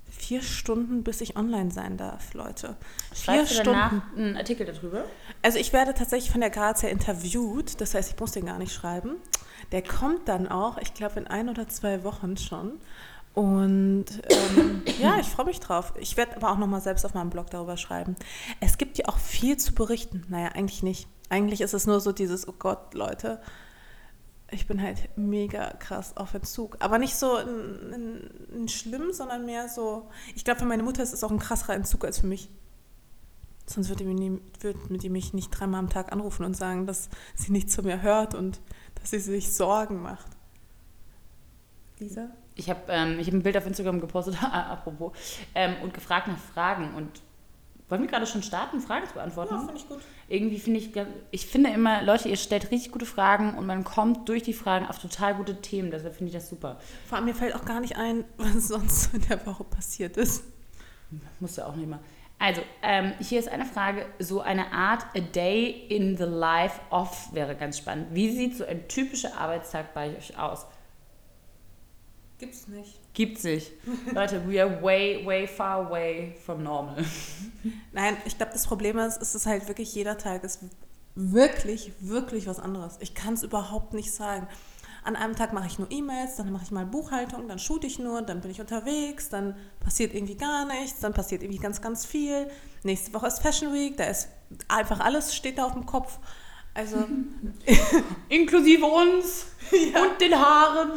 Vier 0.09 0.41
Stunden, 0.41 1.03
bis 1.03 1.19
ich 1.19 1.35
online 1.35 1.69
sein 1.69 1.97
darf, 1.97 2.33
Leute. 2.33 2.77
Schreibst 3.13 3.53
Vier 3.53 3.63
du 3.63 3.71
danach 3.71 3.89
Stunden. 3.89 4.19
einen 4.21 4.37
Artikel 4.37 4.65
darüber? 4.65 5.03
Also 5.41 5.59
ich 5.59 5.73
werde 5.73 5.93
tatsächlich 5.93 6.31
von 6.31 6.39
der 6.39 6.49
Grazia 6.49 6.87
interviewt, 6.87 7.81
das 7.81 7.93
heißt, 7.93 8.13
ich 8.13 8.19
muss 8.19 8.31
den 8.31 8.45
gar 8.45 8.57
nicht 8.57 8.73
schreiben. 8.73 9.17
Der 9.73 9.81
kommt 9.81 10.29
dann 10.29 10.47
auch, 10.47 10.77
ich 10.77 10.93
glaube, 10.93 11.19
in 11.19 11.27
ein 11.27 11.49
oder 11.49 11.67
zwei 11.67 12.05
Wochen 12.05 12.37
schon. 12.37 12.79
Und 13.33 14.05
ähm, 14.29 14.81
ja, 15.01 15.19
ich 15.19 15.27
freue 15.27 15.45
mich 15.45 15.59
drauf. 15.59 15.91
Ich 15.99 16.15
werde 16.15 16.37
aber 16.37 16.51
auch 16.51 16.57
nochmal 16.57 16.81
selbst 16.81 17.05
auf 17.05 17.13
meinem 17.13 17.29
Blog 17.29 17.49
darüber 17.49 17.75
schreiben. 17.75 18.15
Es 18.61 18.77
gibt 18.77 18.97
ja 18.97 19.09
auch 19.09 19.17
viel 19.17 19.57
zu 19.57 19.75
berichten. 19.75 20.23
Naja, 20.29 20.53
eigentlich 20.53 20.83
nicht. 20.83 21.09
Eigentlich 21.29 21.61
ist 21.61 21.73
es 21.73 21.87
nur 21.87 21.99
so 21.99 22.11
dieses, 22.11 22.47
oh 22.47 22.53
Gott, 22.57 22.93
Leute, 22.93 23.41
ich 24.49 24.65
bin 24.65 24.81
halt 24.81 25.09
mega 25.17 25.73
krass 25.73 26.15
auf 26.15 26.33
Entzug. 26.33 26.77
Aber 26.79 26.97
nicht 26.99 27.15
so 27.15 27.37
in, 27.37 27.93
in, 27.93 28.59
in 28.59 28.67
schlimm, 28.69 29.11
sondern 29.11 29.45
mehr 29.45 29.67
so. 29.67 30.09
Ich 30.35 30.45
glaube, 30.45 30.61
für 30.61 30.65
meine 30.65 30.83
Mutter 30.83 31.03
ist 31.03 31.13
es 31.13 31.23
auch 31.23 31.31
ein 31.31 31.39
krasserer 31.39 31.73
Entzug 31.73 32.05
als 32.05 32.19
für 32.19 32.27
mich. 32.27 32.49
Sonst 33.65 33.89
würde 33.89 34.05
die, 34.05 34.39
würd 34.61 35.03
die 35.03 35.09
mich 35.09 35.33
nicht 35.33 35.49
dreimal 35.49 35.79
am 35.79 35.89
Tag 35.89 36.13
anrufen 36.13 36.45
und 36.45 36.55
sagen, 36.55 36.87
dass 36.87 37.09
sie 37.35 37.51
nicht 37.51 37.69
zu 37.69 37.83
mir 37.83 38.01
hört 38.01 38.33
und 38.33 38.61
dass 38.95 39.09
sie 39.11 39.19
sich 39.19 39.53
Sorgen 39.53 40.01
macht. 40.01 40.27
Lisa? 41.99 42.29
Ich 42.55 42.69
habe 42.69 42.81
ähm, 42.87 43.19
hab 43.19 43.33
ein 43.33 43.43
Bild 43.43 43.57
auf 43.57 43.67
Instagram 43.67 43.99
gepostet, 43.99 44.41
apropos, 44.51 45.11
ähm, 45.53 45.75
und 45.83 45.93
gefragt 45.93 46.27
nach 46.27 46.37
Fragen. 46.37 46.93
Und 46.95 47.21
wollen 47.89 48.01
wir 48.01 48.09
gerade 48.09 48.27
schon 48.27 48.43
starten, 48.43 48.81
Fragen 48.81 49.07
zu 49.07 49.13
beantworten? 49.13 49.55
Ja, 49.55 49.59
finde 49.61 49.77
ich 49.77 49.87
gut. 49.87 49.99
Irgendwie 50.27 50.59
finde 50.59 50.79
ich, 50.79 50.91
ich 51.31 51.47
finde 51.47 51.69
immer, 51.69 52.03
Leute, 52.03 52.27
ihr 52.27 52.35
stellt 52.35 52.69
richtig 52.69 52.91
gute 52.91 53.05
Fragen 53.05 53.57
und 53.57 53.65
man 53.65 53.85
kommt 53.85 54.27
durch 54.27 54.43
die 54.43 54.53
Fragen 54.53 54.85
auf 54.87 54.99
total 54.99 55.35
gute 55.35 55.61
Themen. 55.61 55.89
Deshalb 55.89 56.15
finde 56.15 56.29
ich 56.29 56.35
das 56.35 56.49
super. 56.49 56.79
Vor 57.07 57.17
allem, 57.17 57.25
mir 57.25 57.35
fällt 57.35 57.55
auch 57.55 57.63
gar 57.63 57.79
nicht 57.79 57.95
ein, 57.95 58.25
was 58.37 58.67
sonst 58.67 59.13
in 59.13 59.21
der 59.29 59.45
Woche 59.45 59.63
passiert 59.63 60.17
ist. 60.17 60.43
Muss 61.39 61.55
ja 61.55 61.65
auch 61.65 61.75
nicht 61.75 61.87
mal. 61.87 61.99
Also, 62.39 62.61
ähm, 62.83 63.13
hier 63.19 63.39
ist 63.39 63.47
eine 63.47 63.65
Frage, 63.65 64.05
so 64.19 64.41
eine 64.41 64.71
Art 64.71 65.05
A 65.15 65.19
Day 65.19 65.69
in 65.89 66.17
the 66.17 66.25
Life 66.25 66.79
of 66.91 67.33
wäre 67.33 67.55
ganz 67.55 67.77
spannend. 67.77 68.07
Wie 68.11 68.29
sieht 68.35 68.57
so 68.57 68.65
ein 68.65 68.87
typischer 68.87 69.37
Arbeitstag 69.37 69.93
bei 69.93 70.15
euch 70.15 70.37
aus? 70.37 70.67
Gibt's 72.39 72.67
nicht. 72.67 72.99
Gibt's 73.13 73.43
nicht. 73.43 73.71
Leute, 74.13 74.47
we 74.47 74.61
are 74.61 74.81
way, 74.81 75.25
way 75.25 75.47
far 75.47 75.87
away 75.87 76.35
from 76.45 76.61
normal. 76.61 77.03
Nein, 77.91 78.17
ich 78.25 78.37
glaube, 78.37 78.53
das 78.53 78.67
Problem 78.67 78.99
ist, 78.99 79.19
es 79.21 79.33
ist 79.33 79.47
halt 79.47 79.67
wirklich 79.67 79.93
jeder 79.95 80.17
Tag 80.17 80.43
ist 80.43 80.59
wirklich, 81.15 81.91
wirklich 81.99 82.45
was 82.45 82.59
anderes. 82.59 82.97
Ich 82.99 83.15
kann 83.15 83.33
es 83.33 83.41
überhaupt 83.41 83.93
nicht 83.93 84.13
sagen. 84.13 84.47
An 85.03 85.15
einem 85.15 85.35
Tag 85.35 85.53
mache 85.53 85.67
ich 85.67 85.79
nur 85.79 85.89
E-Mails, 85.89 86.35
dann 86.35 86.51
mache 86.51 86.65
ich 86.65 86.71
mal 86.71 86.85
Buchhaltung, 86.85 87.47
dann 87.47 87.59
shoote 87.59 87.87
ich 87.87 87.97
nur, 87.97 88.21
dann 88.21 88.41
bin 88.41 88.51
ich 88.51 88.59
unterwegs, 88.61 89.29
dann 89.29 89.55
passiert 89.79 90.13
irgendwie 90.13 90.35
gar 90.35 90.65
nichts, 90.65 90.99
dann 90.99 91.13
passiert 91.13 91.41
irgendwie 91.41 91.59
ganz, 91.61 91.81
ganz 91.81 92.05
viel. 92.05 92.49
Nächste 92.83 93.13
Woche 93.13 93.27
ist 93.27 93.39
Fashion 93.39 93.73
Week, 93.73 93.97
da 93.97 94.03
ist 94.03 94.27
einfach 94.67 94.99
alles 94.99 95.33
steht 95.33 95.57
da 95.57 95.65
auf 95.65 95.73
dem 95.73 95.85
Kopf. 95.85 96.19
Also 96.73 97.07
inklusive 98.29 98.85
uns 98.85 99.47
ja. 99.71 100.03
und 100.03 100.21
den 100.21 100.35
Haaren. 100.35 100.91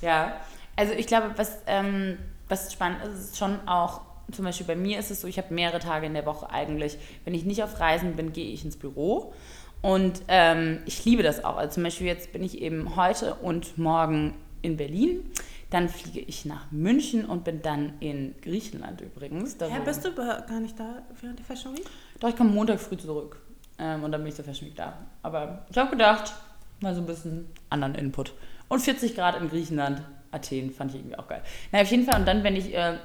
Ja. 0.00 0.40
Also 0.76 0.92
ich 0.92 1.06
glaube, 1.06 1.32
was, 1.36 1.58
ähm, 1.66 2.18
was 2.48 2.72
spannend 2.72 3.04
ist, 3.04 3.20
ist 3.20 3.38
schon 3.38 3.58
auch, 3.66 4.02
zum 4.30 4.44
Beispiel 4.44 4.66
bei 4.66 4.76
mir 4.76 4.98
ist 4.98 5.10
es 5.10 5.20
so, 5.20 5.28
ich 5.28 5.38
habe 5.38 5.52
mehrere 5.52 5.78
Tage 5.78 6.06
in 6.06 6.14
der 6.14 6.26
Woche 6.26 6.50
eigentlich. 6.50 6.98
Wenn 7.24 7.34
ich 7.34 7.44
nicht 7.44 7.62
auf 7.62 7.78
Reisen 7.80 8.16
bin, 8.16 8.32
gehe 8.32 8.52
ich 8.52 8.64
ins 8.64 8.76
Büro. 8.76 9.34
Und 9.82 10.22
ähm, 10.28 10.78
ich 10.86 11.04
liebe 11.04 11.22
das 11.22 11.44
auch. 11.44 11.56
Also 11.56 11.74
zum 11.74 11.82
Beispiel 11.82 12.06
jetzt 12.06 12.32
bin 12.32 12.42
ich 12.42 12.62
eben 12.62 12.96
heute 12.96 13.34
und 13.34 13.76
morgen 13.78 14.34
in 14.62 14.76
Berlin. 14.76 15.30
Dann 15.70 15.88
fliege 15.88 16.20
ich 16.20 16.44
nach 16.44 16.70
München 16.70 17.24
und 17.24 17.44
bin 17.44 17.62
dann 17.62 17.94
in 18.00 18.34
Griechenland 18.42 19.00
übrigens. 19.00 19.56
Ja, 19.58 19.78
bist 19.80 20.04
du 20.04 20.14
gar 20.14 20.60
nicht 20.60 20.78
da 20.78 21.02
während 21.20 21.38
der 21.38 21.46
Fashion 21.46 21.76
Week? 21.76 21.86
Doch, 22.20 22.28
ich 22.28 22.36
komme 22.36 22.50
Montag 22.50 22.78
früh 22.78 22.96
zurück. 22.96 23.40
Ähm, 23.78 24.04
und 24.04 24.12
dann 24.12 24.20
bin 24.20 24.28
ich 24.28 24.36
zur 24.36 24.44
Fashion 24.44 24.68
Week 24.68 24.76
da. 24.76 24.98
Aber 25.22 25.66
ich 25.70 25.76
habe 25.76 25.90
gedacht, 25.90 26.32
mal 26.80 26.94
so 26.94 27.00
ein 27.00 27.06
bisschen 27.06 27.48
anderen 27.70 27.94
Input. 27.94 28.34
Und 28.68 28.80
40 28.80 29.14
Grad 29.14 29.40
in 29.40 29.48
Griechenland 29.48 30.02
Athen 30.32 30.72
fand 30.72 30.90
ich 30.90 31.00
irgendwie 31.00 31.18
auch 31.18 31.28
geil. 31.28 31.42
Na, 31.70 31.80
auf 31.80 31.90
jeden 31.90 32.04
Fall. 32.04 32.18
Und 32.18 32.26
dann, 32.26 32.42
wenn 32.42 32.56
ich 32.56 32.74
äh, 32.74 32.98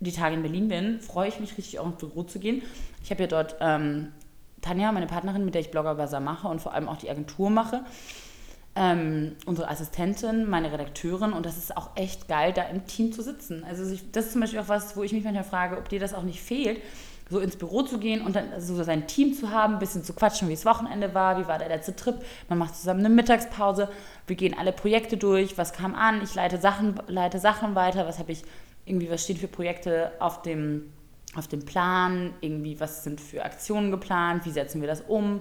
die 0.00 0.12
Tage 0.12 0.34
in 0.34 0.42
Berlin 0.42 0.68
bin, 0.68 1.00
freue 1.00 1.28
ich 1.28 1.40
mich 1.40 1.56
richtig 1.56 1.78
auch 1.78 1.86
ins 1.86 1.98
Büro 1.98 2.22
zu 2.22 2.38
gehen. 2.38 2.62
Ich 3.02 3.10
habe 3.10 3.22
ja 3.22 3.26
dort 3.26 3.56
ähm, 3.60 4.12
Tanja, 4.60 4.92
meine 4.92 5.06
Partnerin, 5.06 5.44
mit 5.44 5.54
der 5.54 5.60
ich 5.60 5.70
Blogger 5.70 5.94
Bazaar 5.94 6.20
mache 6.20 6.48
und 6.48 6.60
vor 6.60 6.74
allem 6.74 6.88
auch 6.88 6.96
die 6.96 7.10
Agentur 7.10 7.50
mache. 7.50 7.84
Ähm, 8.80 9.34
unsere 9.44 9.68
Assistentin, 9.68 10.48
meine 10.48 10.70
Redakteurin 10.72 11.32
und 11.32 11.44
das 11.44 11.58
ist 11.58 11.76
auch 11.76 11.90
echt 11.96 12.28
geil, 12.28 12.52
da 12.52 12.62
im 12.62 12.86
Team 12.86 13.12
zu 13.12 13.22
sitzen. 13.22 13.64
Also 13.64 13.92
ich, 13.92 14.08
das 14.12 14.26
ist 14.26 14.32
zum 14.32 14.40
Beispiel 14.40 14.60
auch 14.60 14.68
was, 14.68 14.96
wo 14.96 15.02
ich 15.02 15.12
mich 15.12 15.24
manchmal 15.24 15.42
frage, 15.42 15.78
ob 15.78 15.88
dir 15.88 15.98
das 15.98 16.14
auch 16.14 16.22
nicht 16.22 16.40
fehlt, 16.40 16.80
so 17.28 17.40
ins 17.40 17.56
Büro 17.56 17.82
zu 17.82 17.98
gehen 17.98 18.24
und 18.24 18.36
dann 18.36 18.60
so 18.60 18.80
sein 18.84 19.08
Team 19.08 19.34
zu 19.34 19.50
haben, 19.50 19.74
ein 19.74 19.78
bisschen 19.80 20.04
zu 20.04 20.12
quatschen, 20.12 20.48
wie 20.48 20.52
es 20.52 20.64
Wochenende 20.64 21.12
war, 21.12 21.40
wie 21.40 21.48
war 21.48 21.58
der 21.58 21.70
letzte 21.70 21.96
Trip. 21.96 22.14
Man 22.48 22.58
macht 22.58 22.76
zusammen 22.76 23.00
eine 23.00 23.08
Mittagspause, 23.08 23.88
wir 24.28 24.36
gehen 24.36 24.54
alle 24.56 24.72
Projekte 24.72 25.16
durch, 25.16 25.58
was 25.58 25.72
kam 25.72 25.96
an, 25.96 26.22
ich 26.22 26.36
leite 26.36 26.58
Sachen, 26.58 27.00
leite 27.08 27.40
Sachen 27.40 27.74
weiter, 27.74 28.06
was 28.06 28.20
habe 28.20 28.30
ich 28.30 28.44
irgendwie, 28.86 29.10
was 29.10 29.24
stehen 29.24 29.38
für 29.38 29.48
Projekte 29.48 30.12
auf 30.20 30.42
dem, 30.42 30.92
auf 31.34 31.48
dem 31.48 31.64
Plan, 31.64 32.32
irgendwie, 32.40 32.78
was 32.78 33.02
sind 33.02 33.20
für 33.20 33.44
Aktionen 33.44 33.90
geplant, 33.90 34.46
wie 34.46 34.52
setzen 34.52 34.80
wir 34.80 34.86
das 34.88 35.00
um. 35.00 35.40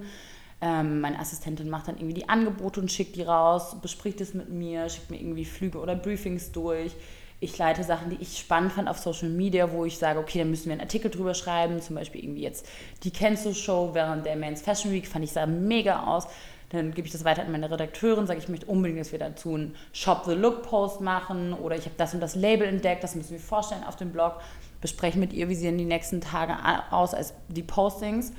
Ähm, 0.59 1.01
meine 1.01 1.19
Assistentin 1.19 1.69
macht 1.69 1.87
dann 1.87 1.97
irgendwie 1.97 2.15
die 2.15 2.29
Angebote 2.29 2.79
und 2.79 2.91
schickt 2.91 3.15
die 3.15 3.21
raus, 3.21 3.75
bespricht 3.81 4.21
es 4.21 4.33
mit 4.33 4.49
mir, 4.49 4.89
schickt 4.89 5.11
mir 5.11 5.19
irgendwie 5.19 5.45
Flüge 5.45 5.79
oder 5.79 5.95
Briefings 5.95 6.51
durch 6.51 6.93
ich 7.39 7.57
leite 7.57 7.83
Sachen, 7.83 8.09
die 8.09 8.17
ich 8.19 8.39
spannend 8.39 8.73
fand 8.73 8.89
auf 8.89 8.97
Social 8.97 9.29
Media, 9.29 9.71
wo 9.71 9.85
ich 9.85 9.97
sage, 9.97 10.19
okay, 10.19 10.39
dann 10.39 10.49
müssen 10.49 10.65
wir 10.65 10.71
einen 10.73 10.81
Artikel 10.81 11.11
drüber 11.11 11.35
schreiben. 11.35 11.81
Zum 11.81 11.95
Beispiel 11.95 12.23
irgendwie 12.23 12.41
jetzt 12.41 12.67
die 13.03 13.11
Kenzo 13.11 13.53
Show 13.53 13.91
während 13.93 14.25
der 14.25 14.35
Men's 14.35 14.61
Fashion 14.61 14.91
Week, 14.91 15.07
fand 15.07 15.23
ich 15.23 15.31
sah 15.31 15.45
mega 15.45 16.03
aus. 16.03 16.27
Dann 16.69 16.93
gebe 16.93 17.07
ich 17.07 17.13
das 17.13 17.23
weiter 17.23 17.43
an 17.43 17.51
meine 17.51 17.71
Redakteurin, 17.71 18.27
sage 18.27 18.39
ich 18.39 18.49
möchte 18.49 18.65
unbedingt, 18.65 18.99
dass 18.99 19.13
wir 19.13 19.19
dazu 19.19 19.53
einen 19.53 19.75
Shop 19.93 20.23
the 20.25 20.33
Look 20.33 20.63
Post 20.63 20.99
machen 20.99 21.53
oder 21.53 21.77
ich 21.77 21.85
habe 21.85 21.95
das 21.95 22.13
und 22.13 22.19
das 22.19 22.35
Label 22.35 22.67
entdeckt, 22.67 23.03
das 23.03 23.15
müssen 23.15 23.31
wir 23.31 23.39
vorstellen 23.39 23.85
auf 23.85 23.95
dem 23.95 24.11
Blog, 24.11 24.41
besprechen 24.81 25.21
mit 25.21 25.31
ihr, 25.31 25.47
wie 25.47 25.55
sehen 25.55 25.77
die 25.77 25.85
nächsten 25.85 26.19
Tage 26.19 26.57
aus 26.91 27.13
als 27.13 27.33
die 27.47 27.63
Postings. 27.63 28.33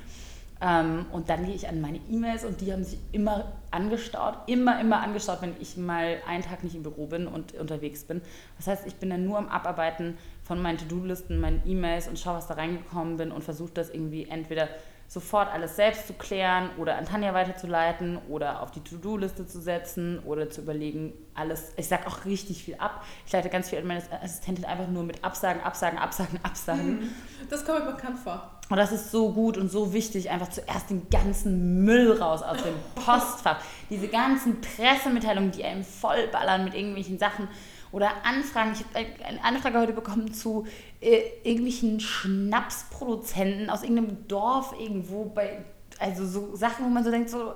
Ähm, 0.60 1.06
und 1.12 1.28
dann 1.28 1.44
gehe 1.44 1.54
ich 1.54 1.68
an 1.68 1.80
meine 1.80 2.00
E-Mails 2.10 2.44
und 2.44 2.60
die 2.60 2.72
haben 2.72 2.82
sich 2.82 2.98
immer 3.12 3.52
angestaut, 3.70 4.38
immer, 4.46 4.80
immer 4.80 5.00
angestaut, 5.00 5.40
wenn 5.40 5.54
ich 5.60 5.76
mal 5.76 6.16
einen 6.26 6.42
Tag 6.42 6.64
nicht 6.64 6.74
im 6.74 6.82
Büro 6.82 7.06
bin 7.06 7.26
und 7.26 7.54
unterwegs 7.54 8.04
bin. 8.04 8.20
Das 8.56 8.66
heißt, 8.66 8.86
ich 8.86 8.96
bin 8.96 9.10
dann 9.10 9.24
nur 9.24 9.38
am 9.38 9.48
Abarbeiten 9.48 10.18
von 10.42 10.60
meinen 10.60 10.78
To-Do-Listen, 10.78 11.38
meinen 11.38 11.62
E-Mails 11.64 12.08
und 12.08 12.18
schaue, 12.18 12.36
was 12.36 12.48
da 12.48 12.54
reingekommen 12.54 13.18
bin 13.18 13.30
und 13.30 13.44
versuche 13.44 13.72
das 13.74 13.90
irgendwie 13.90 14.28
entweder 14.28 14.68
sofort 15.06 15.50
alles 15.50 15.76
selbst 15.76 16.06
zu 16.06 16.12
klären 16.12 16.68
oder 16.76 16.96
an 16.96 17.06
Tanja 17.06 17.32
weiterzuleiten 17.32 18.18
oder 18.28 18.60
auf 18.60 18.70
die 18.72 18.80
To-Do-Liste 18.80 19.46
zu 19.46 19.60
setzen 19.60 20.18
oder 20.20 20.50
zu 20.50 20.60
überlegen, 20.60 21.14
alles, 21.34 21.72
ich 21.76 21.88
sage 21.88 22.06
auch 22.06 22.26
richtig 22.26 22.62
viel 22.62 22.74
ab. 22.74 23.02
Ich 23.24 23.32
leite 23.32 23.48
ganz 23.48 23.70
viel 23.70 23.78
an 23.78 23.86
meine 23.86 24.02
Assistentin 24.22 24.66
einfach 24.66 24.88
nur 24.88 25.04
mit 25.04 25.24
Absagen, 25.24 25.62
Absagen, 25.62 25.98
Absagen, 25.98 26.38
Absagen. 26.42 27.00
Hm, 27.00 27.10
das 27.48 27.64
kommt 27.64 27.86
mir 27.86 27.92
bekannt 27.92 28.18
vor. 28.18 28.57
Und 28.70 28.76
das 28.76 28.92
ist 28.92 29.10
so 29.10 29.32
gut 29.32 29.56
und 29.56 29.70
so 29.70 29.92
wichtig, 29.92 30.30
einfach 30.30 30.50
zuerst 30.50 30.90
den 30.90 31.08
ganzen 31.08 31.84
Müll 31.84 32.12
raus 32.12 32.42
aus 32.42 32.62
dem 32.62 32.74
Postfach. 32.94 33.60
Diese 33.88 34.08
ganzen 34.08 34.60
Pressemitteilungen, 34.60 35.52
die 35.52 35.64
einem 35.64 35.84
vollballern 35.84 36.64
mit 36.64 36.74
irgendwelchen 36.74 37.18
Sachen 37.18 37.48
oder 37.92 38.10
Anfragen. 38.24 38.72
Ich 38.72 38.80
habe 38.80 39.24
eine 39.24 39.42
Anfrage 39.42 39.78
heute 39.78 39.94
bekommen 39.94 40.34
zu 40.34 40.66
äh, 41.00 41.22
irgendwelchen 41.44 42.00
Schnapsproduzenten 42.00 43.70
aus 43.70 43.82
irgendeinem 43.82 44.28
Dorf 44.28 44.74
irgendwo 44.78 45.24
bei, 45.24 45.64
also 45.98 46.26
so 46.26 46.54
Sachen, 46.54 46.84
wo 46.84 46.90
man 46.90 47.04
so 47.04 47.10
denkt, 47.10 47.30
so, 47.30 47.54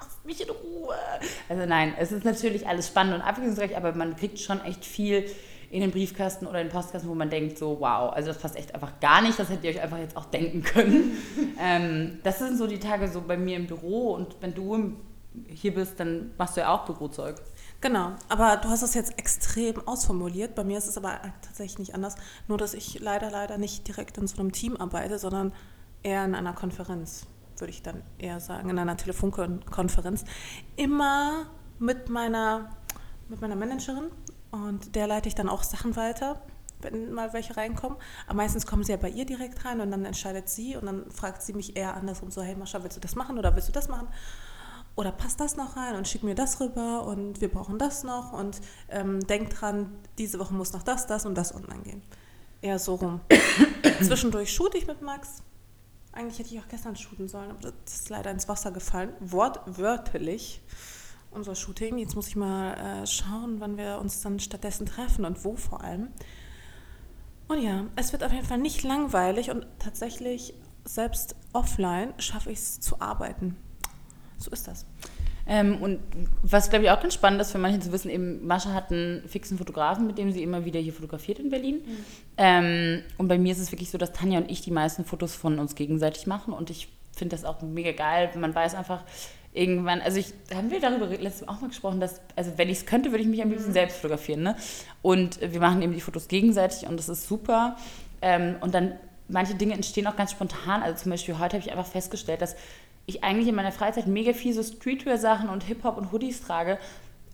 lasst 0.00 0.24
mich 0.24 0.40
in 0.40 0.48
Ruhe. 0.48 0.96
Also 1.50 1.66
nein, 1.66 1.92
es 1.98 2.12
ist 2.12 2.24
natürlich 2.24 2.66
alles 2.66 2.88
spannend 2.88 3.16
und 3.16 3.20
abwechslungsreich, 3.20 3.76
aber 3.76 3.92
man 3.92 4.16
kriegt 4.16 4.38
schon 4.38 4.64
echt 4.64 4.84
viel 4.84 5.26
in 5.74 5.80
den 5.80 5.90
Briefkasten 5.90 6.46
oder 6.46 6.60
in 6.60 6.68
den 6.68 6.72
Postkasten, 6.72 7.10
wo 7.10 7.16
man 7.16 7.30
denkt, 7.30 7.58
so 7.58 7.80
wow, 7.80 8.12
also 8.12 8.28
das 8.28 8.38
passt 8.38 8.54
echt 8.54 8.72
einfach 8.76 9.00
gar 9.00 9.20
nicht, 9.22 9.36
das 9.36 9.48
hättet 9.48 9.64
ihr 9.64 9.70
euch 9.70 9.80
einfach 9.80 9.98
jetzt 9.98 10.16
auch 10.16 10.26
denken 10.26 10.62
können. 10.62 11.18
ähm, 11.60 12.20
das 12.22 12.38
sind 12.38 12.56
so 12.56 12.68
die 12.68 12.78
Tage 12.78 13.08
so 13.08 13.20
bei 13.20 13.36
mir 13.36 13.56
im 13.56 13.66
Büro 13.66 14.14
und 14.14 14.36
wenn 14.40 14.54
du 14.54 14.92
hier 15.48 15.74
bist, 15.74 15.98
dann 15.98 16.30
machst 16.38 16.56
du 16.56 16.60
ja 16.60 16.72
auch 16.72 16.84
Bürozeug. 16.84 17.42
Genau, 17.80 18.12
aber 18.28 18.56
du 18.58 18.68
hast 18.68 18.82
es 18.82 18.94
jetzt 18.94 19.18
extrem 19.18 19.86
ausformuliert. 19.88 20.54
Bei 20.54 20.62
mir 20.62 20.78
ist 20.78 20.86
es 20.86 20.96
aber 20.96 21.18
tatsächlich 21.42 21.80
nicht 21.80 21.94
anders. 21.96 22.14
Nur, 22.46 22.56
dass 22.56 22.72
ich 22.72 23.00
leider, 23.00 23.32
leider 23.32 23.58
nicht 23.58 23.88
direkt 23.88 24.16
in 24.16 24.28
so 24.28 24.38
einem 24.38 24.52
Team 24.52 24.76
arbeite, 24.76 25.18
sondern 25.18 25.52
eher 26.04 26.24
in 26.24 26.36
einer 26.36 26.52
Konferenz, 26.52 27.26
würde 27.58 27.72
ich 27.72 27.82
dann 27.82 28.02
eher 28.18 28.38
sagen, 28.38 28.70
in 28.70 28.78
einer 28.78 28.96
Telefonkonferenz. 28.96 30.24
Immer 30.76 31.46
mit 31.80 32.08
meiner, 32.10 32.70
mit 33.28 33.40
meiner 33.40 33.56
Managerin 33.56 34.12
und 34.54 34.94
der 34.94 35.06
leite 35.06 35.28
ich 35.28 35.34
dann 35.34 35.48
auch 35.48 35.62
Sachen 35.62 35.96
weiter, 35.96 36.40
wenn 36.80 37.12
mal 37.12 37.32
welche 37.32 37.56
reinkommen. 37.56 37.98
Aber 38.26 38.36
meistens 38.36 38.66
kommen 38.66 38.84
sie 38.84 38.92
ja 38.92 38.98
bei 38.98 39.10
ihr 39.10 39.26
direkt 39.26 39.64
rein 39.64 39.80
und 39.80 39.90
dann 39.90 40.04
entscheidet 40.04 40.48
sie 40.48 40.76
und 40.76 40.86
dann 40.86 41.10
fragt 41.10 41.42
sie 41.42 41.52
mich 41.52 41.76
eher 41.76 41.94
andersrum 41.94 42.30
so, 42.30 42.42
hey 42.42 42.54
Mascha, 42.54 42.82
willst 42.82 42.96
du 42.96 43.00
das 43.00 43.14
machen 43.14 43.38
oder 43.38 43.54
willst 43.54 43.68
du 43.68 43.72
das 43.72 43.88
machen? 43.88 44.08
oder 44.96 45.12
passt 45.12 45.40
das 45.40 45.56
noch 45.56 45.76
rein 45.76 45.96
und 45.96 46.06
schick 46.06 46.22
mir 46.22 46.34
das 46.34 46.60
rüber 46.60 47.04
und 47.04 47.40
wir 47.40 47.48
brauchen 47.48 47.78
das 47.78 48.04
noch 48.04 48.32
und 48.32 48.60
ähm, 48.88 49.26
denk 49.26 49.50
dran, 49.50 49.92
diese 50.18 50.38
Woche 50.38 50.54
muss 50.54 50.72
noch 50.72 50.82
das, 50.82 51.06
das 51.06 51.26
und 51.26 51.34
das 51.34 51.54
online 51.54 51.82
gehen. 51.82 52.02
Eher 52.60 52.78
so 52.78 52.94
rum. 52.94 53.20
Zwischendurch 54.02 54.52
shoote 54.52 54.78
ich 54.78 54.86
mit 54.86 55.02
Max. 55.02 55.42
Eigentlich 56.12 56.38
hätte 56.38 56.54
ich 56.54 56.60
auch 56.60 56.68
gestern 56.68 56.94
shooten 56.94 57.28
sollen, 57.28 57.50
aber 57.50 57.72
das 57.84 57.94
ist 57.94 58.08
leider 58.08 58.30
ins 58.30 58.48
Wasser 58.48 58.70
gefallen. 58.70 59.12
Wortwörtlich 59.18 60.62
unser 61.34 61.54
Shooting. 61.54 61.98
Jetzt 61.98 62.14
muss 62.16 62.28
ich 62.28 62.36
mal 62.36 62.74
äh, 62.74 63.06
schauen, 63.06 63.60
wann 63.60 63.76
wir 63.76 63.98
uns 64.00 64.20
dann 64.22 64.40
stattdessen 64.40 64.86
treffen 64.86 65.24
und 65.24 65.44
wo 65.44 65.56
vor 65.56 65.82
allem. 65.82 66.08
Und 67.48 67.62
ja, 67.62 67.84
es 67.96 68.12
wird 68.12 68.24
auf 68.24 68.32
jeden 68.32 68.46
Fall 68.46 68.58
nicht 68.58 68.82
langweilig 68.82 69.50
und 69.50 69.66
tatsächlich 69.78 70.54
selbst 70.84 71.36
offline 71.52 72.14
schaffe 72.18 72.50
ich 72.50 72.58
es 72.58 72.80
zu 72.80 73.00
arbeiten. 73.00 73.56
So 74.38 74.50
ist 74.50 74.66
das. 74.68 74.86
Ähm, 75.46 75.82
und 75.82 76.00
was, 76.42 76.70
glaube 76.70 76.86
ich, 76.86 76.90
auch 76.90 77.00
ganz 77.00 77.14
spannend 77.14 77.40
ist 77.40 77.52
für 77.52 77.58
manche 77.58 77.78
zu 77.80 77.92
wissen, 77.92 78.10
eben 78.10 78.46
Mascha 78.46 78.72
hat 78.72 78.90
einen 78.90 79.28
fixen 79.28 79.58
Fotografen, 79.58 80.06
mit 80.06 80.16
dem 80.16 80.32
sie 80.32 80.42
immer 80.42 80.64
wieder 80.64 80.80
hier 80.80 80.92
fotografiert 80.92 81.38
in 81.38 81.50
Berlin. 81.50 81.76
Mhm. 81.76 82.04
Ähm, 82.38 83.02
und 83.18 83.28
bei 83.28 83.38
mir 83.38 83.52
ist 83.52 83.58
es 83.58 83.70
wirklich 83.70 83.90
so, 83.90 83.98
dass 83.98 84.12
Tanja 84.12 84.38
und 84.38 84.50
ich 84.50 84.62
die 84.62 84.70
meisten 84.70 85.04
Fotos 85.04 85.34
von 85.34 85.58
uns 85.58 85.74
gegenseitig 85.74 86.26
machen. 86.26 86.54
Und 86.54 86.70
ich 86.70 86.88
finde 87.14 87.36
das 87.36 87.44
auch 87.44 87.60
mega 87.60 87.92
geil. 87.92 88.30
Man 88.36 88.54
weiß 88.54 88.74
einfach 88.74 89.04
irgendwann, 89.54 90.00
also 90.00 90.18
ich, 90.18 90.34
haben 90.54 90.70
wir 90.70 90.80
darüber 90.80 91.06
letztes 91.06 91.46
Mal 91.46 91.54
auch 91.54 91.60
mal 91.60 91.68
gesprochen, 91.68 92.00
dass, 92.00 92.20
also 92.36 92.52
wenn 92.56 92.68
ich 92.68 92.78
es 92.78 92.86
könnte, 92.86 93.10
würde 93.12 93.22
ich 93.22 93.28
mich 93.28 93.40
am 93.40 93.50
liebsten 93.50 93.70
mhm. 93.70 93.74
selbst 93.74 93.96
fotografieren. 93.98 94.42
Ne? 94.42 94.56
Und 95.00 95.40
wir 95.40 95.60
machen 95.60 95.80
eben 95.80 95.94
die 95.94 96.00
Fotos 96.00 96.28
gegenseitig 96.28 96.88
und 96.88 96.98
das 96.98 97.08
ist 97.08 97.28
super. 97.28 97.76
Ähm, 98.20 98.56
und 98.60 98.74
dann 98.74 98.94
manche 99.28 99.54
Dinge 99.54 99.74
entstehen 99.74 100.06
auch 100.06 100.16
ganz 100.16 100.32
spontan. 100.32 100.82
Also 100.82 101.04
zum 101.04 101.12
Beispiel 101.12 101.38
heute 101.38 101.56
habe 101.56 101.64
ich 101.64 101.70
einfach 101.70 101.86
festgestellt, 101.86 102.42
dass 102.42 102.56
ich 103.06 103.22
eigentlich 103.22 103.48
in 103.48 103.54
meiner 103.54 103.72
Freizeit 103.72 104.06
mega 104.06 104.32
viel 104.32 104.52
so 104.52 104.62
Streetwear-Sachen 104.62 105.48
und 105.48 105.62
Hip-Hop 105.64 105.96
und 105.98 106.10
Hoodies 106.10 106.42
trage, 106.42 106.78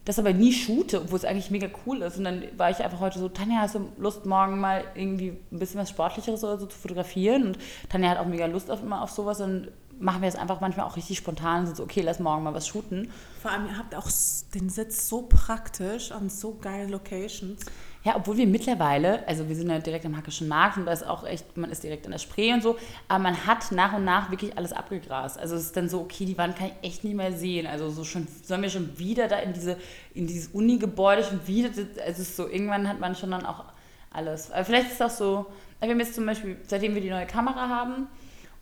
das 0.05 0.19
aber 0.19 0.33
nie 0.33 0.53
shoote, 0.53 1.03
obwohl 1.03 1.19
es 1.19 1.25
eigentlich 1.25 1.51
mega 1.51 1.69
cool 1.87 2.03
ist. 2.03 2.19
Und 2.19 2.25
dann 2.25 2.43
war 2.57 2.71
ich 2.71 2.79
einfach 2.79 3.01
heute 3.01 3.19
so, 3.19 3.29
Tanja, 3.29 3.61
hast 3.61 3.77
du 3.77 3.89
Lust, 3.99 4.27
morgen 4.27 4.59
mal 4.59 4.85
irgendwie 4.95 5.37
ein 5.53 5.59
bisschen 5.59 5.81
was 5.81 5.91
Sportlicheres 5.91 6.43
oder 6.43 6.59
so 6.59 6.67
zu 6.67 6.77
fotografieren? 6.77 7.47
Und 7.47 7.59
Tanja 7.89 8.11
hat 8.11 8.19
auch 8.19 8.27
mega 8.27 8.47
Lust 8.47 8.71
auf 8.71 8.83
immer 8.83 9.03
auf 9.03 9.11
sowas 9.11 9.41
und 9.41 9.69
machen 10.01 10.23
wir 10.23 10.29
es 10.29 10.37
einfach 10.37 10.61
manchmal 10.61 10.87
auch 10.87 10.97
richtig 10.97 11.19
spontan, 11.19 11.67
sind 11.67 11.77
so, 11.77 11.83
okay, 11.83 12.01
lass 12.01 12.19
morgen 12.19 12.43
mal 12.43 12.55
was 12.55 12.67
shooten. 12.67 13.13
Vor 13.41 13.51
allem, 13.51 13.67
ihr 13.67 13.79
habt 13.79 13.95
auch 13.95 14.09
den 14.55 14.69
Sitz 14.71 15.09
so 15.09 15.23
praktisch 15.23 16.11
an 16.11 16.31
so 16.31 16.55
geilen 16.55 16.91
Locations. 16.91 17.65
Ja, 18.03 18.17
obwohl 18.17 18.39
wir 18.39 18.47
mittlerweile, 18.47 19.27
also 19.29 19.47
wir 19.47 19.55
sind 19.55 19.69
ja 19.69 19.79
direkt 19.79 20.07
am 20.07 20.17
Hackischen 20.17 20.49
Markt 20.49 20.79
und 20.79 20.87
da 20.87 20.93
ist 20.93 21.07
auch 21.07 21.25
echt, 21.25 21.55
man 21.59 21.71
ist 21.71 21.83
direkt 21.83 22.07
an 22.07 22.13
der 22.13 22.19
Spree 22.19 22.51
und 22.51 22.63
so, 22.63 22.79
aber 23.09 23.19
man 23.19 23.47
hat 23.47 23.73
nach 23.73 23.93
und 23.93 24.05
nach 24.05 24.31
wirklich 24.31 24.57
alles 24.57 24.73
abgegrast. 24.73 25.39
Also 25.39 25.55
es 25.57 25.65
ist 25.65 25.77
dann 25.77 25.91
so, 25.91 26.01
okay, 26.01 26.25
die 26.25 26.39
Wand 26.39 26.57
kann 26.57 26.69
ich 26.69 26.89
echt 26.89 27.05
nicht 27.05 27.15
mehr 27.15 27.33
sehen. 27.33 27.67
Also 27.67 27.91
so 27.91 28.05
schon, 28.05 28.27
sollen 28.43 28.63
wir 28.63 28.71
schon 28.71 28.99
wieder 28.99 29.29
da 29.29 29.37
in 29.37 29.53
diese, 29.53 29.77
in 30.15 30.27
dieses 30.27 30.49
Uni-Gebäude 30.49 31.25
schon 31.25 31.47
wieder, 31.47 31.69
also 31.69 31.93
es 32.07 32.19
ist 32.19 32.37
so, 32.37 32.49
irgendwann 32.49 32.89
hat 32.89 33.01
man 33.01 33.15
schon 33.15 33.31
dann 33.31 33.45
auch 33.45 33.65
alles. 34.11 34.51
Aber 34.51 34.65
vielleicht 34.65 34.87
ist 34.87 34.95
es 34.95 35.03
auch 35.03 35.11
so, 35.11 35.47
wir 35.81 35.91
haben 35.91 36.01
jetzt 36.01 36.15
zum 36.15 36.25
Beispiel, 36.25 36.57
seitdem 36.67 36.95
wir 36.95 37.03
die 37.03 37.11
neue 37.11 37.27
Kamera 37.27 37.69
haben 37.69 38.07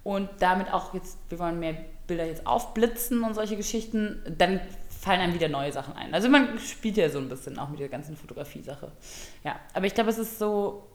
und 0.08 0.30
damit 0.38 0.72
auch 0.72 0.94
jetzt, 0.94 1.18
wir 1.28 1.38
wollen 1.38 1.60
mehr 1.60 1.76
Bilder 2.06 2.24
jetzt 2.24 2.46
aufblitzen 2.46 3.24
und 3.24 3.34
solche 3.34 3.58
Geschichten, 3.58 4.22
dann 4.38 4.58
fallen 4.88 5.20
einem 5.20 5.34
wieder 5.34 5.48
neue 5.48 5.70
Sachen 5.70 5.94
ein. 5.96 6.14
Also 6.14 6.30
man 6.30 6.58
spielt 6.58 6.96
ja 6.96 7.10
so 7.10 7.18
ein 7.18 7.28
bisschen 7.28 7.58
auch 7.58 7.68
mit 7.68 7.78
der 7.78 7.90
ganzen 7.90 8.16
Fotografie-Sache. 8.16 8.90
Ja, 9.44 9.56
aber 9.74 9.84
ich 9.84 9.92
glaube, 9.92 10.08
es 10.08 10.16
ist 10.16 10.38
so. 10.38 10.86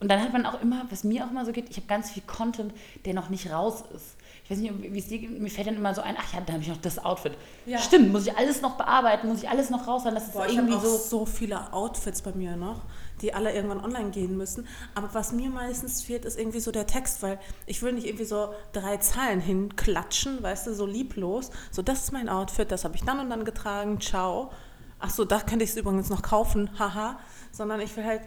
Und 0.00 0.10
dann 0.10 0.22
hat 0.22 0.32
man 0.32 0.46
auch 0.46 0.62
immer, 0.62 0.86
was 0.88 1.04
mir 1.04 1.22
auch 1.26 1.30
immer 1.30 1.44
so 1.44 1.52
geht, 1.52 1.68
ich 1.68 1.76
habe 1.76 1.86
ganz 1.86 2.12
viel 2.12 2.22
Content, 2.26 2.72
der 3.04 3.12
noch 3.12 3.28
nicht 3.28 3.52
raus 3.52 3.84
ist. 3.94 4.16
Ich 4.44 4.50
weiß 4.50 4.56
nicht, 4.56 4.72
wie 4.90 4.98
es 4.98 5.08
dir 5.08 5.18
geht, 5.18 5.38
mir 5.38 5.50
fällt 5.50 5.66
dann 5.66 5.76
immer 5.76 5.94
so 5.94 6.00
ein, 6.00 6.16
ach 6.18 6.32
ja, 6.32 6.40
da 6.40 6.54
habe 6.54 6.62
ich 6.62 6.70
noch 6.70 6.78
das 6.78 6.98
Outfit. 7.04 7.34
Ja. 7.66 7.76
Stimmt, 7.76 8.10
muss 8.10 8.26
ich 8.26 8.34
alles 8.34 8.62
noch 8.62 8.78
bearbeiten, 8.78 9.28
muss 9.28 9.42
ich 9.42 9.50
alles 9.50 9.68
noch 9.68 9.86
raushauen. 9.86 10.14
Das 10.14 10.30
Boah, 10.30 10.46
ist 10.46 10.54
irgendwie 10.54 10.76
ich 10.76 10.80
so. 10.80 10.96
so 10.96 11.26
viele 11.26 11.74
Outfits 11.74 12.22
bei 12.22 12.32
mir 12.32 12.56
noch 12.56 12.80
die 13.22 13.32
alle 13.32 13.54
irgendwann 13.54 13.82
online 13.82 14.10
gehen 14.10 14.36
müssen. 14.36 14.66
Aber 14.94 15.14
was 15.14 15.32
mir 15.32 15.48
meistens 15.48 16.02
fehlt, 16.02 16.24
ist 16.24 16.38
irgendwie 16.38 16.60
so 16.60 16.72
der 16.72 16.86
Text, 16.86 17.22
weil 17.22 17.38
ich 17.66 17.82
will 17.82 17.92
nicht 17.92 18.06
irgendwie 18.06 18.24
so 18.24 18.52
drei 18.72 18.98
Zeilen 18.98 19.40
hinklatschen, 19.40 20.42
weißt 20.42 20.66
du, 20.66 20.74
so 20.74 20.84
lieblos. 20.84 21.50
So, 21.70 21.82
das 21.82 22.04
ist 22.04 22.12
mein 22.12 22.28
Outfit, 22.28 22.70
das 22.70 22.84
habe 22.84 22.96
ich 22.96 23.04
dann 23.04 23.20
und 23.20 23.30
dann 23.30 23.44
getragen, 23.44 24.00
ciao. 24.00 24.50
Ach 24.98 25.10
so, 25.10 25.24
da 25.24 25.40
könnte 25.40 25.64
ich 25.64 25.70
es 25.70 25.76
übrigens 25.76 26.10
noch 26.10 26.22
kaufen, 26.22 26.78
haha. 26.78 27.18
Sondern 27.52 27.80
ich 27.80 27.96
will 27.96 28.04
halt 28.04 28.22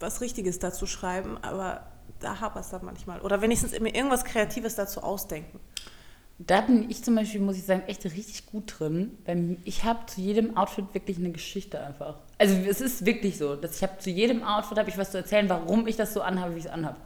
was 0.00 0.20
Richtiges 0.20 0.58
dazu 0.58 0.86
schreiben, 0.86 1.38
aber 1.42 1.86
da 2.20 2.40
hapert 2.40 2.64
es 2.64 2.70
dann 2.70 2.84
manchmal. 2.84 3.20
Oder 3.20 3.40
wenigstens 3.42 3.78
mir 3.78 3.94
irgendwas 3.94 4.24
Kreatives 4.24 4.74
dazu 4.74 5.02
ausdenken. 5.02 5.60
Da 6.38 6.60
bin 6.60 6.88
ich 6.88 7.02
zum 7.02 7.16
Beispiel, 7.16 7.40
muss 7.40 7.56
ich 7.56 7.64
sagen, 7.64 7.82
echt 7.88 8.04
richtig 8.04 8.46
gut 8.46 8.78
drin. 8.78 9.18
Weil 9.24 9.56
ich 9.64 9.84
habe 9.84 10.06
zu 10.06 10.20
jedem 10.20 10.56
Outfit 10.56 10.86
wirklich 10.92 11.18
eine 11.18 11.30
Geschichte 11.30 11.80
einfach. 11.80 12.16
Also 12.38 12.54
es 12.54 12.80
ist 12.80 13.04
wirklich 13.04 13.38
so, 13.38 13.56
dass 13.56 13.76
ich 13.76 13.82
habe 13.82 13.98
zu 13.98 14.10
jedem 14.10 14.44
Outfit 14.44 14.78
habe 14.78 14.88
ich 14.88 14.96
was 14.96 15.10
zu 15.10 15.18
erzählen, 15.18 15.48
warum 15.48 15.86
ich 15.88 15.96
das 15.96 16.14
so 16.14 16.22
anhabe, 16.22 16.54
wie 16.54 16.60
ich 16.60 16.66
es 16.66 16.70
anhabe. 16.70 16.96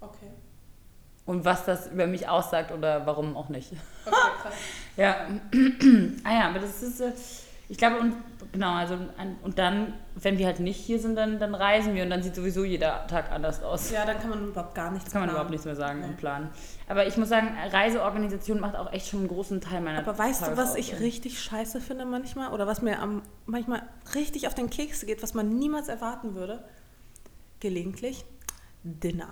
Okay. 0.00 0.30
Und 1.26 1.44
was 1.44 1.66
das 1.66 1.88
über 1.88 2.06
mich 2.06 2.28
aussagt 2.28 2.72
oder 2.72 3.06
warum 3.06 3.36
auch 3.36 3.50
nicht. 3.50 3.72
Okay, 4.06 4.16
krass. 4.42 4.54
ja. 4.96 5.16
ah 6.24 6.32
ja, 6.32 6.48
aber 6.48 6.60
das 6.60 6.82
ist... 6.82 7.41
Ich 7.68 7.78
glaube, 7.78 7.98
und 8.00 8.14
genau, 8.52 8.74
also 8.74 8.98
und 9.42 9.58
dann, 9.58 9.94
wenn 10.14 10.36
wir 10.36 10.44
halt 10.46 10.60
nicht 10.60 10.76
hier 10.76 10.98
sind, 10.98 11.16
dann, 11.16 11.38
dann 11.38 11.54
reisen 11.54 11.94
wir 11.94 12.02
und 12.02 12.10
dann 12.10 12.22
sieht 12.22 12.34
sowieso 12.34 12.64
jeder 12.64 13.06
Tag 13.06 13.32
anders 13.32 13.62
aus. 13.62 13.90
Ja, 13.90 14.04
dann 14.04 14.18
kann 14.20 14.28
man 14.30 14.48
überhaupt 14.48 14.74
gar 14.74 14.90
nichts 14.90 15.10
Kann 15.10 15.20
man 15.22 15.28
planen. 15.28 15.36
überhaupt 15.36 15.50
nichts 15.50 15.64
mehr 15.64 15.76
sagen 15.76 16.00
nee. 16.00 16.06
und 16.06 16.16
planen. 16.18 16.50
Aber 16.88 17.06
ich 17.06 17.16
muss 17.16 17.30
sagen, 17.30 17.48
Reiseorganisation 17.70 18.60
macht 18.60 18.76
auch 18.76 18.92
echt 18.92 19.08
schon 19.08 19.20
einen 19.20 19.28
großen 19.28 19.60
Teil 19.62 19.80
meiner 19.80 20.00
Aber 20.00 20.18
weißt 20.18 20.48
du, 20.48 20.56
was 20.56 20.74
ich 20.74 21.00
richtig 21.00 21.40
scheiße 21.40 21.80
finde 21.80 22.04
manchmal? 22.04 22.52
Oder 22.52 22.66
was 22.66 22.82
mir 22.82 22.98
am, 23.00 23.22
manchmal 23.46 23.82
richtig 24.14 24.46
auf 24.48 24.54
den 24.54 24.68
Keks 24.68 25.06
geht, 25.06 25.22
was 25.22 25.32
man 25.32 25.48
niemals 25.48 25.88
erwarten 25.88 26.34
würde? 26.34 26.62
Gelegentlich 27.60 28.24
Dinner. 28.82 29.28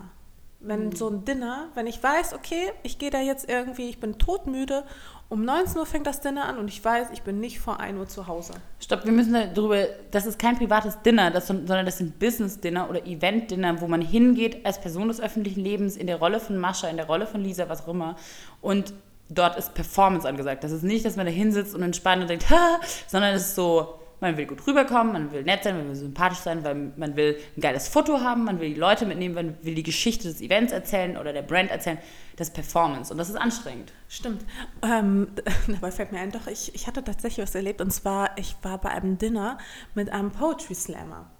Wenn 0.60 0.86
Mhm. 0.88 0.96
so 0.96 1.08
ein 1.08 1.24
Dinner, 1.24 1.68
wenn 1.74 1.86
ich 1.86 2.02
weiß, 2.02 2.34
okay, 2.34 2.70
ich 2.82 2.98
gehe 2.98 3.10
da 3.10 3.20
jetzt 3.20 3.48
irgendwie, 3.48 3.88
ich 3.88 3.98
bin 3.98 4.18
todmüde, 4.18 4.84
um 5.30 5.44
19 5.44 5.78
Uhr 5.78 5.86
fängt 5.86 6.08
das 6.08 6.20
Dinner 6.20 6.44
an 6.46 6.58
und 6.58 6.68
ich 6.68 6.84
weiß, 6.84 7.08
ich 7.12 7.22
bin 7.22 7.38
nicht 7.38 7.60
vor 7.60 7.78
1 7.78 7.96
Uhr 7.96 8.08
zu 8.08 8.26
Hause. 8.26 8.54
Stopp, 8.80 9.04
wir 9.04 9.12
müssen 9.12 9.32
darüber, 9.32 9.86
das 10.10 10.26
ist 10.26 10.40
kein 10.40 10.58
privates 10.58 11.00
Dinner, 11.02 11.30
das, 11.30 11.46
sondern 11.46 11.86
das 11.86 11.98
sind 11.98 12.18
Business-Dinner 12.18 12.90
oder 12.90 13.06
Event-Dinner, 13.06 13.80
wo 13.80 13.86
man 13.86 14.02
hingeht 14.02 14.66
als 14.66 14.80
Person 14.80 15.06
des 15.06 15.20
öffentlichen 15.20 15.60
Lebens 15.60 15.96
in 15.96 16.08
der 16.08 16.16
Rolle 16.16 16.40
von 16.40 16.58
Mascha, 16.58 16.88
in 16.88 16.96
der 16.96 17.06
Rolle 17.06 17.28
von 17.28 17.42
Lisa, 17.42 17.68
was 17.68 17.84
auch 17.84 17.88
immer. 17.88 18.16
Und 18.60 18.92
dort 19.28 19.56
ist 19.56 19.72
Performance 19.74 20.28
angesagt. 20.28 20.64
Das 20.64 20.72
ist 20.72 20.82
nicht, 20.82 21.04
dass 21.04 21.14
man 21.14 21.26
da 21.26 21.32
hinsitzt 21.32 21.76
und 21.76 21.82
entspannt 21.82 22.22
und 22.22 22.28
denkt, 22.28 22.46
sondern 23.06 23.32
es 23.32 23.42
ist 23.42 23.54
so, 23.54 23.99
man 24.20 24.36
will 24.36 24.46
gut 24.46 24.66
rüberkommen, 24.66 25.12
man 25.12 25.32
will 25.32 25.42
nett 25.42 25.64
sein, 25.64 25.76
man 25.76 25.88
will 25.88 25.94
sympathisch 25.94 26.38
sein, 26.38 26.62
weil 26.64 26.92
man 26.96 27.16
will 27.16 27.38
ein 27.56 27.60
geiles 27.60 27.88
Foto 27.88 28.20
haben, 28.20 28.44
man 28.44 28.60
will 28.60 28.74
die 28.74 28.80
Leute 28.80 29.06
mitnehmen, 29.06 29.34
man 29.34 29.56
will 29.62 29.74
die 29.74 29.82
Geschichte 29.82 30.28
des 30.28 30.40
Events 30.40 30.72
erzählen 30.72 31.16
oder 31.16 31.32
der 31.32 31.42
Brand 31.42 31.70
erzählen. 31.70 31.98
Das 32.36 32.50
Performance 32.50 33.12
und 33.12 33.18
das 33.18 33.28
ist 33.28 33.36
anstrengend. 33.36 33.92
Stimmt. 34.08 34.44
Ähm, 34.82 35.28
dabei 35.66 35.90
fällt 35.90 36.12
mir 36.12 36.20
ein, 36.20 36.32
doch, 36.32 36.46
ich, 36.46 36.74
ich 36.74 36.86
hatte 36.86 37.04
tatsächlich 37.04 37.46
was 37.46 37.54
erlebt 37.54 37.80
und 37.80 37.90
zwar, 37.90 38.38
ich 38.38 38.56
war 38.62 38.78
bei 38.78 38.90
einem 38.90 39.18
Dinner 39.18 39.58
mit 39.94 40.10
einem 40.10 40.30
Poetry 40.30 40.74
Slammer. 40.74 41.30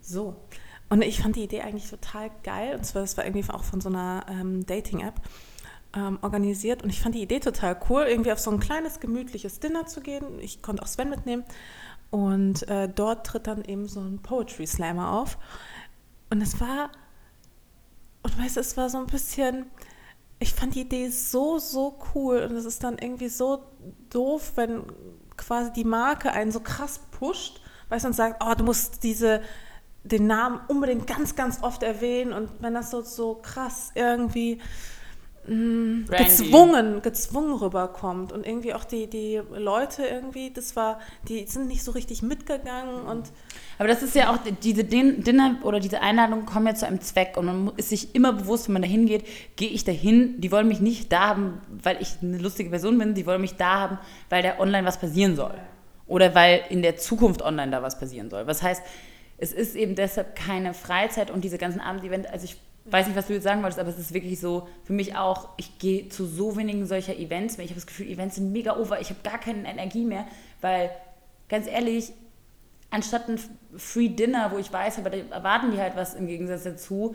So. 0.00 0.36
Und 0.90 1.02
ich 1.02 1.20
fand 1.20 1.36
die 1.36 1.42
Idee 1.42 1.62
eigentlich 1.62 1.90
total 1.90 2.30
geil. 2.42 2.74
Und 2.76 2.84
zwar, 2.84 3.02
das 3.02 3.16
war 3.16 3.24
irgendwie 3.24 3.48
auch 3.50 3.64
von 3.64 3.80
so 3.80 3.88
einer 3.88 4.24
ähm, 4.30 4.64
Dating-App 4.64 5.20
ähm, 5.94 6.18
organisiert. 6.22 6.82
Und 6.82 6.90
ich 6.90 7.00
fand 7.00 7.14
die 7.14 7.22
Idee 7.22 7.40
total 7.40 7.78
cool, 7.88 8.04
irgendwie 8.08 8.32
auf 8.32 8.38
so 8.38 8.50
ein 8.50 8.60
kleines, 8.60 9.00
gemütliches 9.00 9.60
Dinner 9.60 9.86
zu 9.86 10.00
gehen. 10.00 10.24
Ich 10.40 10.62
konnte 10.62 10.82
auch 10.82 10.86
Sven 10.86 11.10
mitnehmen. 11.10 11.44
Und 12.10 12.66
äh, 12.68 12.88
dort 12.88 13.26
tritt 13.26 13.46
dann 13.46 13.64
eben 13.64 13.86
so 13.86 14.00
ein 14.00 14.20
Poetry 14.20 14.66
Slammer 14.66 15.12
auf. 15.12 15.38
Und 16.30 16.40
es 16.40 16.60
war, 16.60 16.90
und 18.22 18.38
weißt 18.38 18.56
du, 18.56 18.60
es 18.60 18.76
war 18.76 18.88
so 18.88 18.98
ein 18.98 19.06
bisschen, 19.06 19.66
ich 20.38 20.54
fand 20.54 20.74
die 20.74 20.82
Idee 20.82 21.08
so, 21.08 21.58
so 21.58 21.98
cool. 22.14 22.46
Und 22.48 22.56
es 22.56 22.64
ist 22.64 22.82
dann 22.82 22.98
irgendwie 22.98 23.28
so 23.28 23.64
doof, 24.10 24.52
wenn 24.56 24.84
quasi 25.36 25.72
die 25.72 25.84
Marke 25.84 26.32
einen 26.32 26.50
so 26.50 26.60
krass 26.60 27.00
pusht, 27.10 27.60
weißt 27.90 28.04
du, 28.04 28.08
und 28.08 28.14
sagt, 28.14 28.42
oh, 28.44 28.54
du 28.54 28.64
musst 28.64 29.02
diese, 29.02 29.42
den 30.04 30.26
Namen 30.26 30.60
unbedingt 30.68 31.06
ganz, 31.06 31.36
ganz 31.36 31.62
oft 31.62 31.82
erwähnen. 31.82 32.32
Und 32.32 32.50
wenn 32.60 32.74
das 32.74 32.90
so, 32.90 33.02
so 33.02 33.34
krass 33.34 33.92
irgendwie 33.94 34.60
mh, 35.46 36.06
Brandy. 36.06 36.24
gezwungen, 36.24 37.02
gezwungen 37.02 37.54
rüberkommt 37.54 38.32
und 38.32 38.46
irgendwie 38.46 38.74
auch 38.74 38.84
die, 38.84 39.06
die 39.08 39.40
Leute 39.56 40.04
irgendwie, 40.04 40.50
das 40.52 40.76
war, 40.76 40.98
die 41.28 41.46
sind 41.46 41.68
nicht 41.68 41.84
so 41.84 41.92
richtig 41.92 42.22
mitgegangen 42.22 43.02
und 43.02 43.30
Aber 43.78 43.88
das 43.88 44.02
ist 44.02 44.14
ja 44.14 44.32
auch, 44.32 44.38
diese 44.62 44.84
Din- 44.84 45.22
Dinner 45.22 45.56
oder 45.62 45.80
diese 45.80 46.00
Einladungen 46.00 46.46
kommen 46.46 46.66
ja 46.66 46.74
zu 46.74 46.86
einem 46.86 47.00
Zweck 47.00 47.36
und 47.36 47.46
man 47.46 47.72
ist 47.76 47.90
sich 47.90 48.14
immer 48.14 48.32
bewusst, 48.32 48.66
wenn 48.68 48.74
man 48.74 48.82
da 48.82 48.88
hingeht, 48.88 49.24
gehe 49.56 49.70
ich 49.70 49.84
dahin, 49.84 50.40
die 50.40 50.50
wollen 50.50 50.68
mich 50.68 50.80
nicht 50.80 51.12
da 51.12 51.28
haben, 51.28 51.60
weil 51.82 52.00
ich 52.00 52.16
eine 52.22 52.38
lustige 52.38 52.70
Person 52.70 52.98
bin, 52.98 53.14
die 53.14 53.26
wollen 53.26 53.40
mich 53.40 53.56
da 53.56 53.78
haben, 53.80 53.98
weil 54.30 54.42
da 54.42 54.58
online 54.58 54.86
was 54.86 54.98
passieren 54.98 55.36
soll. 55.36 55.54
Oder 56.06 56.34
weil 56.34 56.62
in 56.70 56.82
der 56.82 56.96
Zukunft 56.96 57.42
online 57.42 57.70
da 57.70 57.82
was 57.82 57.98
passieren 57.98 58.30
soll. 58.30 58.46
Was 58.46 58.62
heißt, 58.62 58.82
es 59.36 59.52
ist 59.52 59.76
eben 59.76 59.94
deshalb 59.94 60.34
keine 60.34 60.74
Freizeit 60.74 61.30
und 61.30 61.44
diese 61.44 61.58
ganzen 61.58 61.80
Abendevents, 61.80 62.28
also 62.28 62.44
ich 62.46 62.56
weiß 62.90 63.06
nicht, 63.06 63.16
was 63.16 63.26
du 63.26 63.34
jetzt 63.34 63.44
sagen 63.44 63.62
wolltest, 63.62 63.78
aber 63.78 63.90
es 63.90 63.98
ist 63.98 64.14
wirklich 64.14 64.40
so, 64.40 64.68
für 64.84 64.92
mich 64.92 65.16
auch, 65.16 65.50
ich 65.56 65.78
gehe 65.78 66.08
zu 66.08 66.26
so 66.26 66.56
wenigen 66.56 66.86
solcher 66.86 67.16
Events 67.16 67.56
mehr. 67.56 67.64
Ich 67.64 67.70
habe 67.70 67.80
das 67.80 67.86
Gefühl, 67.86 68.08
Events 68.08 68.36
sind 68.36 68.52
mega 68.52 68.76
over, 68.76 69.00
ich 69.00 69.10
habe 69.10 69.20
gar 69.22 69.38
keine 69.38 69.68
Energie 69.68 70.04
mehr, 70.04 70.26
weil, 70.60 70.90
ganz 71.48 71.66
ehrlich, 71.66 72.12
anstatt 72.90 73.28
ein 73.28 73.38
Free 73.76 74.08
Dinner, 74.08 74.50
wo 74.52 74.58
ich 74.58 74.72
weiß, 74.72 74.98
aber 74.98 75.10
da 75.10 75.18
erwarten 75.30 75.70
die 75.72 75.78
halt 75.78 75.96
was 75.96 76.14
im 76.14 76.26
Gegensatz 76.26 76.64
dazu, 76.64 77.14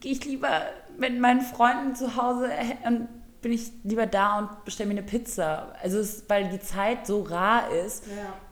gehe 0.00 0.12
ich 0.12 0.24
lieber 0.24 0.62
mit 0.98 1.18
meinen 1.18 1.40
Freunden 1.40 1.94
zu 1.94 2.16
Hause 2.16 2.48
äh, 2.52 2.86
und 2.86 3.08
bin 3.42 3.52
ich 3.52 3.70
lieber 3.84 4.06
da 4.06 4.38
und 4.38 4.64
bestelle 4.64 4.88
mir 4.88 4.98
eine 4.98 5.06
Pizza. 5.06 5.74
Also 5.82 5.98
es, 5.98 6.24
weil 6.28 6.48
die 6.48 6.58
Zeit 6.58 7.06
so 7.06 7.22
rar 7.22 7.70
ist, 7.70 8.04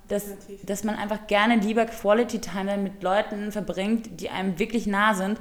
dass, 0.08 0.26
definitiv. 0.26 0.66
dass 0.66 0.84
man 0.84 0.94
einfach 0.96 1.26
gerne 1.26 1.56
lieber 1.56 1.86
Quality 1.86 2.40
Time 2.40 2.76
mit 2.76 3.02
Leuten 3.02 3.50
verbringt, 3.50 4.20
die 4.20 4.30
einem 4.30 4.58
wirklich 4.58 4.86
nah 4.86 5.14
sind, 5.14 5.38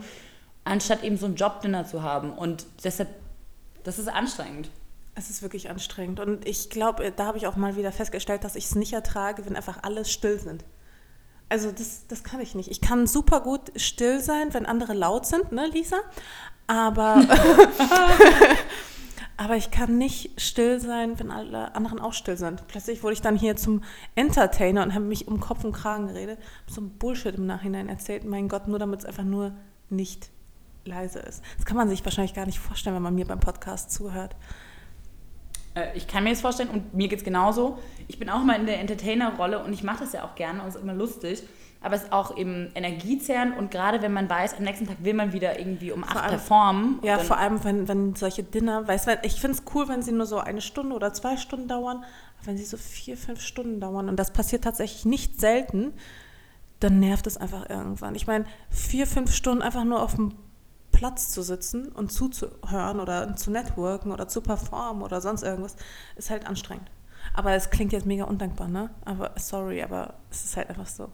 anstatt 0.66 1.04
eben 1.04 1.18
so 1.18 1.26
ein 1.26 1.36
Jobdinner 1.36 1.86
zu 1.86 2.04
haben. 2.04 2.32
Und 2.32 2.66
deshalb, 2.84 3.10
das 3.84 4.00
ist 4.00 4.08
anstrengend. 4.08 4.70
Es 5.16 5.30
ist 5.30 5.42
wirklich 5.42 5.70
anstrengend. 5.70 6.20
Und 6.20 6.48
ich 6.48 6.70
glaube, 6.70 7.12
da 7.16 7.26
habe 7.26 7.38
ich 7.38 7.48
auch 7.48 7.56
mal 7.56 7.76
wieder 7.76 7.92
festgestellt, 7.92 8.44
dass 8.44 8.56
ich 8.56 8.66
es 8.66 8.76
nicht 8.76 8.94
ertrage, 8.94 9.46
wenn 9.46 9.56
einfach 9.56 9.80
alle 9.84 10.06
still 10.06 10.40
sind. 10.40 10.64
Also 11.50 11.72
das, 11.72 12.08
das 12.08 12.24
kann 12.24 12.40
ich 12.42 12.56
nicht. 12.56 12.72
Ich 12.72 12.82
kann 12.82 13.06
super 13.06 13.42
gut 13.42 13.72
still 13.76 14.20
sein, 14.20 14.54
wenn 14.54 14.66
andere 14.66 14.94
laut 14.94 15.28
sind, 15.28 15.52
ne, 15.52 15.68
Lisa? 15.68 15.98
Aber, 16.66 17.18
aber 19.38 19.56
ich 19.56 19.70
kann 19.70 20.00
nicht 20.00 20.42
still 20.42 20.80
sein, 20.80 21.20
wenn 21.20 21.30
alle 21.30 21.76
anderen 21.76 22.00
auch 22.00 22.14
still 22.14 22.38
sind. 22.38 22.66
Plötzlich 22.68 23.04
wurde 23.04 23.14
ich 23.14 23.22
dann 23.22 23.36
hier 23.36 23.56
zum 23.56 23.84
Entertainer 24.16 24.82
und 24.82 24.96
habe 24.96 25.06
mich 25.06 25.28
um 25.28 25.40
Kopf 25.40 25.64
und 25.64 25.74
Kragen 25.74 26.08
geredet. 26.08 26.40
So 26.66 26.82
ein 26.82 26.98
Bullshit 26.98 27.36
im 27.36 27.46
Nachhinein 27.46 27.88
erzählt. 27.88 28.24
Mein 28.24 28.48
Gott, 28.48 28.68
nur 28.68 28.80
damit 28.80 29.02
es 29.02 29.06
einfach 29.06 29.26
nur 29.26 29.54
nicht 29.90 30.32
leise 30.86 31.20
ist. 31.20 31.42
Das 31.58 31.66
kann 31.66 31.78
man 31.78 31.90
sich 31.90 32.04
wahrscheinlich 32.04 32.34
gar 32.34 32.46
nicht 32.46 32.60
vorstellen, 32.60 32.96
wenn 32.96 33.04
man 33.04 33.16
mir 33.16 33.26
beim 33.26 33.40
Podcast 33.40 33.92
zuhört. 33.92 34.36
Äh, 35.76 35.96
Ich 35.96 36.08
kann 36.08 36.24
mir 36.24 36.32
das 36.32 36.42
vorstellen 36.42 36.70
und 36.70 36.94
mir 36.94 37.08
geht 37.08 37.20
es 37.20 37.26
genauso. 37.26 37.80
Ich 38.08 38.20
bin 38.20 38.30
auch 38.30 38.44
mal 38.44 38.60
in 38.60 38.66
der 38.66 38.80
Entertainer-Rolle 38.80 39.64
und 39.64 39.74
ich 39.74 39.84
mache 39.84 40.00
das 40.04 40.14
ja 40.14 40.24
auch 40.26 40.36
gerne 40.36 40.62
und 40.62 40.68
es 40.70 40.76
ist 40.76 40.82
immer 40.82 40.94
lustig. 40.94 41.44
Aber 41.82 41.96
es 41.96 42.04
ist 42.04 42.14
auch 42.14 42.38
eben 42.38 42.72
energiezerrend 42.76 43.58
und 43.58 43.70
gerade 43.70 44.02
wenn 44.02 44.14
man 44.14 44.30
weiß, 44.30 44.54
am 44.54 44.64
nächsten 44.64 44.88
Tag 44.88 44.98
will 45.04 45.14
man 45.14 45.34
wieder 45.34 45.60
irgendwie 45.60 45.92
um 45.92 46.06
acht 46.06 46.16
allem- 46.16 46.30
performen. 46.30 47.00
Ja, 47.04 47.18
vor 47.20 47.38
allem, 47.38 47.62
wenn, 47.66 47.90
wenn 47.90 48.16
solche 48.16 48.42
Dinner, 48.42 48.88
weißt 48.88 49.08
du, 49.08 49.20
ich 49.24 49.42
finde 49.42 49.58
es 49.58 49.64
cool, 49.76 49.90
wenn 49.90 50.02
sie 50.02 50.14
nur 50.14 50.26
so 50.26 50.38
eine 50.40 50.62
Stunde 50.62 50.96
oder 50.96 51.12
zwei 51.12 51.36
Stunden 51.36 51.68
dauern, 51.68 51.98
aber 52.38 52.48
wenn 52.48 52.58
sie 52.58 52.64
so 52.64 52.78
vier, 52.78 53.18
fünf 53.18 53.42
Stunden 53.42 53.82
dauern 53.82 54.08
und 54.08 54.18
das 54.18 54.32
passiert 54.32 54.64
tatsächlich 54.64 55.04
nicht 55.04 55.42
selten, 55.42 55.92
dann 56.80 57.00
nervt 57.02 57.28
es 57.28 57.36
einfach 57.36 57.70
irgendwann. 57.70 58.16
Ich 58.16 58.28
meine, 58.28 58.46
vier, 58.70 59.06
fünf 59.06 59.34
Stunden 59.34 59.62
einfach 59.62 59.84
nur 59.84 60.02
auf 60.02 60.16
dem 60.16 60.32
Platz 60.94 61.32
zu 61.32 61.42
sitzen 61.42 61.90
und 61.90 62.14
zuzuhören 62.14 63.02
oder 63.02 63.36
zu 63.36 63.52
networken 63.52 64.14
oder 64.14 64.30
zu 64.30 64.40
performen 64.40 65.04
oder 65.04 65.20
sonst 65.20 65.44
irgendwas, 65.44 65.76
ist 66.16 66.30
halt 66.30 66.48
anstrengend. 66.48 66.90
Aber 67.34 67.52
es 67.52 67.70
klingt 67.70 67.92
jetzt 67.92 68.06
mega 68.06 68.24
undankbar, 68.24 68.70
ne? 68.70 68.90
Aber 69.04 69.32
sorry, 69.36 69.82
aber 69.84 70.14
es 70.32 70.46
ist 70.46 70.56
halt 70.56 70.70
einfach 70.70 70.88
so. 70.88 71.10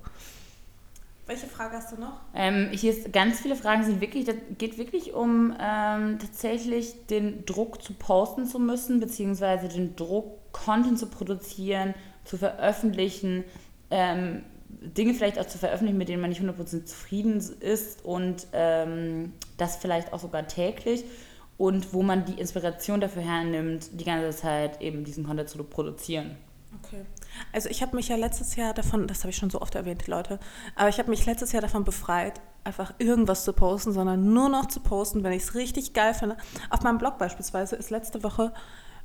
Welche 1.26 1.46
Frage 1.46 1.76
hast 1.76 1.92
du 1.92 2.02
noch? 2.02 2.22
Ähm, 2.34 2.70
hier 2.72 2.92
ist 2.92 3.14
ganz 3.14 3.40
viele 3.40 3.56
Fragen 3.56 3.84
sind 3.84 4.02
wirklich, 4.02 4.26
das 4.26 4.36
geht 4.58 4.80
wirklich 4.80 5.14
um 5.14 5.56
ähm, 5.60 6.18
tatsächlich 6.20 7.06
den 7.06 7.46
Druck 7.46 7.84
zu 7.84 7.94
posten 7.94 8.46
zu 8.48 8.60
müssen, 8.60 9.00
beziehungsweise 9.00 9.68
den 9.68 9.96
Druck, 9.96 10.52
Content 10.52 10.98
zu 10.98 11.06
produzieren, 11.06 11.94
zu 12.26 12.38
veröffentlichen, 12.38 13.44
ähm, 13.92 14.44
Dinge 14.70 15.14
vielleicht 15.14 15.40
auch 15.40 15.48
zu 15.48 15.58
veröffentlichen, 15.58 15.98
mit 15.98 16.10
denen 16.10 16.22
man 16.22 16.30
nicht 16.30 16.42
100% 16.42 16.86
zufrieden 16.86 17.44
ist 17.60 18.06
und 18.06 18.48
ähm, 18.54 19.34
das 19.58 19.78
vielleicht 19.78 20.14
auch 20.14 20.20
sogar 20.20 20.48
täglich 20.48 21.04
und 21.58 21.94
wo 21.94 22.04
man 22.04 22.26
die 22.26 22.40
Inspiration 22.40 23.02
dafür 23.02 23.22
hernimmt, 23.22 24.00
die 24.00 24.06
ganze 24.06 24.38
Zeit 24.38 24.82
eben 24.82 25.04
diesen 25.04 25.26
Content 25.26 25.50
zu 25.50 25.62
produzieren. 25.64 26.38
Okay. 26.84 27.04
Also 27.52 27.68
ich 27.70 27.82
habe 27.82 27.96
mich 27.96 28.08
ja 28.10 28.16
letztes 28.16 28.56
Jahr 28.56 28.74
davon, 28.74 29.08
das 29.08 29.20
habe 29.20 29.32
ich 29.32 29.36
schon 29.36 29.50
so 29.50 29.60
oft 29.60 29.76
erwähnt, 29.76 30.08
Leute, 30.08 30.40
aber 30.76 30.90
ich 30.90 31.00
habe 31.00 31.10
mich 31.10 31.26
letztes 31.26 31.52
Jahr 31.52 31.62
davon 31.62 31.84
befreit, 31.84 32.40
einfach 32.64 32.94
irgendwas 33.00 33.44
zu 33.44 33.54
posten, 33.54 33.92
sondern 33.92 34.34
nur 34.34 34.50
noch 34.50 34.68
zu 34.68 34.80
posten, 34.80 35.24
wenn 35.24 35.34
ich 35.34 35.44
es 35.44 35.56
richtig 35.56 35.94
geil 35.94 36.14
finde. 36.14 36.38
Auf 36.70 36.82
meinem 36.82 37.00
Blog 37.00 37.18
beispielsweise 37.18 37.76
ist 37.76 37.90
letzte 37.90 38.24
Woche 38.24 38.54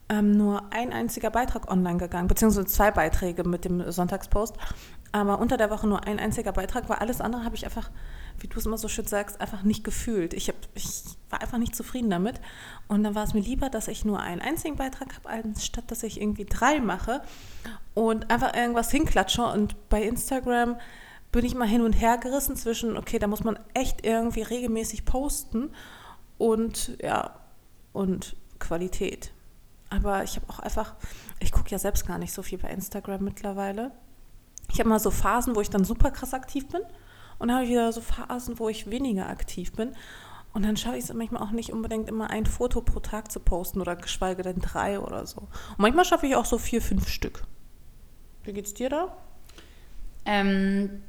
ähm, 0.08 0.32
nur 0.32 0.72
ein 0.72 0.92
einziger 0.92 1.30
Beitrag 1.30 1.70
online 1.70 1.98
gegangen, 1.98 2.28
beziehungsweise 2.28 2.66
zwei 2.66 2.90
Beiträge 2.90 3.44
mit 3.44 3.64
dem 3.64 3.90
Sonntagspost. 3.90 4.56
Aber 5.14 5.38
unter 5.38 5.56
der 5.56 5.70
Woche 5.70 5.86
nur 5.86 6.08
ein 6.08 6.18
einziger 6.18 6.50
Beitrag, 6.50 6.88
weil 6.88 6.96
alles 6.96 7.20
andere 7.20 7.44
habe 7.44 7.54
ich 7.54 7.64
einfach, 7.64 7.88
wie 8.40 8.48
du 8.48 8.58
es 8.58 8.66
immer 8.66 8.76
so 8.76 8.88
schön 8.88 9.06
sagst, 9.06 9.40
einfach 9.40 9.62
nicht 9.62 9.84
gefühlt. 9.84 10.34
Ich, 10.34 10.48
hab, 10.48 10.56
ich 10.74 11.04
war 11.30 11.40
einfach 11.40 11.58
nicht 11.58 11.76
zufrieden 11.76 12.10
damit. 12.10 12.40
Und 12.88 13.04
dann 13.04 13.14
war 13.14 13.22
es 13.22 13.32
mir 13.32 13.38
lieber, 13.38 13.70
dass 13.70 13.86
ich 13.86 14.04
nur 14.04 14.18
einen 14.18 14.40
einzigen 14.40 14.74
Beitrag 14.74 15.14
habe, 15.14 15.28
anstatt 15.28 15.88
dass 15.88 16.02
ich 16.02 16.20
irgendwie 16.20 16.46
drei 16.46 16.80
mache 16.80 17.22
und 17.94 18.28
einfach 18.28 18.56
irgendwas 18.56 18.90
hinklatsche. 18.90 19.44
Und 19.44 19.88
bei 19.88 20.02
Instagram 20.02 20.78
bin 21.30 21.44
ich 21.44 21.54
mal 21.54 21.68
hin 21.68 21.82
und 21.82 21.92
her 21.92 22.18
gerissen 22.18 22.56
zwischen, 22.56 22.96
okay, 22.96 23.20
da 23.20 23.28
muss 23.28 23.44
man 23.44 23.56
echt 23.72 24.04
irgendwie 24.04 24.42
regelmäßig 24.42 25.04
posten 25.04 25.70
und 26.38 26.98
ja, 27.00 27.38
und 27.92 28.34
Qualität. 28.58 29.32
Aber 29.90 30.24
ich 30.24 30.34
habe 30.34 30.48
auch 30.48 30.58
einfach, 30.58 30.96
ich 31.38 31.52
gucke 31.52 31.70
ja 31.70 31.78
selbst 31.78 32.04
gar 32.04 32.18
nicht 32.18 32.32
so 32.32 32.42
viel 32.42 32.58
bei 32.58 32.70
Instagram 32.70 33.22
mittlerweile. 33.22 33.92
Ich 34.74 34.80
habe 34.80 34.88
mal 34.88 34.98
so 34.98 35.12
Phasen, 35.12 35.54
wo 35.54 35.60
ich 35.60 35.70
dann 35.70 35.84
super 35.84 36.10
krass 36.10 36.34
aktiv 36.34 36.68
bin 36.68 36.80
und 37.38 37.46
dann 37.46 37.58
habe 37.58 37.64
ich 37.64 37.70
wieder 37.70 37.92
so 37.92 38.00
Phasen, 38.00 38.58
wo 38.58 38.68
ich 38.68 38.90
weniger 38.90 39.28
aktiv 39.28 39.72
bin. 39.72 39.92
Und 40.52 40.64
dann 40.64 40.76
schaffe 40.76 40.96
ich 40.96 41.04
es 41.04 41.14
manchmal 41.14 41.42
auch 41.42 41.52
nicht 41.52 41.72
unbedingt 41.72 42.08
immer 42.08 42.28
ein 42.28 42.44
Foto 42.44 42.80
pro 42.80 42.98
Tag 42.98 43.30
zu 43.30 43.38
posten 43.38 43.80
oder 43.80 43.94
geschweige 43.94 44.42
denn 44.42 44.60
drei 44.60 44.98
oder 44.98 45.26
so. 45.26 45.42
Und 45.42 45.78
manchmal 45.78 46.04
schaffe 46.04 46.26
ich 46.26 46.34
auch 46.34 46.44
so 46.44 46.58
vier, 46.58 46.82
fünf 46.82 47.08
Stück. 47.08 47.44
Wie 48.42 48.52
geht's 48.52 48.74
dir 48.74 48.88
da? 48.88 49.16
Ähm, 50.24 51.02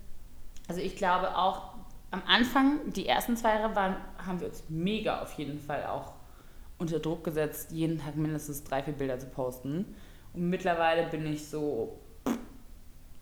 also 0.68 0.80
ich 0.80 0.96
glaube 0.96 1.36
auch, 1.36 1.74
am 2.12 2.22
Anfang, 2.28 2.94
die 2.94 3.08
ersten 3.08 3.36
zwei 3.36 3.56
Jahre 3.60 3.76
waren, 3.76 3.96
haben 4.18 4.40
wir 4.42 4.48
uns 4.48 4.64
mega 4.70 5.24
auf 5.24 5.34
jeden 5.40 5.60
Fall 5.60 5.88
auch 5.88 6.14
unter 6.78 7.00
Druck 7.00 7.24
gesetzt, 7.24 7.72
jeden 7.72 7.98
Tag 7.98 8.16
mindestens 8.16 8.64
drei, 8.64 8.84
vier 8.84 8.94
Bilder 8.94 9.18
zu 9.18 9.26
posten. 9.26 9.96
Und 10.34 10.50
mittlerweile 10.50 11.08
bin 11.08 11.26
ich 11.26 11.48
so, 11.48 12.00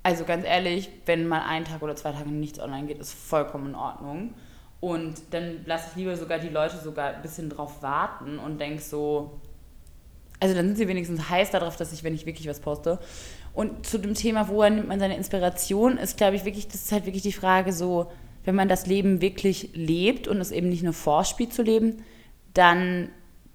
also 0.04 0.26
ganz 0.26 0.46
ehrlich, 0.46 0.90
wenn 1.06 1.28
mal 1.28 1.44
ein 1.48 1.66
Tag 1.66 1.82
oder 1.82 1.96
zwei 1.96 2.12
Tage 2.12 2.30
nichts 2.30 2.60
online 2.60 2.88
geht, 2.88 3.00
ist 3.00 3.14
vollkommen 3.14 3.70
in 3.70 3.76
Ordnung. 3.76 4.34
Und 4.82 5.16
dann 5.32 5.62
lasse 5.66 5.88
ich 5.92 5.96
lieber 5.96 6.18
sogar 6.18 6.40
die 6.40 6.50
Leute 6.50 6.78
sogar 6.78 7.16
ein 7.16 7.22
bisschen 7.22 7.50
drauf 7.50 7.82
warten 7.82 8.38
und 8.38 8.60
denke 8.60 8.82
so, 8.82 9.40
also 10.42 10.56
dann 10.56 10.68
sind 10.68 10.78
sie 10.78 10.88
wenigstens 10.90 11.30
heiß 11.30 11.52
darauf, 11.52 11.78
dass 11.78 11.94
ich, 11.94 12.04
wenn 12.04 12.14
ich 12.14 12.26
wirklich 12.26 12.50
was 12.50 12.60
poste. 12.60 13.00
Und 13.54 13.86
zu 13.86 13.98
dem 13.98 14.14
Thema, 14.14 14.50
woher 14.50 14.70
nimmt 14.70 14.90
man 14.90 15.00
seine 15.00 15.16
Inspiration, 15.16 15.98
ist, 15.98 16.18
glaube 16.18 16.36
ich, 16.36 16.44
wirklich, 16.44 16.68
das 16.68 16.84
ist 16.84 16.92
halt 16.92 17.06
wirklich 17.06 17.24
die 17.24 17.32
Frage 17.32 17.72
so, 17.72 18.12
wenn 18.44 18.56
man 18.56 18.68
das 18.68 18.86
Leben 18.86 19.22
wirklich 19.22 19.70
lebt 19.74 20.28
und 20.28 20.42
es 20.42 20.52
eben 20.52 20.68
nicht 20.68 20.84
nur 20.84 20.92
vorspielt 20.92 21.54
zu 21.54 21.62
leben, 21.62 22.04
dann 22.54 23.08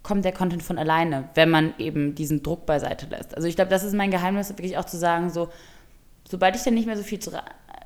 kommt 0.02 0.24
der 0.24 0.32
Content 0.32 0.62
von 0.62 0.78
alleine, 0.78 1.28
wenn 1.34 1.50
man 1.50 1.74
eben 1.76 2.14
diesen 2.14 2.42
Druck 2.42 2.64
beiseite 2.64 3.04
lässt. 3.04 3.34
Also 3.34 3.48
ich 3.48 3.56
glaube, 3.56 3.70
das 3.70 3.84
ist 3.84 3.92
mein 3.92 4.10
Geheimnis, 4.10 4.48
wirklich 4.48 4.78
auch 4.78 4.86
zu 4.86 4.96
sagen, 4.96 5.28
so, 5.28 5.50
sobald 6.28 6.56
ich 6.56 6.62
dann 6.62 6.74
nicht 6.74 6.86
mehr 6.86 6.96
so 6.96 7.02
viel 7.02 7.18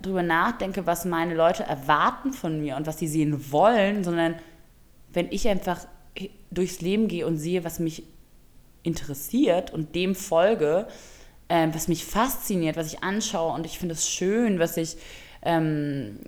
darüber 0.00 0.22
nachdenke, 0.22 0.86
was 0.86 1.04
meine 1.04 1.34
Leute 1.34 1.62
erwarten 1.62 2.32
von 2.32 2.60
mir 2.60 2.76
und 2.76 2.86
was 2.86 2.98
sie 2.98 3.08
sehen 3.08 3.52
wollen, 3.52 4.04
sondern 4.04 4.34
wenn 5.12 5.30
ich 5.30 5.48
einfach 5.48 5.86
durchs 6.50 6.80
Leben 6.80 7.08
gehe 7.08 7.26
und 7.26 7.38
sehe, 7.38 7.64
was 7.64 7.78
mich 7.78 8.04
interessiert 8.82 9.72
und 9.72 9.94
dem 9.94 10.14
folge, 10.14 10.86
äh, 11.48 11.68
was 11.72 11.88
mich 11.88 12.04
fasziniert, 12.04 12.76
was 12.76 12.92
ich 12.92 13.02
anschaue 13.02 13.54
und 13.54 13.66
ich 13.66 13.78
finde 13.78 13.94
es 13.94 14.08
schön, 14.08 14.58
was 14.58 14.76
ich, 14.76 14.96
ähm, 15.42 16.18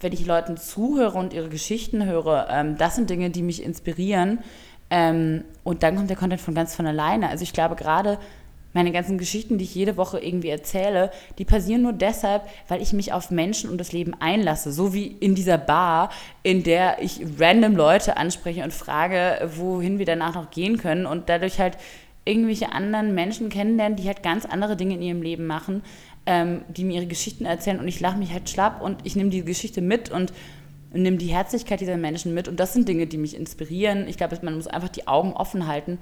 wenn 0.00 0.12
ich 0.12 0.26
Leuten 0.26 0.56
zuhöre 0.56 1.18
und 1.18 1.32
ihre 1.32 1.48
Geschichten 1.48 2.04
höre, 2.04 2.48
ähm, 2.50 2.76
das 2.76 2.96
sind 2.96 3.08
Dinge, 3.08 3.30
die 3.30 3.42
mich 3.42 3.62
inspirieren. 3.62 4.40
Ähm, 4.90 5.44
und 5.62 5.82
dann 5.82 5.96
kommt 5.96 6.10
der 6.10 6.16
Content 6.16 6.40
von 6.40 6.54
ganz 6.54 6.74
von 6.74 6.86
alleine. 6.86 7.30
Also 7.30 7.42
ich 7.42 7.52
glaube 7.52 7.74
gerade, 7.74 8.18
meine 8.74 8.92
ganzen 8.92 9.16
Geschichten, 9.16 9.56
die 9.56 9.64
ich 9.64 9.74
jede 9.74 9.96
Woche 9.96 10.18
irgendwie 10.18 10.50
erzähle, 10.50 11.10
die 11.38 11.44
passieren 11.44 11.82
nur 11.82 11.92
deshalb, 11.92 12.42
weil 12.68 12.82
ich 12.82 12.92
mich 12.92 13.12
auf 13.12 13.30
Menschen 13.30 13.70
und 13.70 13.78
das 13.78 13.92
Leben 13.92 14.14
einlasse. 14.20 14.72
So 14.72 14.92
wie 14.92 15.06
in 15.06 15.34
dieser 15.34 15.56
Bar, 15.56 16.10
in 16.42 16.64
der 16.64 17.00
ich 17.00 17.20
random 17.38 17.76
Leute 17.76 18.16
anspreche 18.16 18.64
und 18.64 18.74
frage, 18.74 19.48
wohin 19.56 19.98
wir 19.98 20.06
danach 20.06 20.34
noch 20.34 20.50
gehen 20.50 20.76
können 20.76 21.06
und 21.06 21.28
dadurch 21.28 21.60
halt 21.60 21.78
irgendwelche 22.24 22.72
anderen 22.72 23.14
Menschen 23.14 23.48
kennenlernen, 23.48 23.96
die 23.96 24.06
halt 24.06 24.22
ganz 24.22 24.44
andere 24.44 24.76
Dinge 24.76 24.94
in 24.94 25.02
ihrem 25.02 25.22
Leben 25.22 25.46
machen, 25.46 25.82
ähm, 26.26 26.62
die 26.68 26.84
mir 26.84 26.96
ihre 26.96 27.06
Geschichten 27.06 27.44
erzählen 27.44 27.78
und 27.78 27.86
ich 27.86 28.00
lache 28.00 28.18
mich 28.18 28.32
halt 28.32 28.48
schlapp 28.48 28.82
und 28.82 28.98
ich 29.04 29.14
nehme 29.14 29.30
die 29.30 29.44
Geschichte 29.44 29.82
mit 29.82 30.10
und 30.10 30.32
nehme 30.92 31.16
die 31.18 31.26
Herzlichkeit 31.26 31.80
dieser 31.80 31.96
Menschen 31.96 32.34
mit 32.34 32.48
und 32.48 32.58
das 32.58 32.72
sind 32.72 32.88
Dinge, 32.88 33.06
die 33.06 33.18
mich 33.18 33.36
inspirieren. 33.36 34.08
Ich 34.08 34.16
glaube, 34.16 34.38
man 34.42 34.54
muss 34.56 34.66
einfach 34.66 34.88
die 34.88 35.06
Augen 35.06 35.32
offen 35.32 35.66
halten 35.66 35.98